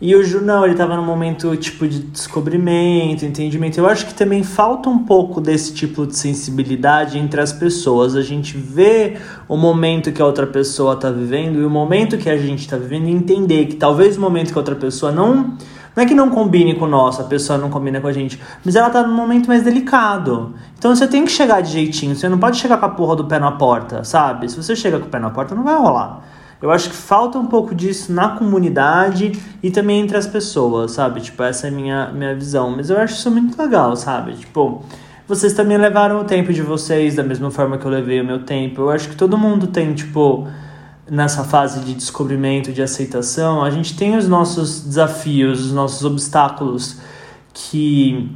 E 0.02 0.16
o 0.16 0.24
Ju 0.24 0.41
não, 0.41 0.66
ele 0.66 0.74
tava 0.74 0.97
num 0.97 1.06
momento 1.06 1.56
tipo 1.56 1.88
de 1.88 1.99
descobrimento, 1.99 3.24
entendimento. 3.24 3.78
Eu 3.78 3.86
acho 3.86 4.08
que 4.08 4.16
também 4.16 4.41
falta 4.41 4.89
um 4.89 4.97
pouco 4.97 5.39
desse 5.39 5.76
tipo 5.76 6.08
de 6.08 6.16
sensibilidade 6.18 7.20
entre 7.20 7.39
as 7.39 7.54
pessoas. 7.54 8.16
A 8.16 8.24
gente 8.24 8.58
vê 8.58 9.18
o 9.47 9.56
momento 9.56 10.12
que 10.12 10.20
a 10.20 10.26
outra 10.26 10.47
pessoa 10.47 10.95
tá 10.95 11.12
vivendo 11.12 11.60
e 11.60 11.64
o 11.64 11.70
momento 11.70 12.18
que 12.18 12.32
a 12.32 12.36
gente 12.36 12.68
tá 12.68 12.78
vivendo 12.78 13.10
e 13.10 13.12
entender 13.12 13.68
que 13.68 13.76
talvez 13.76 14.18
o 14.18 14.22
momento 14.22 14.52
que 14.52 14.58
a 14.58 14.62
outra 14.62 14.76
pessoa 14.76 15.12
não. 15.12 15.56
Não 15.95 16.04
é 16.04 16.06
que 16.06 16.16
não 16.16 16.30
combine 16.30 16.74
com 16.74 16.86
o 16.86 16.88
nosso, 16.88 17.22
a 17.22 17.26
pessoa 17.26 17.60
não 17.60 17.70
combina 17.70 17.99
com 17.99 18.08
a 18.08 18.14
gente, 18.14 18.41
mas 18.64 18.78
ela 18.78 18.89
tá 18.89 19.06
num 19.06 19.14
momento 19.14 19.47
mais 19.47 19.62
delicado. 19.62 20.56
Então 20.80 20.95
você 20.95 21.06
tem 21.06 21.26
que 21.26 21.32
chegar 21.32 21.62
de 21.62 21.74
jeitinho, 21.74 22.16
você 22.16 22.30
não 22.30 22.39
pode 22.39 22.58
chegar 22.58 22.78
com 22.78 22.86
a 22.86 22.89
porra 22.89 23.18
do 23.18 23.26
pé 23.26 23.38
na 23.38 23.52
porta, 23.52 24.04
sabe? 24.06 24.49
Se 24.49 24.56
você 24.56 24.74
chega 24.74 24.97
com 24.99 25.08
o 25.08 25.10
pé 25.10 25.20
na 25.20 25.30
porta, 25.30 25.54
não 25.54 25.64
vai 25.64 25.76
rolar. 25.76 26.24
Eu 26.62 26.70
acho 26.70 26.89
que 26.89 26.95
falta 26.95 27.39
um 27.39 27.47
pouco 27.47 27.74
disso 27.74 28.14
na 28.14 28.30
comunidade 28.30 29.32
e 29.64 29.72
também 29.72 29.99
entre 29.99 30.16
as 30.16 30.28
pessoas, 30.28 30.91
sabe? 30.91 31.22
Tipo, 31.22 31.41
essa 31.43 31.68
é 31.68 31.70
a 31.70 31.74
minha, 31.74 32.12
minha 32.12 32.36
visão. 32.36 32.76
Mas 32.76 32.89
eu 32.89 32.97
acho 32.97 33.16
isso 33.16 33.32
muito 33.32 33.59
legal, 33.59 33.95
sabe? 33.95 34.34
Tipo, 34.34 34.84
vocês 35.28 35.53
também 35.53 35.78
levaram 35.78 36.22
o 36.22 36.24
tempo 36.24 36.53
de 36.53 36.62
vocês 36.62 37.16
da 37.16 37.24
mesma 37.24 37.49
forma 37.49 37.78
que 37.78 37.86
eu 37.86 37.89
levei 37.89 38.22
o 38.22 38.26
meu 38.26 38.43
tempo. 38.43 38.82
Eu 38.82 38.89
acho 38.91 39.09
que 39.09 39.16
todo 39.16 39.38
mundo 39.38 39.68
tem, 39.68 39.93
tipo, 39.93 40.47
nessa 41.09 41.43
fase 41.43 41.80
de 41.82 41.93
descobrimento, 41.93 42.72
de 42.72 42.82
aceitação, 42.82 43.64
a 43.64 43.70
gente 43.70 43.97
tem 43.97 44.16
os 44.16 44.28
nossos 44.28 44.82
desafios, 44.82 45.66
os 45.66 45.74
nossos 45.74 46.05
obstáculos 46.05 47.01
que 47.53 48.30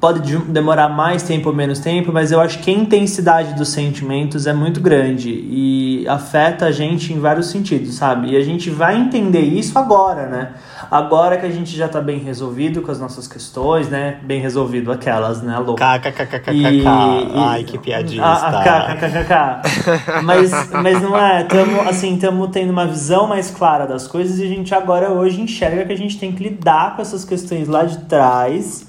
pode 0.00 0.36
demorar 0.38 0.88
mais 0.88 1.22
tempo 1.22 1.48
ou 1.48 1.54
menos 1.54 1.78
tempo, 1.78 2.12
mas 2.12 2.30
eu 2.30 2.40
acho 2.40 2.60
que 2.60 2.70
a 2.70 2.74
intensidade 2.74 3.54
dos 3.54 3.68
sentimentos 3.68 4.46
é 4.46 4.52
muito 4.52 4.80
grande 4.80 5.30
e 5.30 6.06
afeta 6.08 6.66
a 6.66 6.72
gente 6.72 7.12
em 7.12 7.18
vários 7.18 7.50
sentidos, 7.50 7.94
sabe? 7.94 8.32
E 8.32 8.36
a 8.36 8.42
gente 8.42 8.70
vai 8.70 8.96
entender 8.96 9.40
isso 9.40 9.78
agora, 9.78 10.26
né? 10.26 10.52
Agora 10.90 11.36
que 11.36 11.44
a 11.44 11.50
gente 11.50 11.76
já 11.76 11.88
tá 11.88 12.00
bem 12.00 12.18
resolvido 12.18 12.80
com 12.80 12.90
as 12.90 13.00
nossas 13.00 13.26
questões, 13.26 13.88
né? 13.88 14.18
Bem 14.22 14.40
resolvido 14.40 14.92
aquelas, 14.92 15.42
né, 15.42 15.58
louca? 15.58 15.98
KKKKK. 15.98 16.86
Ai, 17.34 17.64
que 17.64 17.78
piadista. 17.78 18.24
KKKK. 18.64 20.22
mas, 20.22 20.50
mas 20.70 21.02
não 21.02 21.16
é, 21.16 21.44
tamo, 21.44 21.82
assim, 21.82 22.14
estamos 22.14 22.48
tendo 22.50 22.70
uma 22.70 22.86
visão 22.86 23.26
mais 23.26 23.50
clara 23.50 23.86
das 23.86 24.06
coisas 24.06 24.38
e 24.38 24.44
a 24.44 24.48
gente 24.48 24.74
agora 24.74 25.10
hoje 25.10 25.40
enxerga 25.40 25.84
que 25.84 25.92
a 25.92 25.96
gente 25.96 26.18
tem 26.18 26.32
que 26.32 26.42
lidar 26.42 26.96
com 26.96 27.02
essas 27.02 27.24
questões 27.24 27.68
lá 27.68 27.84
de 27.84 27.98
trás 28.04 28.87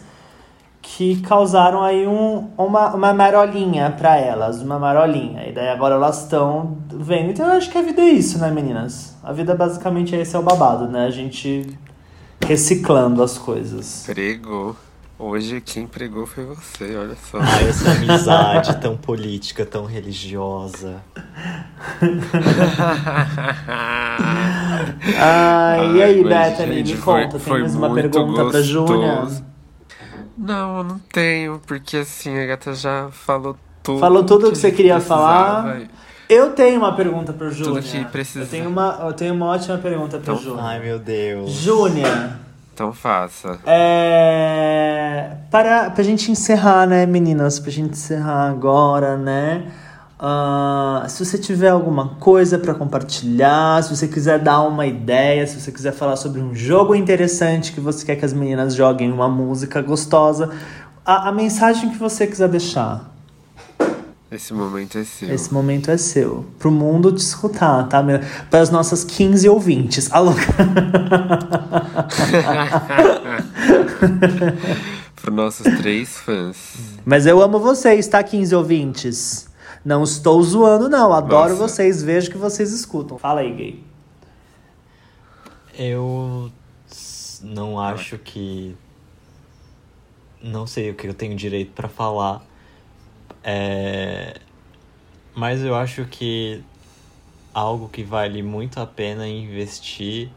que 0.82 1.22
causaram 1.22 1.82
aí 1.84 2.08
um, 2.08 2.50
uma, 2.58 2.94
uma 2.96 3.14
marolinha 3.14 3.94
para 3.98 4.18
elas, 4.18 4.62
uma 4.62 4.80
marolinha. 4.80 5.48
E 5.48 5.52
daí 5.52 5.70
agora 5.70 5.96
elas 5.96 6.24
estão 6.24 6.78
vendo. 6.90 7.32
Então 7.32 7.46
eu 7.48 7.54
acho 7.54 7.70
que 7.70 7.78
a 7.78 7.82
vida 7.82 8.02
é 8.02 8.10
isso, 8.10 8.40
né, 8.40 8.50
meninas? 8.50 9.16
A 9.24 9.34
vida 9.34 9.56
basicamente 9.56 10.16
é 10.16 10.22
esse 10.22 10.36
é 10.36 10.40
o 10.40 10.44
babado, 10.44 10.88
né? 10.88 11.06
A 11.06 11.12
gente 11.12 11.78
reciclando 12.46 13.22
as 13.22 13.38
coisas. 13.38 14.04
Pregou. 14.06 14.76
Hoje 15.22 15.60
quem 15.60 15.86
pregou 15.86 16.26
foi 16.26 16.46
você, 16.46 16.96
olha 16.96 17.18
só. 17.30 17.40
Ai, 17.44 17.68
essa 17.68 17.92
amizade 17.92 18.78
tão 18.78 18.96
política, 18.96 19.66
tão 19.66 19.84
religiosa. 19.86 21.04
Ai, 25.20 25.98
e 25.98 26.02
aí, 26.02 26.24
Bethany, 26.24 26.84
me 26.84 26.98
conta, 26.98 27.38
tem 27.38 27.60
mais 27.60 27.76
uma 27.76 27.94
pergunta 27.94 28.44
gostoso. 28.44 28.50
pra 28.50 28.62
Júnia? 28.62 29.49
Não, 30.40 30.84
não 30.84 31.00
tenho, 31.12 31.62
porque 31.68 31.98
assim, 31.98 32.38
a 32.40 32.46
gata 32.46 32.74
já 32.74 33.10
falou 33.12 33.58
tudo. 33.84 34.00
Falou 34.00 34.24
tudo 34.24 34.46
que, 34.46 34.52
que 34.52 34.58
você 34.58 34.72
queria 34.72 35.02
falar. 35.02 35.82
Eu 36.30 36.52
tenho 36.52 36.80
uma 36.80 36.96
pergunta 36.96 37.34
pro 37.34 37.52
Júnior. 37.52 37.84
Tudo 37.84 37.92
que 37.92 38.06
precisa. 38.06 38.46
Eu 38.46 38.48
tenho 38.48 38.70
uma, 38.70 39.00
eu 39.04 39.14
tenho 39.14 39.34
uma 39.34 39.48
ótima 39.48 39.78
pergunta 39.80 40.18
pro 40.18 40.34
então, 40.34 40.38
Júnior. 40.38 40.64
Ai, 40.64 40.80
meu 40.80 40.98
Deus. 40.98 41.52
Júnior. 41.52 42.30
Então 42.74 42.94
faça. 42.94 43.60
É. 43.66 45.32
Para, 45.52 45.90
pra 45.90 46.04
gente 46.04 46.32
encerrar, 46.32 46.88
né, 46.88 47.06
meninas? 47.06 47.60
Pra 47.60 47.70
gente 47.70 47.92
encerrar 47.92 48.50
agora, 48.50 49.18
né? 49.18 49.70
Uh, 50.20 51.08
se 51.08 51.24
você 51.24 51.38
tiver 51.38 51.70
alguma 51.70 52.10
coisa 52.16 52.60
para 52.60 52.74
compartilhar, 52.74 53.82
se 53.82 53.96
você 53.96 54.06
quiser 54.06 54.38
dar 54.38 54.64
uma 54.64 54.86
ideia, 54.86 55.48
se 55.48 55.58
você 55.62 55.72
quiser 55.72 55.94
falar 55.94 56.18
sobre 56.18 56.42
um 56.42 56.54
jogo 56.54 56.94
interessante 56.94 57.72
que 57.72 57.80
você 57.80 58.06
quer 58.06 58.18
que 58.18 58.26
as 58.26 58.34
meninas 58.34 58.76
joguem, 58.76 59.14
uma 59.14 59.30
música 59.30 59.82
gostosa, 59.82 60.50
a, 61.06 61.30
a 61.30 61.32
mensagem 61.32 61.90
que 61.90 61.98
você 61.98 62.28
quiser 62.28 62.50
deixar. 62.50 63.10
Esse 64.30 64.54
momento 64.54 64.98
é 64.98 65.06
seu. 65.06 65.34
Esse 65.34 65.54
momento 65.54 65.90
é 65.90 65.98
seu. 65.98 66.46
Pro 66.60 66.70
mundo 66.70 67.14
te 67.14 67.20
escutar, 67.20 67.88
tá? 67.88 68.04
Para 68.50 68.60
as 68.60 68.70
nossas 68.70 69.06
15 69.06 69.48
ouvintes. 69.48 70.12
Alô? 70.12 70.34
Para 75.20 75.32
nossos 75.32 75.66
três 75.78 76.10
fãs. 76.18 76.58
Mas 77.04 77.26
eu 77.26 77.42
amo 77.42 77.60
vocês, 77.60 78.08
tá, 78.08 78.22
15 78.22 78.54
ouvintes? 78.54 79.49
Não 79.84 80.04
estou 80.04 80.42
zoando, 80.44 80.90
não. 80.90 81.14
Adoro 81.14 81.52
Nossa. 81.56 81.68
vocês, 81.68 82.04
vejo 82.04 82.30
que 82.30 82.38
vocês 82.38 82.72
escutam. 82.72 83.18
Fala 83.18 83.42
aí, 83.42 83.54
gay. 83.54 83.84
Eu 85.78 86.52
não 87.42 87.80
acho 87.80 88.18
que. 88.18 88.76
Não 90.42 90.68
sei 90.68 90.92
o 90.92 90.96
que 90.96 91.08
eu 91.08 91.14
tenho 91.14 91.36
direito 91.36 91.72
pra 91.72 91.88
falar. 91.88 92.42
É... 93.44 94.40
Mas 95.34 95.64
eu 95.64 95.76
acho 95.76 96.06
que 96.06 96.64
algo 97.54 97.88
que 97.90 98.04
vale 98.04 98.44
muito 98.44 98.80
a 98.80 98.86
pena 98.86 99.28
investir 99.28 100.30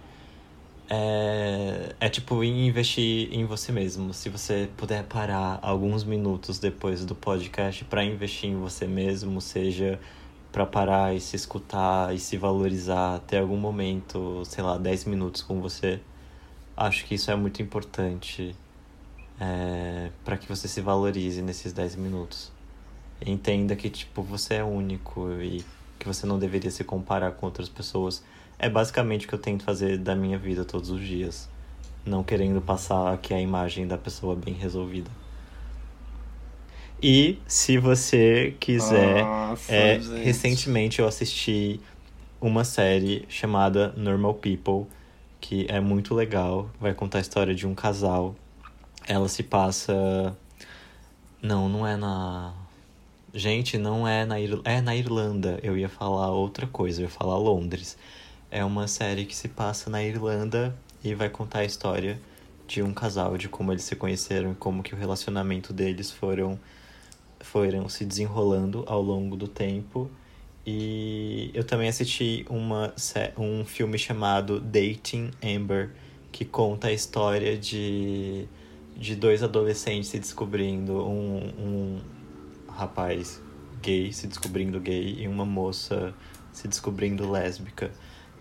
é, 0.89 1.95
é 2.01 2.09
tipo 2.09 2.43
investir 2.45 3.28
em 3.33 3.45
você 3.45 3.72
mesmo. 3.72 4.12
Se 4.12 4.28
você 4.28 4.68
puder 4.76 5.05
parar 5.05 5.59
alguns 5.62 6.05
minutos 6.05 6.59
depois 6.59 7.05
do 7.05 7.14
podcast 7.14 7.85
pra 7.85 8.05
investir 8.05 8.51
em 8.51 8.57
você 8.57 8.87
mesmo, 8.87 9.41
seja 9.41 9.99
pra 10.51 10.66
parar 10.66 11.14
e 11.14 11.20
se 11.20 11.35
escutar 11.35 12.14
e 12.14 12.18
se 12.18 12.37
valorizar, 12.37 13.20
ter 13.20 13.39
algum 13.39 13.57
momento, 13.57 14.43
sei 14.45 14.62
lá, 14.62 14.76
10 14.76 15.07
minutos 15.07 15.43
com 15.43 15.61
você, 15.61 15.99
acho 16.76 17.07
que 17.07 17.14
isso 17.14 17.30
é 17.30 17.37
muito 17.37 17.62
importante 17.62 18.55
é, 19.41 20.11
para 20.24 20.37
que 20.37 20.47
você 20.47 20.68
se 20.68 20.80
valorize 20.80 21.41
nesses 21.41 21.72
10 21.72 21.97
minutos. 21.97 22.53
Entenda 23.24 23.74
que, 23.74 23.89
tipo, 23.89 24.22
você 24.22 24.57
é 24.57 24.64
único 24.64 25.30
e 25.41 25.64
que 25.99 26.07
você 26.07 26.26
não 26.26 26.39
deveria 26.39 26.70
se 26.70 26.85
comparar 26.85 27.33
com 27.33 27.47
outras 27.47 27.68
pessoas. 27.68 28.22
É 28.63 28.71
basicamente 28.71 29.27
o 29.27 29.29
que 29.29 29.35
eu 29.35 29.41
tento 29.41 29.65
fazer 29.65 29.99
da 29.99 30.15
minha 30.15 30.39
vida 30.39 30.65
todos 30.65 30.89
os 30.89 31.01
dias. 31.01 31.49
Não 32.07 32.23
querendo 32.23 32.63
passar 32.63 33.13
aqui 33.13 33.35
a 33.35 33.41
imagem 33.41 33.89
da 33.89 33.99
pessoa 33.99 34.37
bem 34.37 34.55
resolvida. 34.55 35.11
E 37.03 37.41
se 37.45 37.77
você 37.79 38.55
quiser, 38.61 39.25
Nossa, 39.25 39.73
é, 39.73 39.99
recentemente 40.23 41.01
eu 41.01 41.09
assisti 41.09 41.81
uma 42.41 42.63
série 42.63 43.25
chamada 43.29 43.93
Normal 43.97 44.35
People, 44.35 44.87
que 45.41 45.67
é 45.69 45.81
muito 45.81 46.15
legal. 46.15 46.71
Vai 46.81 46.95
contar 46.95 47.19
a 47.19 47.21
história 47.21 47.57
de 47.57 47.67
um 47.67 47.75
casal. 47.75 48.37
Ela 49.09 49.29
se 49.29 49.43
passa. 49.43 50.37
Não, 51.43 51.69
não 51.69 51.85
é 51.85 51.97
na. 51.97 52.55
Gente, 53.35 53.77
não 53.77 54.07
é 54.07 54.25
na 54.25 54.39
Ir... 54.39 54.61
É 54.65 54.81
na 54.81 54.95
Irlanda. 54.95 55.59
Eu 55.65 55.77
ia 55.77 55.89
falar 55.89 56.31
outra 56.31 56.69
coisa, 56.69 57.01
eu 57.01 57.07
ia 57.07 57.11
falar 57.11 57.37
Londres. 57.37 57.97
É 58.55 58.63
uma 58.63 58.87
série 58.87 59.25
que 59.25 59.35
se 59.35 59.49
passa 59.49 59.89
na 59.89 60.05
Irlanda 60.05 60.77
e 61.03 61.15
vai 61.15 61.31
contar 61.31 61.61
a 61.61 61.65
história 61.65 62.21
de 62.69 62.83
um 62.83 62.93
casal, 62.93 63.39
de 63.39 63.49
como 63.49 63.73
eles 63.73 63.83
se 63.83 63.97
conheceram 63.97 64.53
e 64.53 64.55
como 64.55 64.83
que 64.83 64.95
o 64.95 64.99
relacionamento 64.99 65.73
deles 65.73 66.11
foram 66.11 66.61
foram 67.41 67.89
se 67.89 68.05
desenrolando 68.05 68.85
ao 68.87 69.01
longo 69.01 69.37
do 69.37 69.49
tempo. 69.49 70.11
E 70.67 71.51
eu 71.55 71.65
também 71.65 71.89
assisti 71.89 72.45
uma, 72.47 72.93
um 73.39 73.65
filme 73.65 73.97
chamado 73.97 74.61
Dating 74.61 75.31
Amber, 75.43 75.89
que 76.31 76.45
conta 76.45 76.89
a 76.89 76.93
história 76.93 77.57
de, 77.57 78.47
de 78.95 79.17
dois 79.17 79.43
adolescentes 79.43 80.11
se 80.11 80.19
descobrindo, 80.19 81.03
um, 81.03 81.39
um 81.59 82.01
rapaz 82.69 83.41
gay 83.81 84.13
se 84.13 84.27
descobrindo 84.27 84.79
gay 84.79 85.17
e 85.21 85.27
uma 85.27 85.47
moça 85.47 86.13
se 86.53 86.69
descobrindo 86.69 87.31
lésbica. 87.31 87.91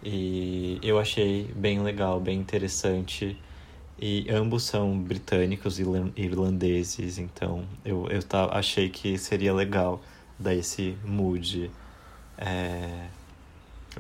E 0.04 0.80
eu 0.82 1.00
achei 1.00 1.46
bem 1.56 1.82
legal, 1.82 2.20
bem 2.20 2.40
interessante. 2.40 3.38
E 4.00 4.28
ambos 4.32 4.64
são 4.64 5.00
britânicos 5.00 5.80
e 5.80 5.84
irlan- 5.84 6.12
irlandeses, 6.18 7.18
então 7.20 7.66
eu, 7.86 8.08
eu 8.10 8.24
ta- 8.24 8.50
achei 8.52 8.90
que 8.90 9.18
seria 9.18 9.54
legal 9.54 10.02
dar 10.40 10.56
esse 10.56 10.98
mood 11.06 11.72
é, 12.38 13.10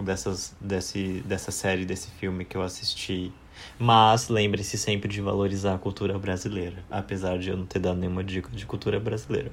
dessas, 0.01 0.55
desse, 0.61 1.21
dessa 1.25 1.51
série, 1.51 1.85
desse 1.85 2.09
filme 2.11 2.45
que 2.45 2.57
eu 2.57 2.61
assisti. 2.63 3.31
Mas 3.79 4.29
lembre-se 4.29 4.77
sempre 4.77 5.09
de 5.09 5.21
valorizar 5.21 5.75
a 5.75 5.79
cultura 5.79 6.17
brasileira, 6.19 6.83
apesar 6.89 7.37
de 7.39 7.49
eu 7.49 7.57
não 7.57 7.65
ter 7.65 7.79
dado 7.79 7.99
nenhuma 7.99 8.23
dica 8.23 8.49
de 8.51 8.65
cultura 8.65 8.99
brasileira. 8.99 9.51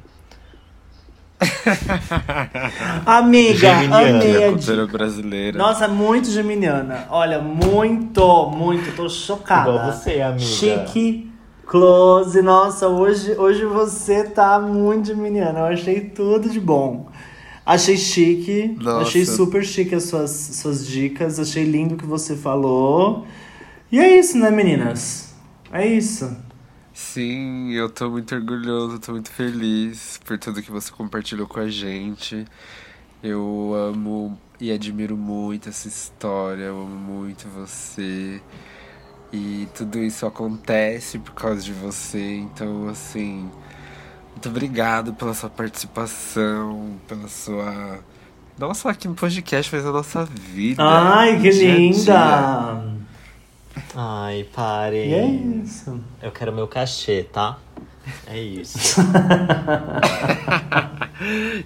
Amiga, 3.07 3.81
Geminiana. 3.81 4.09
amei 4.09 4.45
a 4.45 4.51
Cultura 4.51 4.87
brasileira. 4.87 5.59
Nossa, 5.59 5.87
muito 5.87 6.31
geminiana. 6.31 7.07
Olha, 7.11 7.39
muito, 7.41 8.51
muito. 8.51 8.95
Tô 8.97 9.09
chocada. 9.09 9.71
Igual 9.71 9.93
você, 9.93 10.21
amiga. 10.21 10.41
Chique, 10.41 11.31
close. 11.67 12.43
Nossa, 12.43 12.89
hoje, 12.89 13.37
hoje 13.39 13.65
você 13.65 14.25
tá 14.25 14.59
muito 14.59 15.09
geminiana. 15.09 15.61
Eu 15.61 15.67
achei 15.67 16.01
tudo 16.01 16.51
de 16.51 16.59
bom. 16.59 17.09
Achei 17.65 17.97
chique. 17.97 18.77
Nossa. 18.81 19.03
Achei 19.03 19.25
super 19.25 19.65
chique 19.65 19.95
as 19.95 20.05
suas, 20.05 20.31
suas 20.31 20.87
dicas. 20.87 21.39
Achei 21.39 21.65
lindo 21.65 21.95
o 21.95 21.99
que 21.99 22.07
você 22.07 22.35
falou. 22.35 23.27
E 23.93 23.99
é 24.01 24.19
isso, 24.19 24.37
né, 24.39 24.51
meninas? 24.51 25.35
É 25.73 25.87
isso. 25.87 26.48
Sim, 27.01 27.71
eu 27.71 27.89
tô 27.89 28.11
muito 28.11 28.35
orgulhoso, 28.35 28.99
tô 28.99 29.13
muito 29.13 29.31
feliz 29.31 30.19
por 30.25 30.37
tudo 30.37 30.61
que 30.61 30.71
você 30.71 30.91
compartilhou 30.91 31.47
com 31.47 31.61
a 31.61 31.69
gente. 31.69 32.45
Eu 33.23 33.73
amo 33.73 34.37
e 34.61 34.73
admiro 34.73 35.17
muito 35.17 35.69
essa 35.69 35.87
história, 35.87 36.65
eu 36.65 36.83
amo 36.83 36.97
muito 36.97 37.47
você. 37.49 38.43
E 39.33 39.69
tudo 39.77 40.01
isso 40.01 40.27
acontece 40.27 41.21
por 41.21 41.35
causa 41.35 41.63
de 41.63 41.73
você, 41.73 42.35
então 42.35 42.89
assim, 42.89 43.49
muito 44.33 44.49
obrigado 44.49 45.15
pela 45.15 45.35
sua 45.35 45.49
participação, 45.49 46.99
pela 47.07 47.29
sua. 47.29 48.01
Não 48.59 48.75
só 48.75 48.89
aqui 48.89 49.07
no 49.07 49.15
podcast, 49.15 49.73
mas 49.73 49.85
na 49.85 49.93
nossa 49.93 50.25
vida. 50.25 50.83
Ai, 50.83 51.41
que 51.41 51.49
dia 51.51 51.75
a 51.75 51.77
dia. 51.77 52.98
Ai, 53.95 54.47
parem. 54.55 55.11
E 55.11 55.15
é 55.15 55.27
isso. 55.65 55.99
Eu 56.23 56.31
quero 56.31 56.53
meu 56.53 56.67
cachê, 56.69 57.23
tá? 57.33 57.59
É 58.27 58.39
isso. 58.39 58.79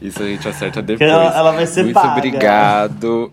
Isso 0.01 0.23
a 0.23 0.27
gente 0.27 0.49
acerta 0.49 0.81
depois. 0.83 1.09
ela- 1.09 1.37
ela 1.37 1.53
vai 1.53 1.67
ser 1.67 1.83
Muito 1.85 1.95
paga. 1.95 2.13
obrigado. 2.19 3.31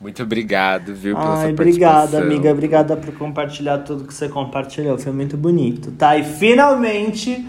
Muito 0.00 0.22
obrigado, 0.22 0.94
viu, 0.94 1.14
pela 1.14 1.34
Ai, 1.34 1.40
sua 1.42 1.50
obrigada, 1.50 2.18
amiga. 2.18 2.50
Obrigada 2.50 2.96
por 2.96 3.12
compartilhar 3.14 3.78
tudo 3.78 4.04
que 4.04 4.14
você 4.14 4.28
compartilhou. 4.30 4.96
Foi 4.98 5.12
muito 5.12 5.36
bonito, 5.36 5.90
tá? 5.92 6.16
E 6.16 6.24
finalmente 6.24 7.46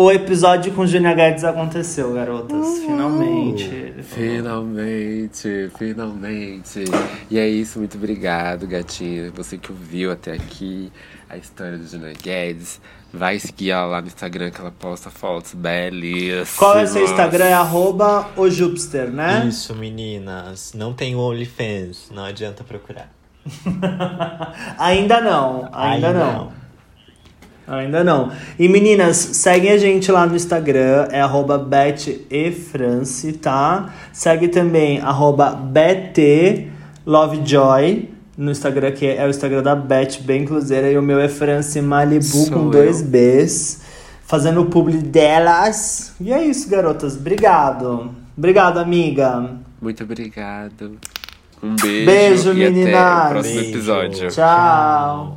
o 0.00 0.10
episódio 0.10 0.72
com 0.72 0.86
Júnior 0.86 1.14
Guedes 1.14 1.44
aconteceu, 1.44 2.14
garotas. 2.14 2.78
Finalmente. 2.78 3.94
Finalmente, 4.02 5.70
finalmente. 5.76 6.84
E 7.30 7.38
é 7.38 7.46
isso, 7.46 7.78
muito 7.78 7.98
obrigado, 7.98 8.66
gatinha. 8.66 9.30
Você 9.32 9.58
que 9.58 9.70
ouviu 9.70 10.10
até 10.10 10.32
aqui 10.32 10.90
a 11.28 11.36
história 11.36 11.76
do 11.76 11.86
Júnior 11.86 12.14
Guedes. 12.14 12.80
Vai 13.12 13.38
seguir 13.38 13.70
ela 13.72 13.86
lá 13.86 14.00
no 14.00 14.06
Instagram 14.06 14.50
que 14.50 14.60
ela 14.60 14.70
posta 14.70 15.10
fotos 15.10 15.52
belíssimas. 15.52 16.56
Qual 16.56 16.78
é 16.78 16.84
o 16.84 16.86
seu 16.86 17.04
Instagram? 17.04 17.44
É 17.44 17.52
arroba 17.52 18.30
o 18.36 18.48
Jupster, 18.48 19.10
né? 19.10 19.44
Isso, 19.46 19.74
meninas. 19.74 20.72
Não 20.74 20.94
tem 20.94 21.14
OnlyFans, 21.14 22.10
não 22.10 22.24
adianta 22.24 22.64
procurar. 22.64 23.10
Ainda 24.78 25.20
não, 25.20 25.68
ainda, 25.72 26.08
Ainda 26.08 26.12
não. 26.12 26.32
não. 26.32 26.59
Ainda 27.70 28.02
não. 28.02 28.32
E 28.58 28.68
meninas, 28.68 29.16
seguem 29.16 29.70
a 29.70 29.78
gente 29.78 30.10
lá 30.10 30.26
no 30.26 30.34
Instagram, 30.34 31.06
é 31.10 31.20
arroba 31.20 31.56
betefrance, 31.56 33.32
tá? 33.34 33.94
Segue 34.12 34.48
também 34.48 34.98
arroba 35.00 35.50
betlovejoy 37.04 38.08
no 38.36 38.50
Instagram, 38.50 38.90
que 38.92 39.06
é 39.06 39.24
o 39.24 39.30
Instagram 39.30 39.62
da 39.62 39.76
Bet, 39.76 40.22
bem 40.22 40.44
cruzeira. 40.44 40.90
E 40.90 40.98
o 40.98 41.02
meu 41.02 41.20
é 41.20 41.28
France 41.28 41.80
Malibu 41.80 42.24
Sou 42.24 42.50
com 42.50 42.64
eu. 42.64 42.70
dois 42.70 43.02
Bs. 43.02 43.80
Fazendo 44.26 44.62
o 44.62 44.66
publi 44.66 44.96
delas. 44.98 46.12
E 46.20 46.32
é 46.32 46.44
isso, 46.44 46.68
garotas. 46.68 47.16
Obrigado. 47.16 48.10
Obrigado, 48.36 48.78
amiga. 48.78 49.50
Muito 49.82 50.02
obrigado. 50.04 50.96
Um 51.62 51.76
beijo, 51.76 52.06
Beijo, 52.06 52.52
e 52.54 52.62
até 52.64 52.70
meninas. 52.70 53.26
o 53.26 53.28
próximo 53.30 53.54
Beijo. 53.54 53.70
episódio. 53.70 54.28
Tchau. 54.30 55.36